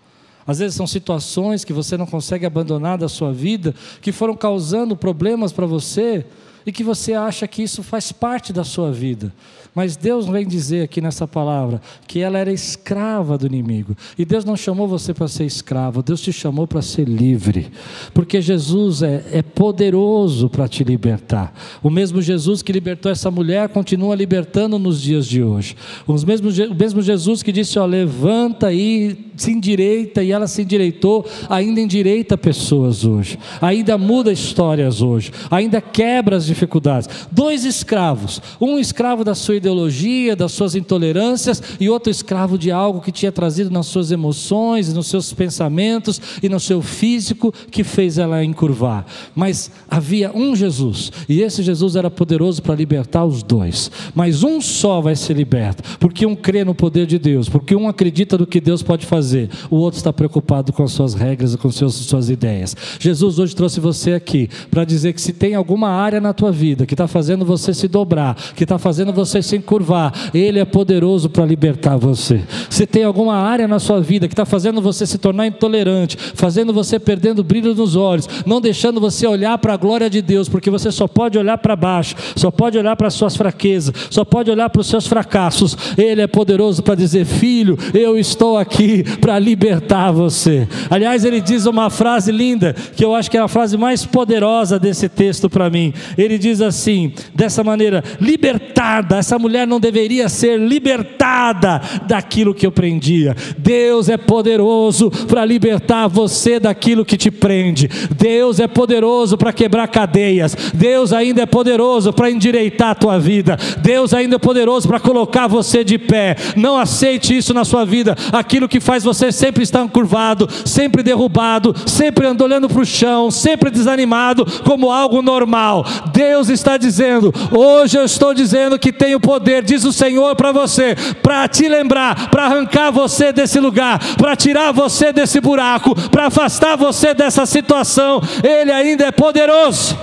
Às 0.47 0.59
vezes 0.59 0.77
são 0.77 0.87
situações 0.87 1.65
que 1.65 1.73
você 1.73 1.97
não 1.97 2.07
consegue 2.07 2.47
abandonar 2.47 2.99
da 2.99 3.09
sua 3.09 3.33
vida, 3.33 3.75
que 4.01 4.13
foram 4.13 4.35
causando 4.35 4.97
problemas 4.97 5.53
para 5.53 5.67
você, 5.67 6.25
e 6.65 6.73
que 6.73 6.85
você 6.85 7.15
acha 7.15 7.47
que 7.47 7.63
isso 7.63 7.83
faz 7.83 8.13
parte 8.13 8.53
da 8.53 8.65
sua 8.65 8.93
vida. 8.93 9.33
Mas 9.75 9.97
Deus 9.97 10.27
vem 10.27 10.47
dizer 10.47 10.83
aqui 10.83 11.01
nessa 11.01 11.27
palavra 11.27 11.81
que 12.07 12.21
ela 12.21 12.39
era 12.39 12.53
escrava 12.53 13.39
do 13.39 13.47
inimigo. 13.47 13.97
E 14.19 14.25
Deus 14.25 14.45
não 14.45 14.55
chamou 14.55 14.87
você 14.87 15.15
para 15.15 15.29
ser 15.29 15.45
escravo, 15.45 16.03
Deus 16.03 16.21
te 16.21 16.33
chamou 16.33 16.67
para 16.67 16.83
ser 16.83 17.09
livre. 17.09 17.71
Porque 18.13 18.43
Jesus 18.43 19.03
é, 19.03 19.25
é 19.33 19.43
poderoso 19.43 20.51
para 20.51 20.69
te 20.69 20.85
libertar. 20.85 21.55
O 21.83 21.89
mesmo 21.89 22.21
Jesus 22.21 22.61
que 22.61 22.73
libertou 22.73 23.11
essa 23.11 23.31
mulher 23.31 23.71
continua 23.71 24.15
libertando 24.15 24.79
nos 24.79 25.01
dias 25.01 25.27
de 25.27 25.43
hoje. 25.43 25.75
Os 26.07 26.23
mesmos, 26.23 26.59
o 26.59 26.75
mesmo 26.75 27.01
Jesus 27.01 27.43
que 27.43 27.51
disse: 27.51 27.79
ó, 27.79 27.87
levanta 27.87 28.73
e 28.73 29.17
se 29.37 29.51
endireita, 29.51 30.23
e 30.23 30.31
ela 30.31 30.47
se 30.47 30.63
endireitou, 30.63 31.27
ainda 31.49 31.81
endireita 31.81 32.37
pessoas 32.37 33.05
hoje, 33.05 33.39
ainda 33.61 33.97
muda 33.97 34.31
histórias 34.31 35.01
hoje, 35.01 35.33
ainda 35.51 35.81
quebra 35.81 36.37
as 36.37 36.45
dificuldades. 36.45 37.09
Dois 37.31 37.65
escravos, 37.65 38.41
um 38.61 38.79
escravo 38.79 39.25
da 39.25 39.35
sua 39.35 39.57
ideologia, 39.63 40.35
das 40.35 40.53
suas 40.53 40.75
intolerâncias, 40.75 41.63
e 41.81 41.89
outro 41.89 42.11
escravo 42.11 42.59
de 42.59 42.71
algo 42.71 43.01
que 43.01 43.13
tinha 43.13 43.31
trazido 43.31 43.71
nas 43.71 43.87
suas 43.87 44.11
emoções, 44.11 44.93
nos 44.93 45.07
seus 45.07 45.33
pensamentos 45.33 46.21
e 46.43 46.49
no 46.49 46.59
seu 46.59 46.83
físico, 46.83 47.55
que 47.71 47.85
fez 47.85 48.19
ela 48.19 48.45
encurvar. 48.45 49.07
Mas 49.35 49.71
havia 49.89 50.33
um 50.35 50.55
Jesus, 50.55 51.13
e 51.29 51.41
esse 51.41 51.63
Jesus 51.63 51.97
era 51.97 52.11
poderoso 52.11 52.61
para 52.63 52.75
libertar 52.75 53.25
os 53.25 53.43
dois. 53.43 53.91
Mas 54.15 54.43
um 54.43 54.61
só 54.61 55.01
vai 55.01 55.15
ser 55.15 55.35
liberto, 55.35 55.83
porque 55.99 56.27
um 56.27 56.35
crê 56.35 56.65
no 56.65 56.75
poder 56.75 57.07
de 57.07 57.19
Deus, 57.19 57.49
porque 57.49 57.75
um 57.75 57.89
acredita 57.89 58.37
no 58.37 58.47
que 58.47 58.61
Deus 58.61 58.83
pode 58.83 59.07
fazer, 59.07 59.49
o 59.71 59.77
outro 59.77 59.99
está 59.99 60.13
preocupado 60.13 60.73
com 60.73 60.83
as 60.83 60.93
suas 60.93 61.15
regras, 61.15 61.55
com 61.57 61.69
as 61.69 61.75
suas 61.75 62.29
ideias. 62.29 62.77
Jesus 62.99 63.39
hoje 63.39 63.55
trouxe 63.55 63.79
você 63.79 64.13
aqui 64.13 64.49
para 64.71 64.85
dizer 64.85 65.13
que 65.13 65.21
se 65.21 65.33
tem 65.33 65.55
alguma 65.55 65.89
área 65.89 66.21
na 66.21 66.33
tua 66.33 66.51
vida, 66.51 66.85
que 66.85 66.95
está 66.95 67.07
fazendo 67.07 67.45
você 67.45 67.73
se 67.73 67.87
dobrar, 67.87 68.35
que 68.55 68.65
está 68.65 68.79
fazendo 68.79 69.13
você 69.13 69.43
se 69.43 69.52
encurvar, 69.57 70.13
Ele 70.35 70.59
é 70.59 70.65
poderoso 70.65 71.29
para 71.29 71.45
libertar 71.45 71.97
você. 71.97 72.43
Se 72.71 72.87
tem 72.87 73.05
alguma 73.05 73.35
área 73.35 73.69
na 73.69 73.79
sua 73.79 74.01
vida 74.01 74.29
que 74.29 74.35
está 74.35 74.45
fazendo 74.45 74.81
você 74.81 75.07
se 75.07 75.19
tornar 75.19 75.47
intolerante, 75.47 76.17
fazendo 76.35 76.73
você 76.73 76.99
perdendo 76.99 77.41
o 77.41 77.45
brilho 77.45 77.75
nos 77.75 77.97
olhos, 77.97 78.29
não 78.47 78.61
deixando 78.61 79.01
você 79.01 79.27
olhar 79.27 79.57
para 79.59 79.75
a 79.75 79.77
glória 79.77 80.09
de 80.09 80.23
Deus, 80.23 80.49
porque 80.49 80.71
você 80.71 80.91
só 80.91 81.07
pode 81.07 81.39
olhar 81.39 81.59
para 81.59 81.77
baixo, 81.77 82.15
só 82.37 82.51
pode 82.51 82.79
olhar 82.79 82.97
para 82.97 83.09
as 83.09 83.15
suas 83.15 83.37
fraquezas, 83.37 83.95
só 84.11 84.25
pode 84.25 84.51
olhar 84.51 84.71
para 84.71 84.81
os 84.81 84.87
seus 84.87 85.07
fracassos. 85.07 85.77
Ele 85.97 86.23
é 86.23 86.27
poderoso 86.27 86.83
para 86.83 86.95
dizer: 86.95 87.25
Filho, 87.25 87.79
eu 87.95 88.19
estou 88.19 88.59
aqui 88.59 89.03
para 89.21 89.39
libertar 89.39 90.11
você. 90.11 90.67
Aliás, 90.91 91.25
ele 91.25 91.41
diz 91.41 91.67
uma 91.67 91.91
frase 91.91 92.33
linda, 92.33 92.75
que 92.97 93.05
eu 93.05 93.15
acho 93.15 93.31
que 93.31 93.37
é 93.37 93.41
a 93.41 93.49
frase 93.49 93.77
mais 93.77 94.05
poderosa 94.05 94.79
desse 94.79 95.09
texto 95.09 95.49
para 95.49 95.71
mim. 95.71 95.93
Ele 96.17 96.39
diz 96.39 96.61
assim, 96.61 97.13
dessa 97.35 97.63
maneira, 97.63 98.03
libertada. 98.21 99.17
Essa 99.17 99.39
mulher 99.43 99.67
não 99.67 99.81
deveria 99.81 100.29
ser 100.29 100.59
libertada 100.59 101.83
daquilo 102.07 102.55
que 102.55 102.67
eu 102.67 102.73
prendia. 102.73 103.37
Deus 103.59 104.09
é 104.09 104.17
poderoso 104.17 105.11
para 105.11 105.45
libertar 105.45 106.09
você 106.09 106.59
daquilo 106.59 107.05
que 107.05 107.17
te 107.17 107.31
prende. 107.31 107.89
Deus 108.17 108.61
é 108.61 108.69
poderoso 108.69 109.37
para 109.37 109.53
quebrar 109.53 109.89
cadeias. 109.89 110.57
Deus 110.73 111.13
ainda 111.13 111.43
é 111.43 111.47
poderoso 111.47 112.13
para 112.13 112.31
endireitar 112.31 112.91
a 112.91 112.95
tua 112.95 113.19
vida. 113.19 113.59
Deus 113.83 114.15
ainda 114.15 114.37
é 114.37 114.39
poderoso 114.39 114.87
para 114.89 115.01
colocar 115.01 115.47
você 115.47 115.83
de 115.83 115.99
pé. 115.99 116.37
Não 116.57 116.77
aceite 116.77 117.37
isso 117.37 117.53
na 117.53 117.65
sua 117.65 117.85
vida. 117.85 118.17
Aquilo 118.33 118.69
que 118.69 118.81
faz 118.81 119.03
você 119.03 119.33
sempre 119.33 119.63
estar 119.63 119.87
curvado, 119.89 120.49
sempre 120.65 121.03
derrubado, 121.03 121.75
sempre 121.87 122.27
olhando 122.27 122.69
para 122.69 122.81
o 122.81 122.87
chão, 122.87 123.31
sempre 123.31 123.71
desanimado, 123.71 124.47
como 124.63 124.91
algo 124.91 125.21
normal. 125.21 125.85
Deus 126.13 126.49
está 126.49 126.77
dizendo: 126.77 127.33
hoje 127.51 127.99
eu 127.99 128.05
estou 128.05 128.33
dizendo 128.33 128.79
que 128.79 128.93
tenho 128.93 129.19
poder, 129.19 129.32
diz 129.41 129.85
o 129.85 129.93
Senhor 129.93 130.35
para 130.37 130.53
você, 130.53 130.95
para 131.23 131.47
te 131.49 131.69
lembrar, 131.69 132.31
para 132.31 132.47
arrancar 132.47 132.91
você 132.91 133.33
desse 133.33 133.61
lugar, 133.61 133.99
para 134.17 134.35
tirar 134.37 134.73
você 134.73 135.13
desse 135.13 135.41
buraco, 135.41 135.95
para 136.11 136.27
afastar 136.27 136.77
você 136.77 137.15
dessa 137.15 137.47
situação. 137.47 138.21
Ele 138.43 138.73
ainda 138.73 139.05
é 139.07 139.11
poderoso. 139.13 139.99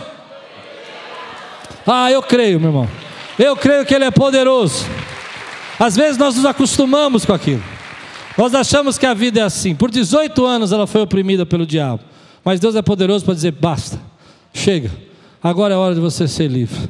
Ah, 1.85 2.11
eu 2.11 2.21
creio, 2.21 2.59
meu 2.59 2.69
irmão. 2.69 2.89
Eu 3.37 3.55
creio 3.55 3.85
que 3.85 3.95
Ele 3.95 4.05
é 4.05 4.11
poderoso. 4.11 4.85
Às 5.79 5.95
vezes 5.95 6.17
nós 6.17 6.35
nos 6.35 6.45
acostumamos 6.45 7.25
com 7.25 7.33
aquilo. 7.33 7.63
Nós 8.37 8.53
achamos 8.53 8.97
que 8.97 9.05
a 9.05 9.13
vida 9.13 9.39
é 9.39 9.43
assim. 9.43 9.73
Por 9.73 9.89
18 9.89 10.45
anos 10.45 10.71
ela 10.71 10.85
foi 10.85 11.01
oprimida 11.01 11.45
pelo 11.45 11.65
diabo. 11.65 12.01
Mas 12.43 12.59
Deus 12.59 12.75
é 12.75 12.81
poderoso 12.81 13.25
para 13.25 13.33
dizer: 13.33 13.51
basta, 13.51 13.99
chega, 14.53 14.91
agora 15.41 15.73
é 15.73 15.77
hora 15.77 15.95
de 15.95 16.01
você 16.01 16.27
ser 16.27 16.47
livre. 16.47 16.89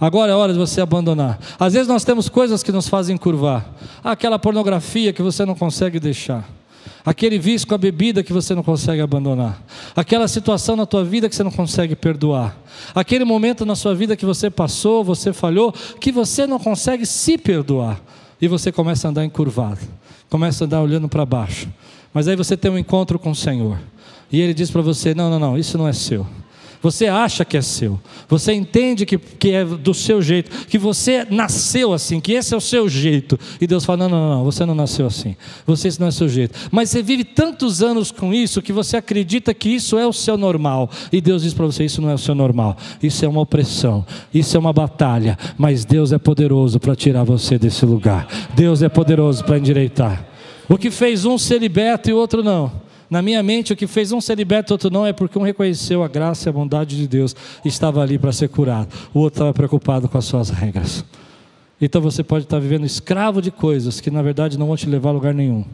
Agora 0.00 0.32
é 0.32 0.34
hora 0.34 0.52
de 0.52 0.58
você 0.58 0.80
abandonar. 0.80 1.38
Às 1.58 1.74
vezes 1.74 1.86
nós 1.86 2.04
temos 2.04 2.28
coisas 2.28 2.62
que 2.62 2.72
nos 2.72 2.88
fazem 2.88 3.16
curvar. 3.16 3.70
Aquela 4.02 4.38
pornografia 4.38 5.12
que 5.12 5.22
você 5.22 5.44
não 5.44 5.54
consegue 5.54 6.00
deixar. 6.00 6.48
Aquele 7.04 7.38
vício 7.38 7.68
com 7.68 7.74
a 7.74 7.78
bebida 7.78 8.22
que 8.22 8.32
você 8.32 8.54
não 8.54 8.62
consegue 8.62 9.02
abandonar. 9.02 9.62
Aquela 9.94 10.26
situação 10.26 10.76
na 10.76 10.86
tua 10.86 11.04
vida 11.04 11.28
que 11.28 11.36
você 11.36 11.42
não 11.42 11.50
consegue 11.50 11.94
perdoar. 11.94 12.56
Aquele 12.94 13.24
momento 13.24 13.66
na 13.66 13.74
sua 13.74 13.94
vida 13.94 14.16
que 14.16 14.24
você 14.24 14.48
passou, 14.50 15.04
você 15.04 15.32
falhou, 15.32 15.72
que 16.00 16.10
você 16.10 16.46
não 16.46 16.58
consegue 16.58 17.04
se 17.04 17.36
perdoar. 17.36 18.00
E 18.40 18.48
você 18.48 18.72
começa 18.72 19.06
a 19.06 19.10
andar 19.10 19.24
encurvado. 19.24 19.80
Começa 20.30 20.64
a 20.64 20.66
andar 20.66 20.80
olhando 20.80 21.08
para 21.08 21.26
baixo. 21.26 21.68
Mas 22.12 22.26
aí 22.26 22.36
você 22.36 22.56
tem 22.56 22.70
um 22.70 22.78
encontro 22.78 23.18
com 23.18 23.32
o 23.32 23.36
Senhor. 23.36 23.78
E 24.32 24.40
ele 24.40 24.54
diz 24.54 24.70
para 24.70 24.80
você: 24.80 25.14
não, 25.14 25.30
não, 25.30 25.38
não, 25.38 25.58
isso 25.58 25.76
não 25.76 25.86
é 25.86 25.92
seu. 25.92 26.26
Você 26.82 27.08
acha 27.08 27.44
que 27.44 27.58
é 27.58 27.62
seu, 27.62 28.00
você 28.26 28.54
entende 28.54 29.04
que, 29.04 29.18
que 29.18 29.50
é 29.50 29.64
do 29.64 29.92
seu 29.92 30.22
jeito, 30.22 30.66
que 30.66 30.78
você 30.78 31.26
nasceu 31.30 31.92
assim, 31.92 32.20
que 32.20 32.32
esse 32.32 32.54
é 32.54 32.56
o 32.56 32.60
seu 32.60 32.88
jeito. 32.88 33.38
E 33.60 33.66
Deus 33.66 33.84
fala: 33.84 34.08
não, 34.08 34.08
não, 34.08 34.30
não, 34.36 34.44
você 34.44 34.64
não 34.64 34.74
nasceu 34.74 35.06
assim, 35.06 35.36
você 35.66 35.88
esse 35.88 36.00
não 36.00 36.06
é 36.06 36.08
o 36.08 36.12
seu 36.12 36.28
jeito. 36.28 36.58
Mas 36.70 36.88
você 36.88 37.02
vive 37.02 37.22
tantos 37.22 37.82
anos 37.82 38.10
com 38.10 38.32
isso 38.32 38.62
que 38.62 38.72
você 38.72 38.96
acredita 38.96 39.52
que 39.52 39.68
isso 39.68 39.98
é 39.98 40.06
o 40.06 40.12
seu 40.12 40.38
normal. 40.38 40.90
E 41.12 41.20
Deus 41.20 41.42
diz 41.42 41.52
para 41.52 41.66
você: 41.66 41.84
isso 41.84 42.00
não 42.00 42.08
é 42.08 42.14
o 42.14 42.18
seu 42.18 42.34
normal, 42.34 42.74
isso 43.02 43.26
é 43.26 43.28
uma 43.28 43.42
opressão, 43.42 44.06
isso 44.32 44.56
é 44.56 44.60
uma 44.60 44.72
batalha. 44.72 45.36
Mas 45.58 45.84
Deus 45.84 46.12
é 46.12 46.18
poderoso 46.18 46.80
para 46.80 46.96
tirar 46.96 47.24
você 47.24 47.58
desse 47.58 47.84
lugar, 47.84 48.26
Deus 48.54 48.80
é 48.80 48.88
poderoso 48.88 49.44
para 49.44 49.58
endireitar. 49.58 50.26
O 50.66 50.78
que 50.78 50.90
fez 50.90 51.26
um 51.26 51.36
ser 51.36 51.58
liberto 51.58 52.08
e 52.08 52.12
o 52.14 52.16
outro 52.16 52.42
não 52.42 52.89
na 53.10 53.20
minha 53.20 53.42
mente, 53.42 53.72
o 53.72 53.76
que 53.76 53.88
fez 53.88 54.12
um 54.12 54.20
ser 54.20 54.36
liberto 54.36 54.72
outro 54.72 54.88
não 54.88 55.04
é 55.04 55.12
porque 55.12 55.36
um 55.36 55.42
reconheceu 55.42 56.04
a 56.04 56.08
graça 56.08 56.48
e 56.48 56.50
a 56.50 56.52
bondade 56.52 56.96
de 56.96 57.08
Deus 57.08 57.34
estava 57.64 58.00
ali 58.00 58.16
para 58.16 58.30
ser 58.30 58.48
curado, 58.48 58.88
o 59.12 59.18
outro 59.18 59.38
estava 59.38 59.52
preocupado 59.52 60.08
com 60.08 60.16
as 60.16 60.24
suas 60.24 60.48
regras. 60.48 61.04
Então 61.80 62.00
você 62.00 62.22
pode 62.22 62.44
estar 62.44 62.60
vivendo 62.60 62.84
escravo 62.84 63.42
de 63.42 63.50
coisas 63.50 64.00
que 64.00 64.10
na 64.10 64.22
verdade 64.22 64.56
não 64.56 64.68
vão 64.68 64.76
te 64.76 64.88
levar 64.88 65.10
a 65.10 65.12
lugar 65.12 65.34
nenhum. 65.34 65.64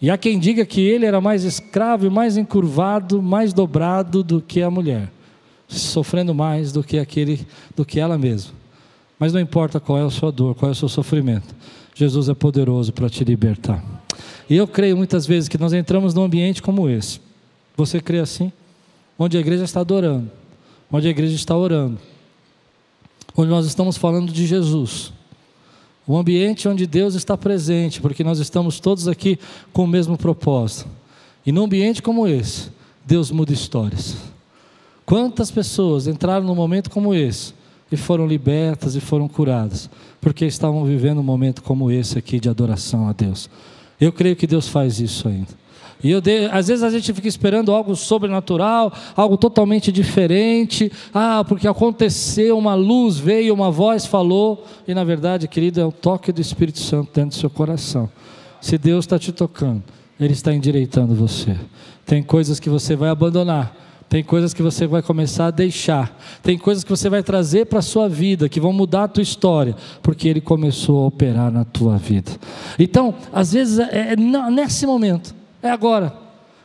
E 0.00 0.10
há 0.10 0.18
quem 0.18 0.38
diga 0.38 0.64
que 0.64 0.80
ele 0.80 1.06
era 1.06 1.20
mais 1.20 1.44
escravo 1.44 2.06
e 2.06 2.10
mais 2.10 2.36
encurvado, 2.36 3.22
mais 3.22 3.52
dobrado 3.52 4.24
do 4.24 4.40
que 4.40 4.62
a 4.62 4.70
mulher, 4.70 5.10
sofrendo 5.68 6.34
mais 6.34 6.72
do 6.72 6.82
que 6.82 6.98
aquele, 6.98 7.46
do 7.76 7.84
que 7.84 8.00
ela 8.00 8.18
mesma. 8.18 8.52
Mas 9.18 9.32
não 9.32 9.40
importa 9.40 9.78
qual 9.78 9.98
é 9.98 10.02
a 10.02 10.10
sua 10.10 10.32
dor, 10.32 10.54
qual 10.54 10.70
é 10.70 10.72
o 10.72 10.74
seu 10.74 10.88
sofrimento. 10.88 11.54
Jesus 11.94 12.28
é 12.28 12.34
poderoso 12.34 12.92
para 12.92 13.10
te 13.10 13.24
libertar. 13.24 13.97
E 14.48 14.56
eu 14.56 14.66
creio 14.66 14.96
muitas 14.96 15.26
vezes 15.26 15.48
que 15.48 15.58
nós 15.58 15.72
entramos 15.72 16.14
num 16.14 16.22
ambiente 16.22 16.62
como 16.62 16.88
esse. 16.88 17.20
Você 17.76 18.00
crê 18.00 18.18
assim? 18.18 18.52
Onde 19.18 19.36
a 19.36 19.40
igreja 19.40 19.64
está 19.64 19.80
adorando, 19.80 20.30
onde 20.90 21.06
a 21.06 21.10
igreja 21.10 21.34
está 21.34 21.56
orando, 21.56 21.98
onde 23.36 23.50
nós 23.50 23.66
estamos 23.66 23.96
falando 23.96 24.32
de 24.32 24.46
Jesus. 24.46 25.12
O 26.06 26.16
ambiente 26.16 26.66
onde 26.66 26.86
Deus 26.86 27.14
está 27.14 27.36
presente, 27.36 28.00
porque 28.00 28.24
nós 28.24 28.38
estamos 28.38 28.80
todos 28.80 29.06
aqui 29.06 29.38
com 29.72 29.84
o 29.84 29.86
mesmo 29.86 30.16
propósito. 30.16 30.88
E 31.44 31.52
num 31.52 31.64
ambiente 31.64 32.02
como 32.02 32.26
esse, 32.26 32.70
Deus 33.04 33.30
muda 33.30 33.52
histórias. 33.52 34.16
Quantas 35.04 35.50
pessoas 35.50 36.06
entraram 36.06 36.46
num 36.46 36.54
momento 36.54 36.90
como 36.90 37.14
esse 37.14 37.54
e 37.90 37.96
foram 37.96 38.26
libertas 38.26 38.94
e 38.94 39.00
foram 39.00 39.28
curadas, 39.28 39.88
porque 40.20 40.44
estavam 40.44 40.84
vivendo 40.84 41.18
um 41.18 41.22
momento 41.22 41.62
como 41.62 41.90
esse 41.90 42.18
aqui 42.18 42.40
de 42.40 42.48
adoração 42.48 43.08
a 43.08 43.12
Deus. 43.12 43.48
Eu 44.00 44.12
creio 44.12 44.36
que 44.36 44.46
Deus 44.46 44.68
faz 44.68 45.00
isso 45.00 45.28
ainda. 45.28 45.58
E 46.02 46.10
eu 46.10 46.20
de... 46.20 46.46
às 46.46 46.68
vezes 46.68 46.84
a 46.84 46.90
gente 46.90 47.12
fica 47.12 47.26
esperando 47.26 47.72
algo 47.72 47.96
sobrenatural, 47.96 48.92
algo 49.16 49.36
totalmente 49.36 49.90
diferente. 49.90 50.92
Ah, 51.12 51.44
porque 51.46 51.66
aconteceu, 51.66 52.56
uma 52.56 52.74
luz 52.74 53.18
veio, 53.18 53.52
uma 53.52 53.70
voz 53.70 54.06
falou. 54.06 54.64
E 54.86 54.94
na 54.94 55.02
verdade, 55.02 55.48
querido, 55.48 55.80
é 55.80 55.84
o 55.84 55.90
toque 55.92 56.30
do 56.30 56.40
Espírito 56.40 56.78
Santo 56.78 57.10
dentro 57.12 57.30
do 57.30 57.40
seu 57.40 57.50
coração. 57.50 58.08
Se 58.60 58.78
Deus 58.78 59.04
está 59.04 59.18
te 59.18 59.32
tocando, 59.32 59.82
Ele 60.20 60.32
está 60.32 60.52
endireitando 60.52 61.14
você. 61.14 61.56
Tem 62.06 62.22
coisas 62.22 62.60
que 62.60 62.70
você 62.70 62.94
vai 62.94 63.08
abandonar 63.08 63.87
tem 64.08 64.24
coisas 64.24 64.54
que 64.54 64.62
você 64.62 64.86
vai 64.86 65.02
começar 65.02 65.46
a 65.46 65.50
deixar. 65.50 66.16
Tem 66.42 66.56
coisas 66.56 66.82
que 66.82 66.90
você 66.90 67.10
vai 67.10 67.22
trazer 67.22 67.66
para 67.66 67.80
a 67.80 67.82
sua 67.82 68.08
vida, 68.08 68.48
que 68.48 68.58
vão 68.58 68.72
mudar 68.72 69.04
a 69.04 69.08
tua 69.08 69.22
história, 69.22 69.76
porque 70.02 70.28
Ele 70.28 70.40
começou 70.40 71.04
a 71.04 71.06
operar 71.06 71.52
na 71.52 71.64
tua 71.64 71.98
vida. 71.98 72.32
Então, 72.78 73.14
às 73.32 73.52
vezes, 73.52 73.78
é, 73.78 74.12
é 74.12 74.16
nesse 74.16 74.86
momento, 74.86 75.34
é 75.62 75.70
agora, 75.70 76.14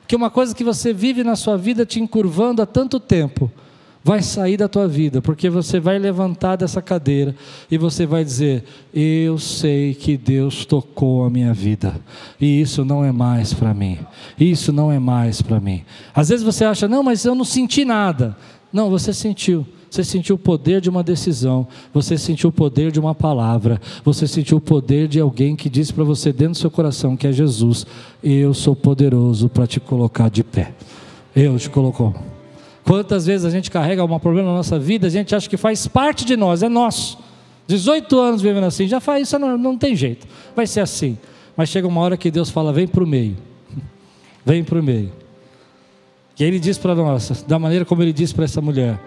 que 0.07 0.15
uma 0.15 0.29
coisa 0.29 0.55
que 0.55 0.63
você 0.63 0.93
vive 0.93 1.23
na 1.23 1.35
sua 1.35 1.57
vida 1.57 1.85
te 1.85 1.99
encurvando 1.99 2.61
há 2.61 2.65
tanto 2.65 2.99
tempo, 2.99 3.51
vai 4.03 4.21
sair 4.21 4.57
da 4.57 4.67
tua 4.67 4.87
vida, 4.87 5.21
porque 5.21 5.49
você 5.49 5.79
vai 5.79 5.97
levantar 5.97 6.57
dessa 6.57 6.81
cadeira 6.81 7.33
e 7.71 7.77
você 7.77 8.05
vai 8.05 8.23
dizer: 8.23 8.63
Eu 8.93 9.39
sei 9.39 9.93
que 9.93 10.17
Deus 10.17 10.65
tocou 10.65 11.25
a 11.25 11.29
minha 11.29 11.53
vida, 11.53 11.95
e 12.39 12.59
isso 12.59 12.83
não 12.83 13.03
é 13.03 13.11
mais 13.11 13.53
para 13.53 13.73
mim. 13.73 13.97
Isso 14.37 14.73
não 14.73 14.91
é 14.91 14.99
mais 14.99 15.41
para 15.41 15.59
mim. 15.59 15.83
Às 16.13 16.29
vezes 16.29 16.43
você 16.43 16.65
acha: 16.65 16.87
Não, 16.87 17.01
mas 17.01 17.23
eu 17.23 17.33
não 17.33 17.45
senti 17.45 17.85
nada. 17.85 18.35
Não, 18.71 18.89
você 18.89 19.13
sentiu. 19.13 19.65
Você 19.89 20.03
sentiu 20.03 20.35
o 20.37 20.39
poder 20.39 20.81
de 20.81 20.89
uma 20.89 21.03
decisão, 21.03 21.67
você 21.93 22.17
sentiu 22.17 22.49
o 22.49 22.51
poder 22.51 22.91
de 22.91 22.99
uma 22.99 23.13
palavra, 23.13 23.79
você 24.03 24.27
sentiu 24.27 24.57
o 24.57 24.61
poder 24.61 25.07
de 25.07 25.19
alguém 25.19 25.55
que 25.55 25.69
disse 25.69 25.93
para 25.93 26.03
você 26.03 26.33
dentro 26.33 26.53
do 26.53 26.57
seu 26.57 26.71
coração 26.71 27.15
que 27.15 27.27
é 27.27 27.31
Jesus: 27.31 27.85
Eu 28.23 28.55
sou 28.55 28.75
poderoso 28.75 29.47
para 29.47 29.67
te 29.67 29.79
colocar 29.79 30.31
de 30.31 30.43
pé. 30.43 30.73
Eu 31.35 31.59
te 31.59 31.69
colocou. 31.69 32.32
Quantas 32.83 33.25
vezes 33.25 33.45
a 33.45 33.49
gente 33.49 33.71
carrega 33.71 34.03
um 34.03 34.19
problema 34.19 34.49
na 34.49 34.57
nossa 34.57 34.77
vida, 34.77 35.07
a 35.07 35.09
gente 35.09 35.33
acha 35.33 35.49
que 35.49 35.57
faz 35.57 35.87
parte 35.87 36.25
de 36.25 36.35
nós, 36.35 36.63
é 36.63 36.69
nosso. 36.69 37.17
18 37.67 38.19
anos 38.19 38.41
vivendo 38.41 38.65
assim, 38.65 38.87
já 38.87 38.99
faz 38.99 39.27
isso, 39.27 39.39
não, 39.39 39.57
não 39.57 39.77
tem 39.77 39.95
jeito, 39.95 40.27
vai 40.55 40.67
ser 40.67 40.81
assim. 40.81 41.17
Mas 41.55 41.69
chega 41.69 41.87
uma 41.87 42.01
hora 42.01 42.17
que 42.17 42.29
Deus 42.29 42.49
fala: 42.49 42.73
vem 42.73 42.87
para 42.87 43.03
o 43.03 43.07
meio, 43.07 43.37
vem 44.45 44.63
para 44.63 44.79
o 44.79 44.83
meio. 44.83 45.11
E 46.37 46.43
aí 46.43 46.49
ele 46.49 46.59
diz 46.59 46.77
para 46.77 46.93
nós, 46.93 47.43
da 47.47 47.57
maneira 47.57 47.85
como 47.85 48.01
ele 48.01 48.11
disse 48.11 48.35
para 48.35 48.43
essa 48.43 48.59
mulher: 48.59 48.99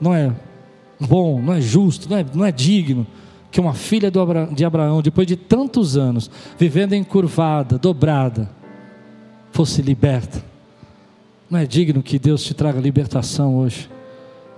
não 0.00 0.12
é 0.12 0.32
bom, 0.98 1.40
não 1.40 1.54
é 1.54 1.60
justo, 1.60 2.10
não 2.10 2.16
é, 2.16 2.26
não 2.34 2.44
é 2.44 2.50
digno 2.50 3.06
que 3.50 3.60
uma 3.60 3.74
filha 3.74 4.10
de 4.10 4.64
Abraão, 4.64 5.02
depois 5.02 5.26
de 5.26 5.34
tantos 5.34 5.96
anos, 5.96 6.30
vivendo 6.56 6.94
encurvada, 6.94 7.78
dobrada, 7.78 8.48
fosse 9.50 9.82
liberta. 9.82 10.49
Não 11.50 11.58
é 11.58 11.66
digno 11.66 12.02
que 12.02 12.18
Deus 12.18 12.44
te 12.44 12.54
traga 12.54 12.80
libertação 12.80 13.56
hoje, 13.56 13.90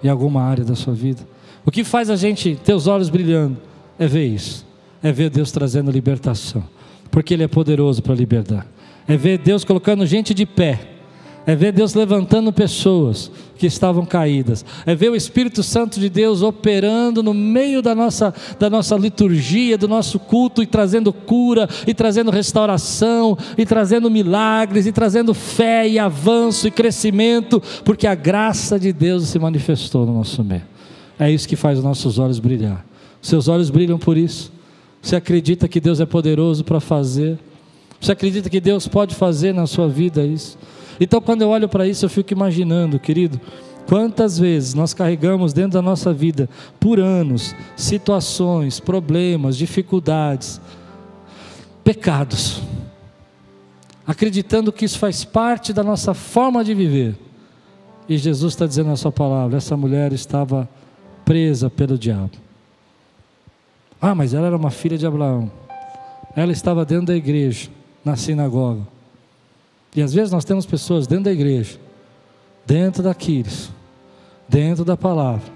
em 0.04 0.08
alguma 0.08 0.42
área 0.42 0.62
da 0.62 0.74
sua 0.74 0.92
vida? 0.92 1.26
O 1.64 1.70
que 1.70 1.84
faz 1.84 2.10
a 2.10 2.16
gente 2.16 2.54
ter 2.62 2.74
os 2.74 2.86
olhos 2.86 3.08
brilhando 3.08 3.56
é 3.98 4.06
ver 4.06 4.26
isso, 4.26 4.66
é 5.02 5.10
ver 5.10 5.30
Deus 5.30 5.50
trazendo 5.50 5.90
libertação, 5.90 6.62
porque 7.10 7.32
Ele 7.32 7.44
é 7.44 7.48
poderoso 7.48 8.02
para 8.02 8.14
libertar, 8.14 8.66
é 9.08 9.16
ver 9.16 9.38
Deus 9.38 9.64
colocando 9.64 10.04
gente 10.04 10.34
de 10.34 10.44
pé 10.44 10.91
é 11.46 11.56
ver 11.56 11.72
Deus 11.72 11.94
levantando 11.94 12.52
pessoas 12.52 13.30
que 13.56 13.66
estavam 13.66 14.04
caídas, 14.04 14.64
é 14.84 14.94
ver 14.94 15.10
o 15.10 15.16
Espírito 15.16 15.62
Santo 15.62 16.00
de 16.00 16.08
Deus 16.08 16.42
operando 16.42 17.22
no 17.22 17.32
meio 17.32 17.80
da 17.80 17.94
nossa, 17.94 18.34
da 18.58 18.68
nossa 18.68 18.96
liturgia, 18.96 19.78
do 19.78 19.86
nosso 19.86 20.18
culto, 20.18 20.62
e 20.62 20.66
trazendo 20.66 21.12
cura, 21.12 21.68
e 21.86 21.94
trazendo 21.94 22.30
restauração, 22.30 23.36
e 23.56 23.64
trazendo 23.64 24.10
milagres, 24.10 24.86
e 24.86 24.92
trazendo 24.92 25.32
fé, 25.32 25.88
e 25.88 25.98
avanço, 25.98 26.66
e 26.66 26.70
crescimento, 26.70 27.62
porque 27.84 28.06
a 28.06 28.14
graça 28.14 28.78
de 28.78 28.92
Deus 28.92 29.28
se 29.28 29.38
manifestou 29.38 30.04
no 30.04 30.14
nosso 30.14 30.42
meio. 30.42 30.62
É 31.18 31.30
isso 31.30 31.48
que 31.48 31.54
faz 31.54 31.78
os 31.78 31.84
nossos 31.84 32.18
olhos 32.18 32.40
brilhar. 32.40 32.84
Seus 33.20 33.46
olhos 33.46 33.70
brilham 33.70 33.98
por 33.98 34.16
isso. 34.16 34.52
Você 35.00 35.14
acredita 35.14 35.68
que 35.68 35.80
Deus 35.80 36.00
é 36.00 36.06
poderoso 36.06 36.64
para 36.64 36.80
fazer? 36.80 37.38
Você 38.00 38.10
acredita 38.10 38.50
que 38.50 38.60
Deus 38.60 38.88
pode 38.88 39.14
fazer 39.14 39.54
na 39.54 39.66
sua 39.66 39.88
vida 39.88 40.24
isso? 40.24 40.58
Então, 41.00 41.20
quando 41.20 41.42
eu 41.42 41.48
olho 41.48 41.68
para 41.68 41.86
isso, 41.86 42.04
eu 42.04 42.10
fico 42.10 42.32
imaginando, 42.32 42.98
querido, 42.98 43.40
quantas 43.86 44.38
vezes 44.38 44.74
nós 44.74 44.94
carregamos 44.94 45.52
dentro 45.52 45.72
da 45.72 45.82
nossa 45.82 46.12
vida, 46.12 46.48
por 46.78 47.00
anos, 47.00 47.54
situações, 47.76 48.80
problemas, 48.80 49.56
dificuldades, 49.56 50.60
pecados, 51.82 52.62
acreditando 54.06 54.72
que 54.72 54.84
isso 54.84 54.98
faz 54.98 55.24
parte 55.24 55.72
da 55.72 55.82
nossa 55.82 56.14
forma 56.14 56.64
de 56.64 56.74
viver. 56.74 57.16
E 58.08 58.16
Jesus 58.18 58.54
está 58.54 58.66
dizendo 58.66 58.88
na 58.88 58.96
sua 58.96 59.12
palavra: 59.12 59.56
essa 59.56 59.76
mulher 59.76 60.12
estava 60.12 60.68
presa 61.24 61.70
pelo 61.70 61.98
diabo. 61.98 62.32
Ah, 64.00 64.14
mas 64.14 64.34
ela 64.34 64.48
era 64.48 64.56
uma 64.56 64.70
filha 64.70 64.98
de 64.98 65.06
Abraão. 65.06 65.50
Ela 66.34 66.50
estava 66.50 66.84
dentro 66.84 67.06
da 67.06 67.16
igreja, 67.16 67.70
na 68.04 68.16
sinagoga. 68.16 68.91
E 69.94 70.00
às 70.00 70.14
vezes 70.14 70.32
nós 70.32 70.44
temos 70.44 70.64
pessoas 70.64 71.06
dentro 71.06 71.24
da 71.24 71.32
igreja, 71.32 71.78
dentro 72.66 73.02
daqueles, 73.02 73.70
dentro 74.48 74.84
da 74.84 74.96
palavra, 74.96 75.50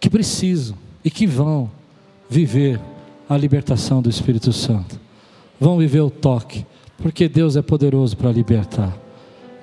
que 0.00 0.08
precisam 0.08 0.76
e 1.04 1.10
que 1.10 1.26
vão 1.26 1.70
viver 2.28 2.80
a 3.28 3.36
libertação 3.36 4.00
do 4.00 4.08
Espírito 4.08 4.52
Santo. 4.52 4.98
Vão 5.60 5.78
viver 5.78 6.00
o 6.00 6.10
toque, 6.10 6.66
porque 6.98 7.28
Deus 7.28 7.56
é 7.56 7.62
poderoso 7.62 8.16
para 8.16 8.32
libertar. 8.32 8.96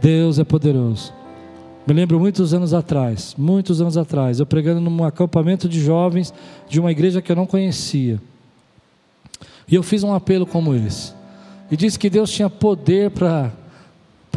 Deus 0.02 0.40
é 0.40 0.44
poderoso. 0.44 1.14
Me 1.86 1.94
lembro 1.94 2.20
muitos 2.20 2.54
anos 2.54 2.74
atrás, 2.74 3.34
muitos 3.38 3.82
anos 3.82 3.98
atrás, 3.98 4.40
eu 4.40 4.46
pregando 4.46 4.80
num 4.80 5.04
acampamento 5.04 5.68
de 5.68 5.82
jovens 5.82 6.32
de 6.70 6.80
uma 6.80 6.92
igreja 6.92 7.22
que 7.22 7.32
eu 7.32 7.36
não 7.36 7.48
conhecia. 7.48 8.22
E 9.68 9.74
eu 9.74 9.82
fiz 9.82 10.04
um 10.04 10.14
apelo 10.14 10.46
como 10.46 10.76
esse. 10.76 11.19
E 11.72 11.78
disse 11.78 12.00
que 12.00 12.10
Deus 12.10 12.32
tinha 12.32 12.50
poder 12.50 13.12
para 13.12 13.52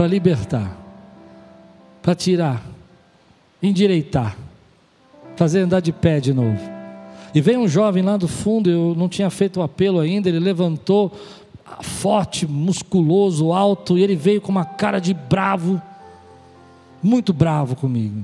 libertar, 0.07 0.76
para 2.03 2.14
tirar, 2.14 2.62
endireitar, 3.62 4.37
fazer 5.37 5.61
andar 5.61 5.80
de 5.80 5.93
pé 5.93 6.20
de 6.20 6.33
novo. 6.33 6.61
E 7.35 7.41
veio 7.41 7.61
um 7.61 7.68
jovem 7.68 8.03
lá 8.03 8.16
do 8.16 8.28
fundo, 8.28 8.68
eu 8.68 8.95
não 8.97 9.09
tinha 9.09 9.30
feito 9.30 9.61
o 9.61 9.62
apelo 9.62 9.99
ainda, 9.99 10.28
ele 10.28 10.39
levantou, 10.39 11.11
forte, 11.80 12.47
musculoso, 12.47 13.53
alto, 13.53 13.97
e 13.97 14.03
ele 14.03 14.14
veio 14.14 14.41
com 14.41 14.51
uma 14.51 14.64
cara 14.64 14.99
de 14.99 15.14
bravo 15.14 15.80
muito 17.03 17.33
bravo 17.33 17.74
comigo. 17.74 18.22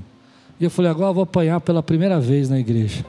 E 0.61 0.65
eu 0.65 0.71
falei, 0.71 0.91
agora 0.91 1.11
eu 1.11 1.15
vou 1.15 1.23
apanhar 1.23 1.61
pela 1.61 1.83
primeira 1.83 2.21
vez 2.21 2.49
na 2.49 2.59
igreja. 2.59 3.05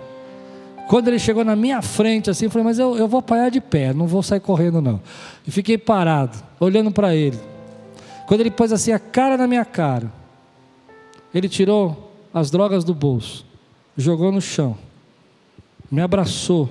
Quando 0.90 1.08
ele 1.08 1.20
chegou 1.20 1.46
na 1.46 1.56
minha 1.56 1.84
frente, 1.84 2.32
assim, 2.32 2.46
eu 2.46 2.50
falei, 2.50 2.66
mas 2.66 2.80
eu, 2.80 2.98
eu 2.98 3.08
vou 3.08 3.20
apanhar 3.20 3.52
de 3.52 3.62
pé, 3.62 3.94
não 3.94 4.08
vou 4.08 4.24
sair 4.24 4.40
correndo, 4.40 4.82
não. 4.82 5.00
E 5.46 5.52
fiquei 5.52 5.78
parado, 5.78 6.36
olhando 6.60 6.90
para 6.90 7.16
ele. 7.16 7.40
Quando 8.26 8.40
ele 8.40 8.50
pôs 8.50 8.74
assim 8.74 8.92
a 8.92 8.98
cara 8.98 9.38
na 9.38 9.46
minha 9.46 9.64
cara, 9.64 10.12
ele 11.32 11.48
tirou 11.48 12.12
as 12.34 12.50
drogas 12.50 12.84
do 12.84 12.96
bolso, 12.96 13.46
jogou 13.96 14.32
no 14.32 14.42
chão, 14.42 14.76
me 15.92 16.02
abraçou 16.02 16.68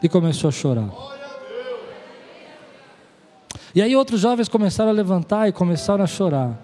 e 0.00 0.08
começou 0.08 0.46
a 0.46 0.52
chorar. 0.52 0.88
E 3.74 3.82
aí 3.82 3.96
outros 3.96 4.20
jovens 4.20 4.48
começaram 4.48 4.90
a 4.90 4.94
levantar 4.94 5.48
e 5.48 5.52
começaram 5.52 6.04
a 6.04 6.06
chorar. 6.06 6.56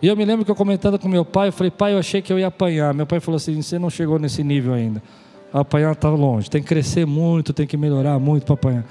E 0.00 0.06
eu 0.06 0.16
me 0.16 0.24
lembro 0.24 0.44
que 0.44 0.50
eu 0.50 0.54
comentando 0.54 0.98
com 0.98 1.08
meu 1.08 1.24
pai, 1.24 1.48
eu 1.48 1.52
falei, 1.52 1.70
pai, 1.70 1.94
eu 1.94 1.98
achei 1.98 2.22
que 2.22 2.32
eu 2.32 2.38
ia 2.38 2.46
apanhar. 2.46 2.94
Meu 2.94 3.06
pai 3.06 3.18
falou 3.18 3.36
assim: 3.36 3.60
você 3.60 3.78
não 3.78 3.90
chegou 3.90 4.18
nesse 4.18 4.44
nível 4.44 4.72
ainda. 4.72 5.02
Apanhar 5.52 5.92
está 5.92 6.08
longe, 6.10 6.48
tem 6.50 6.62
que 6.62 6.68
crescer 6.68 7.06
muito, 7.06 7.52
tem 7.52 7.66
que 7.66 7.76
melhorar 7.76 8.18
muito 8.18 8.44
para 8.44 8.54
apanhar. 8.54 8.84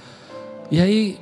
E 0.72 0.82
aí, 0.82 1.18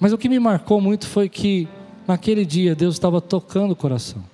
mas 0.00 0.12
o 0.12 0.18
que 0.18 0.28
me 0.28 0.38
marcou 0.38 0.80
muito 0.80 1.06
foi 1.06 1.28
que 1.28 1.68
naquele 2.08 2.44
dia 2.44 2.74
Deus 2.74 2.94
estava 2.94 3.20
tocando 3.20 3.72
o 3.72 3.76
coração. 3.76 4.24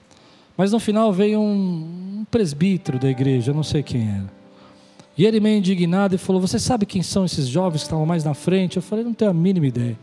Mas 0.56 0.72
no 0.72 0.78
final 0.78 1.12
veio 1.12 1.40
um, 1.40 2.24
presbítero 2.30 2.98
da 2.98 3.10
igreja, 3.10 3.50
eu 3.50 3.54
não 3.54 3.62
sei 3.62 3.82
quem 3.82 4.08
era. 4.08 4.42
E 5.18 5.26
ele 5.26 5.40
meio 5.40 5.58
indignado 5.58 6.14
e 6.14 6.18
falou: 6.18 6.40
Você 6.40 6.58
sabe 6.58 6.86
quem 6.86 7.02
são 7.02 7.26
esses 7.26 7.46
jovens 7.46 7.80
que 7.80 7.86
estavam 7.86 8.06
mais 8.06 8.24
na 8.24 8.32
frente? 8.32 8.76
Eu 8.76 8.82
falei: 8.82 9.04
Não 9.04 9.12
tenho 9.12 9.30
a 9.30 9.34
mínima 9.34 9.66
ideia. 9.66 9.98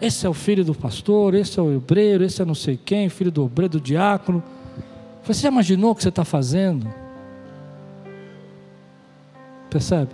Esse 0.00 0.26
é 0.26 0.28
o 0.28 0.34
filho 0.34 0.64
do 0.64 0.74
pastor, 0.74 1.34
esse 1.34 1.58
é 1.58 1.62
o 1.62 1.76
obreiro, 1.76 2.24
esse 2.24 2.42
é 2.42 2.44
não 2.44 2.54
sei 2.54 2.76
quem, 2.76 3.08
filho 3.08 3.30
do 3.30 3.44
obreiro, 3.44 3.72
do 3.72 3.80
diácono. 3.80 4.42
Você 5.24 5.42
já 5.42 5.48
imaginou 5.48 5.92
o 5.92 5.94
que 5.94 6.02
você 6.02 6.08
está 6.08 6.24
fazendo? 6.24 6.92
Percebe? 9.70 10.10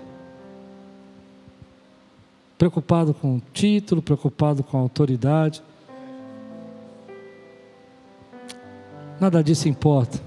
Preocupado 2.57 3.13
com 3.15 3.37
o 3.37 3.43
título, 3.53 4.03
preocupado 4.03 4.63
com 4.63 4.77
a 4.77 4.81
autoridade. 4.81 5.63
Nada 9.19 9.43
disso 9.43 9.69
importa. 9.69 10.21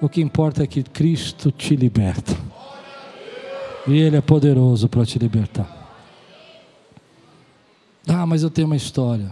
O 0.00 0.08
que 0.08 0.20
importa 0.20 0.62
é 0.62 0.66
que 0.66 0.82
Cristo 0.82 1.50
te 1.50 1.76
liberta. 1.76 2.36
E 3.86 3.98
Ele 3.98 4.16
é 4.16 4.20
poderoso 4.20 4.88
para 4.88 5.06
te 5.06 5.18
libertar. 5.18 5.81
Ah, 8.06 8.26
mas 8.26 8.42
eu 8.42 8.50
tenho 8.50 8.66
uma 8.66 8.76
história. 8.76 9.30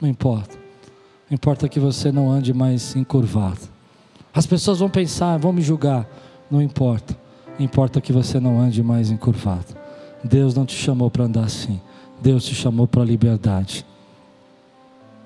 Não 0.00 0.08
importa. 0.08 0.58
Importa 1.30 1.68
que 1.68 1.78
você 1.78 2.10
não 2.10 2.30
ande 2.30 2.52
mais 2.52 2.96
encurvado. 2.96 3.60
As 4.34 4.46
pessoas 4.46 4.78
vão 4.78 4.88
pensar, 4.88 5.38
vão 5.38 5.52
me 5.52 5.62
julgar. 5.62 6.08
Não 6.50 6.60
importa. 6.60 7.16
Importa 7.58 8.00
que 8.00 8.12
você 8.12 8.40
não 8.40 8.60
ande 8.60 8.82
mais 8.82 9.10
encurvado. 9.10 9.76
Deus 10.24 10.54
não 10.54 10.66
te 10.66 10.74
chamou 10.74 11.10
para 11.10 11.24
andar 11.24 11.44
assim. 11.44 11.80
Deus 12.20 12.44
te 12.44 12.54
chamou 12.54 12.86
para 12.86 13.02
a 13.02 13.04
liberdade. 13.04 13.84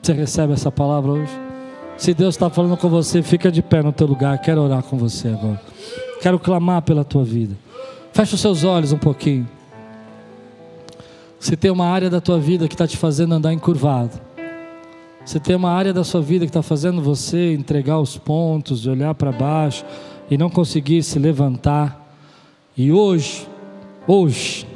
Você 0.03 0.12
recebe 0.12 0.53
essa 0.53 0.70
palavra 0.70 1.12
hoje? 1.12 1.32
Se 1.97 2.12
Deus 2.12 2.35
está 2.35 2.51
falando 2.51 2.76
com 2.76 2.89
você, 2.89 3.22
fica 3.22 3.51
de 3.51 3.62
pé 3.62 3.82
no 3.82 3.93
teu 3.93 4.07
lugar. 4.07 4.37
Quero 4.39 4.61
orar 4.61 4.82
com 4.82 4.99
você 4.99 5.28
agora. 5.28 5.61
Quero 6.20 6.39
clamar 6.39 6.82
pela 6.82 7.05
tua 7.05 7.24
vida. 7.24 7.57
Feche 8.12 8.35
os 8.35 8.41
seus 8.41 8.64
olhos 8.64 8.93
um 8.93 8.99
pouquinho. 8.99 9.49
Se 11.45 11.59
tem 11.59 11.71
uma 11.71 11.85
área 11.85 12.09
da 12.09 12.23
tua 12.23 12.39
vida 12.39 12.67
que 12.67 12.73
está 12.73 12.87
te 12.87 12.97
fazendo 12.97 13.35
andar 13.35 13.53
encurvado, 13.53 14.19
se 15.27 15.39
tem 15.39 15.55
uma 15.55 15.71
área 15.71 15.93
da 15.93 16.03
sua 16.03 16.23
vida 16.23 16.47
que 16.47 16.49
está 16.49 16.63
fazendo 16.63 17.03
você 17.03 17.53
entregar 17.53 18.01
os 18.01 18.17
pontos, 18.17 18.87
olhar 18.87 19.15
para 19.15 19.31
baixo 19.31 19.85
e 20.31 20.39
não 20.39 20.49
conseguir 20.49 21.03
se 21.03 21.19
levantar, 21.19 22.17
e 22.75 22.91
hoje, 22.91 23.47
hoje, 24.07 24.67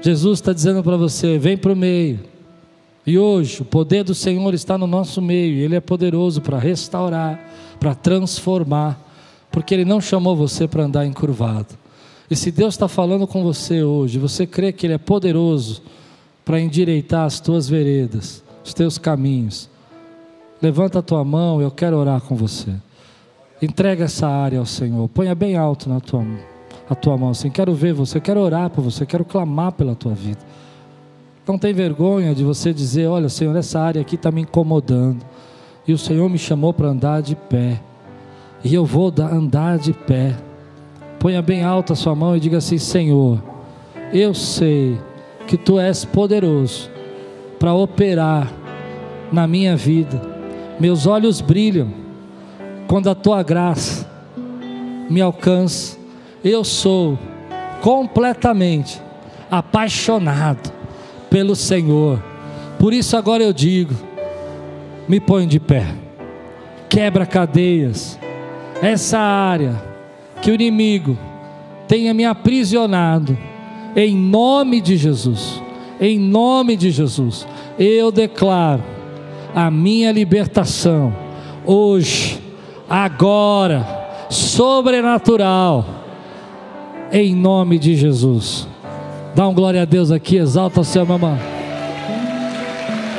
Jesus 0.00 0.38
está 0.38 0.52
dizendo 0.52 0.84
para 0.84 0.96
você: 0.96 1.36
vem 1.36 1.56
para 1.56 1.72
o 1.72 1.76
meio. 1.76 2.20
E 3.04 3.18
hoje, 3.18 3.62
o 3.62 3.64
poder 3.64 4.04
do 4.04 4.14
Senhor 4.14 4.54
está 4.54 4.78
no 4.78 4.86
nosso 4.86 5.20
meio, 5.20 5.64
Ele 5.64 5.74
é 5.74 5.80
poderoso 5.80 6.40
para 6.40 6.60
restaurar, 6.60 7.44
para 7.80 7.92
transformar, 7.92 9.04
porque 9.50 9.74
Ele 9.74 9.84
não 9.84 10.00
chamou 10.00 10.36
você 10.36 10.68
para 10.68 10.84
andar 10.84 11.04
encurvado. 11.06 11.74
E 12.30 12.36
se 12.36 12.52
Deus 12.52 12.74
está 12.74 12.86
falando 12.86 13.26
com 13.26 13.42
você 13.42 13.82
hoje, 13.82 14.16
você 14.16 14.46
crê 14.46 14.72
que 14.72 14.86
Ele 14.86 14.94
é 14.94 14.98
poderoso 14.98 15.82
para 16.44 16.60
endireitar 16.60 17.24
as 17.24 17.40
tuas 17.40 17.68
veredas, 17.68 18.44
os 18.64 18.74
teus 18.74 18.98
caminhos. 18.98 19.70
Levanta 20.60 20.98
a 20.98 21.02
tua 21.02 21.24
mão, 21.24 21.60
eu 21.60 21.70
quero 21.70 21.96
orar 21.96 22.20
com 22.20 22.34
você. 22.34 22.72
Entrega 23.60 24.04
essa 24.04 24.28
área 24.28 24.58
ao 24.58 24.66
Senhor. 24.66 25.08
Ponha 25.08 25.34
bem 25.34 25.56
alto 25.56 25.88
na 25.88 26.00
tua, 26.00 26.24
a 26.88 26.94
tua 26.94 27.16
mão 27.16 27.30
assim. 27.30 27.50
Quero 27.50 27.74
ver 27.74 27.94
você, 27.94 28.20
quero 28.20 28.40
orar 28.40 28.70
por 28.70 28.82
você, 28.82 29.06
quero 29.06 29.24
clamar 29.24 29.72
pela 29.72 29.94
tua 29.94 30.12
vida. 30.12 30.40
Não 31.46 31.58
tem 31.58 31.72
vergonha 31.72 32.34
de 32.34 32.42
você 32.42 32.72
dizer: 32.72 33.06
Olha, 33.06 33.28
Senhor, 33.28 33.54
essa 33.56 33.80
área 33.80 34.00
aqui 34.00 34.16
está 34.16 34.30
me 34.30 34.42
incomodando. 34.42 35.24
E 35.86 35.92
o 35.92 35.98
Senhor 35.98 36.28
me 36.30 36.38
chamou 36.38 36.72
para 36.72 36.88
andar 36.88 37.20
de 37.20 37.36
pé. 37.36 37.80
E 38.62 38.74
eu 38.74 38.86
vou 38.86 39.12
andar 39.18 39.78
de 39.78 39.92
pé. 39.92 40.34
Ponha 41.18 41.42
bem 41.42 41.62
alto 41.62 41.92
a 41.92 41.96
sua 41.96 42.14
mão 42.14 42.36
e 42.36 42.40
diga 42.40 42.58
assim: 42.58 42.78
Senhor, 42.78 43.42
eu 44.12 44.32
sei 44.32 44.98
que 45.46 45.56
tu 45.56 45.78
és 45.78 46.04
poderoso 46.04 46.90
para 47.58 47.74
operar 47.74 48.52
na 49.32 49.46
minha 49.46 49.76
vida. 49.76 50.20
Meus 50.78 51.06
olhos 51.06 51.40
brilham 51.40 51.92
quando 52.86 53.08
a 53.08 53.14
tua 53.14 53.42
graça 53.42 54.08
me 55.08 55.20
alcança. 55.20 55.96
Eu 56.42 56.64
sou 56.64 57.18
completamente 57.80 59.00
apaixonado 59.50 60.72
pelo 61.30 61.54
Senhor. 61.54 62.22
Por 62.78 62.92
isso 62.92 63.16
agora 63.16 63.42
eu 63.42 63.52
digo: 63.52 63.94
me 65.08 65.20
põe 65.20 65.46
de 65.46 65.60
pé. 65.60 65.86
Quebra 66.88 67.26
cadeias. 67.26 68.18
Essa 68.82 69.18
área 69.18 69.82
que 70.42 70.50
o 70.50 70.54
inimigo 70.54 71.16
tenha 71.88 72.12
me 72.12 72.24
aprisionado 72.24 73.36
em 73.96 74.16
nome 74.16 74.80
de 74.80 74.96
Jesus, 74.96 75.62
em 76.00 76.18
nome 76.18 76.76
de 76.76 76.90
Jesus, 76.90 77.46
eu 77.78 78.10
declaro 78.10 78.82
a 79.54 79.70
minha 79.70 80.10
libertação 80.10 81.14
hoje, 81.64 82.40
agora, 82.88 83.86
sobrenatural, 84.28 85.86
em 87.12 87.34
nome 87.34 87.78
de 87.78 87.94
Jesus. 87.94 88.66
Dá 89.34 89.48
um 89.48 89.54
glória 89.54 89.82
a 89.82 89.84
Deus 89.84 90.10
aqui, 90.10 90.36
exalta 90.36 90.80
o 90.80 90.84
seu, 90.84 91.02
irmão. 91.02 91.53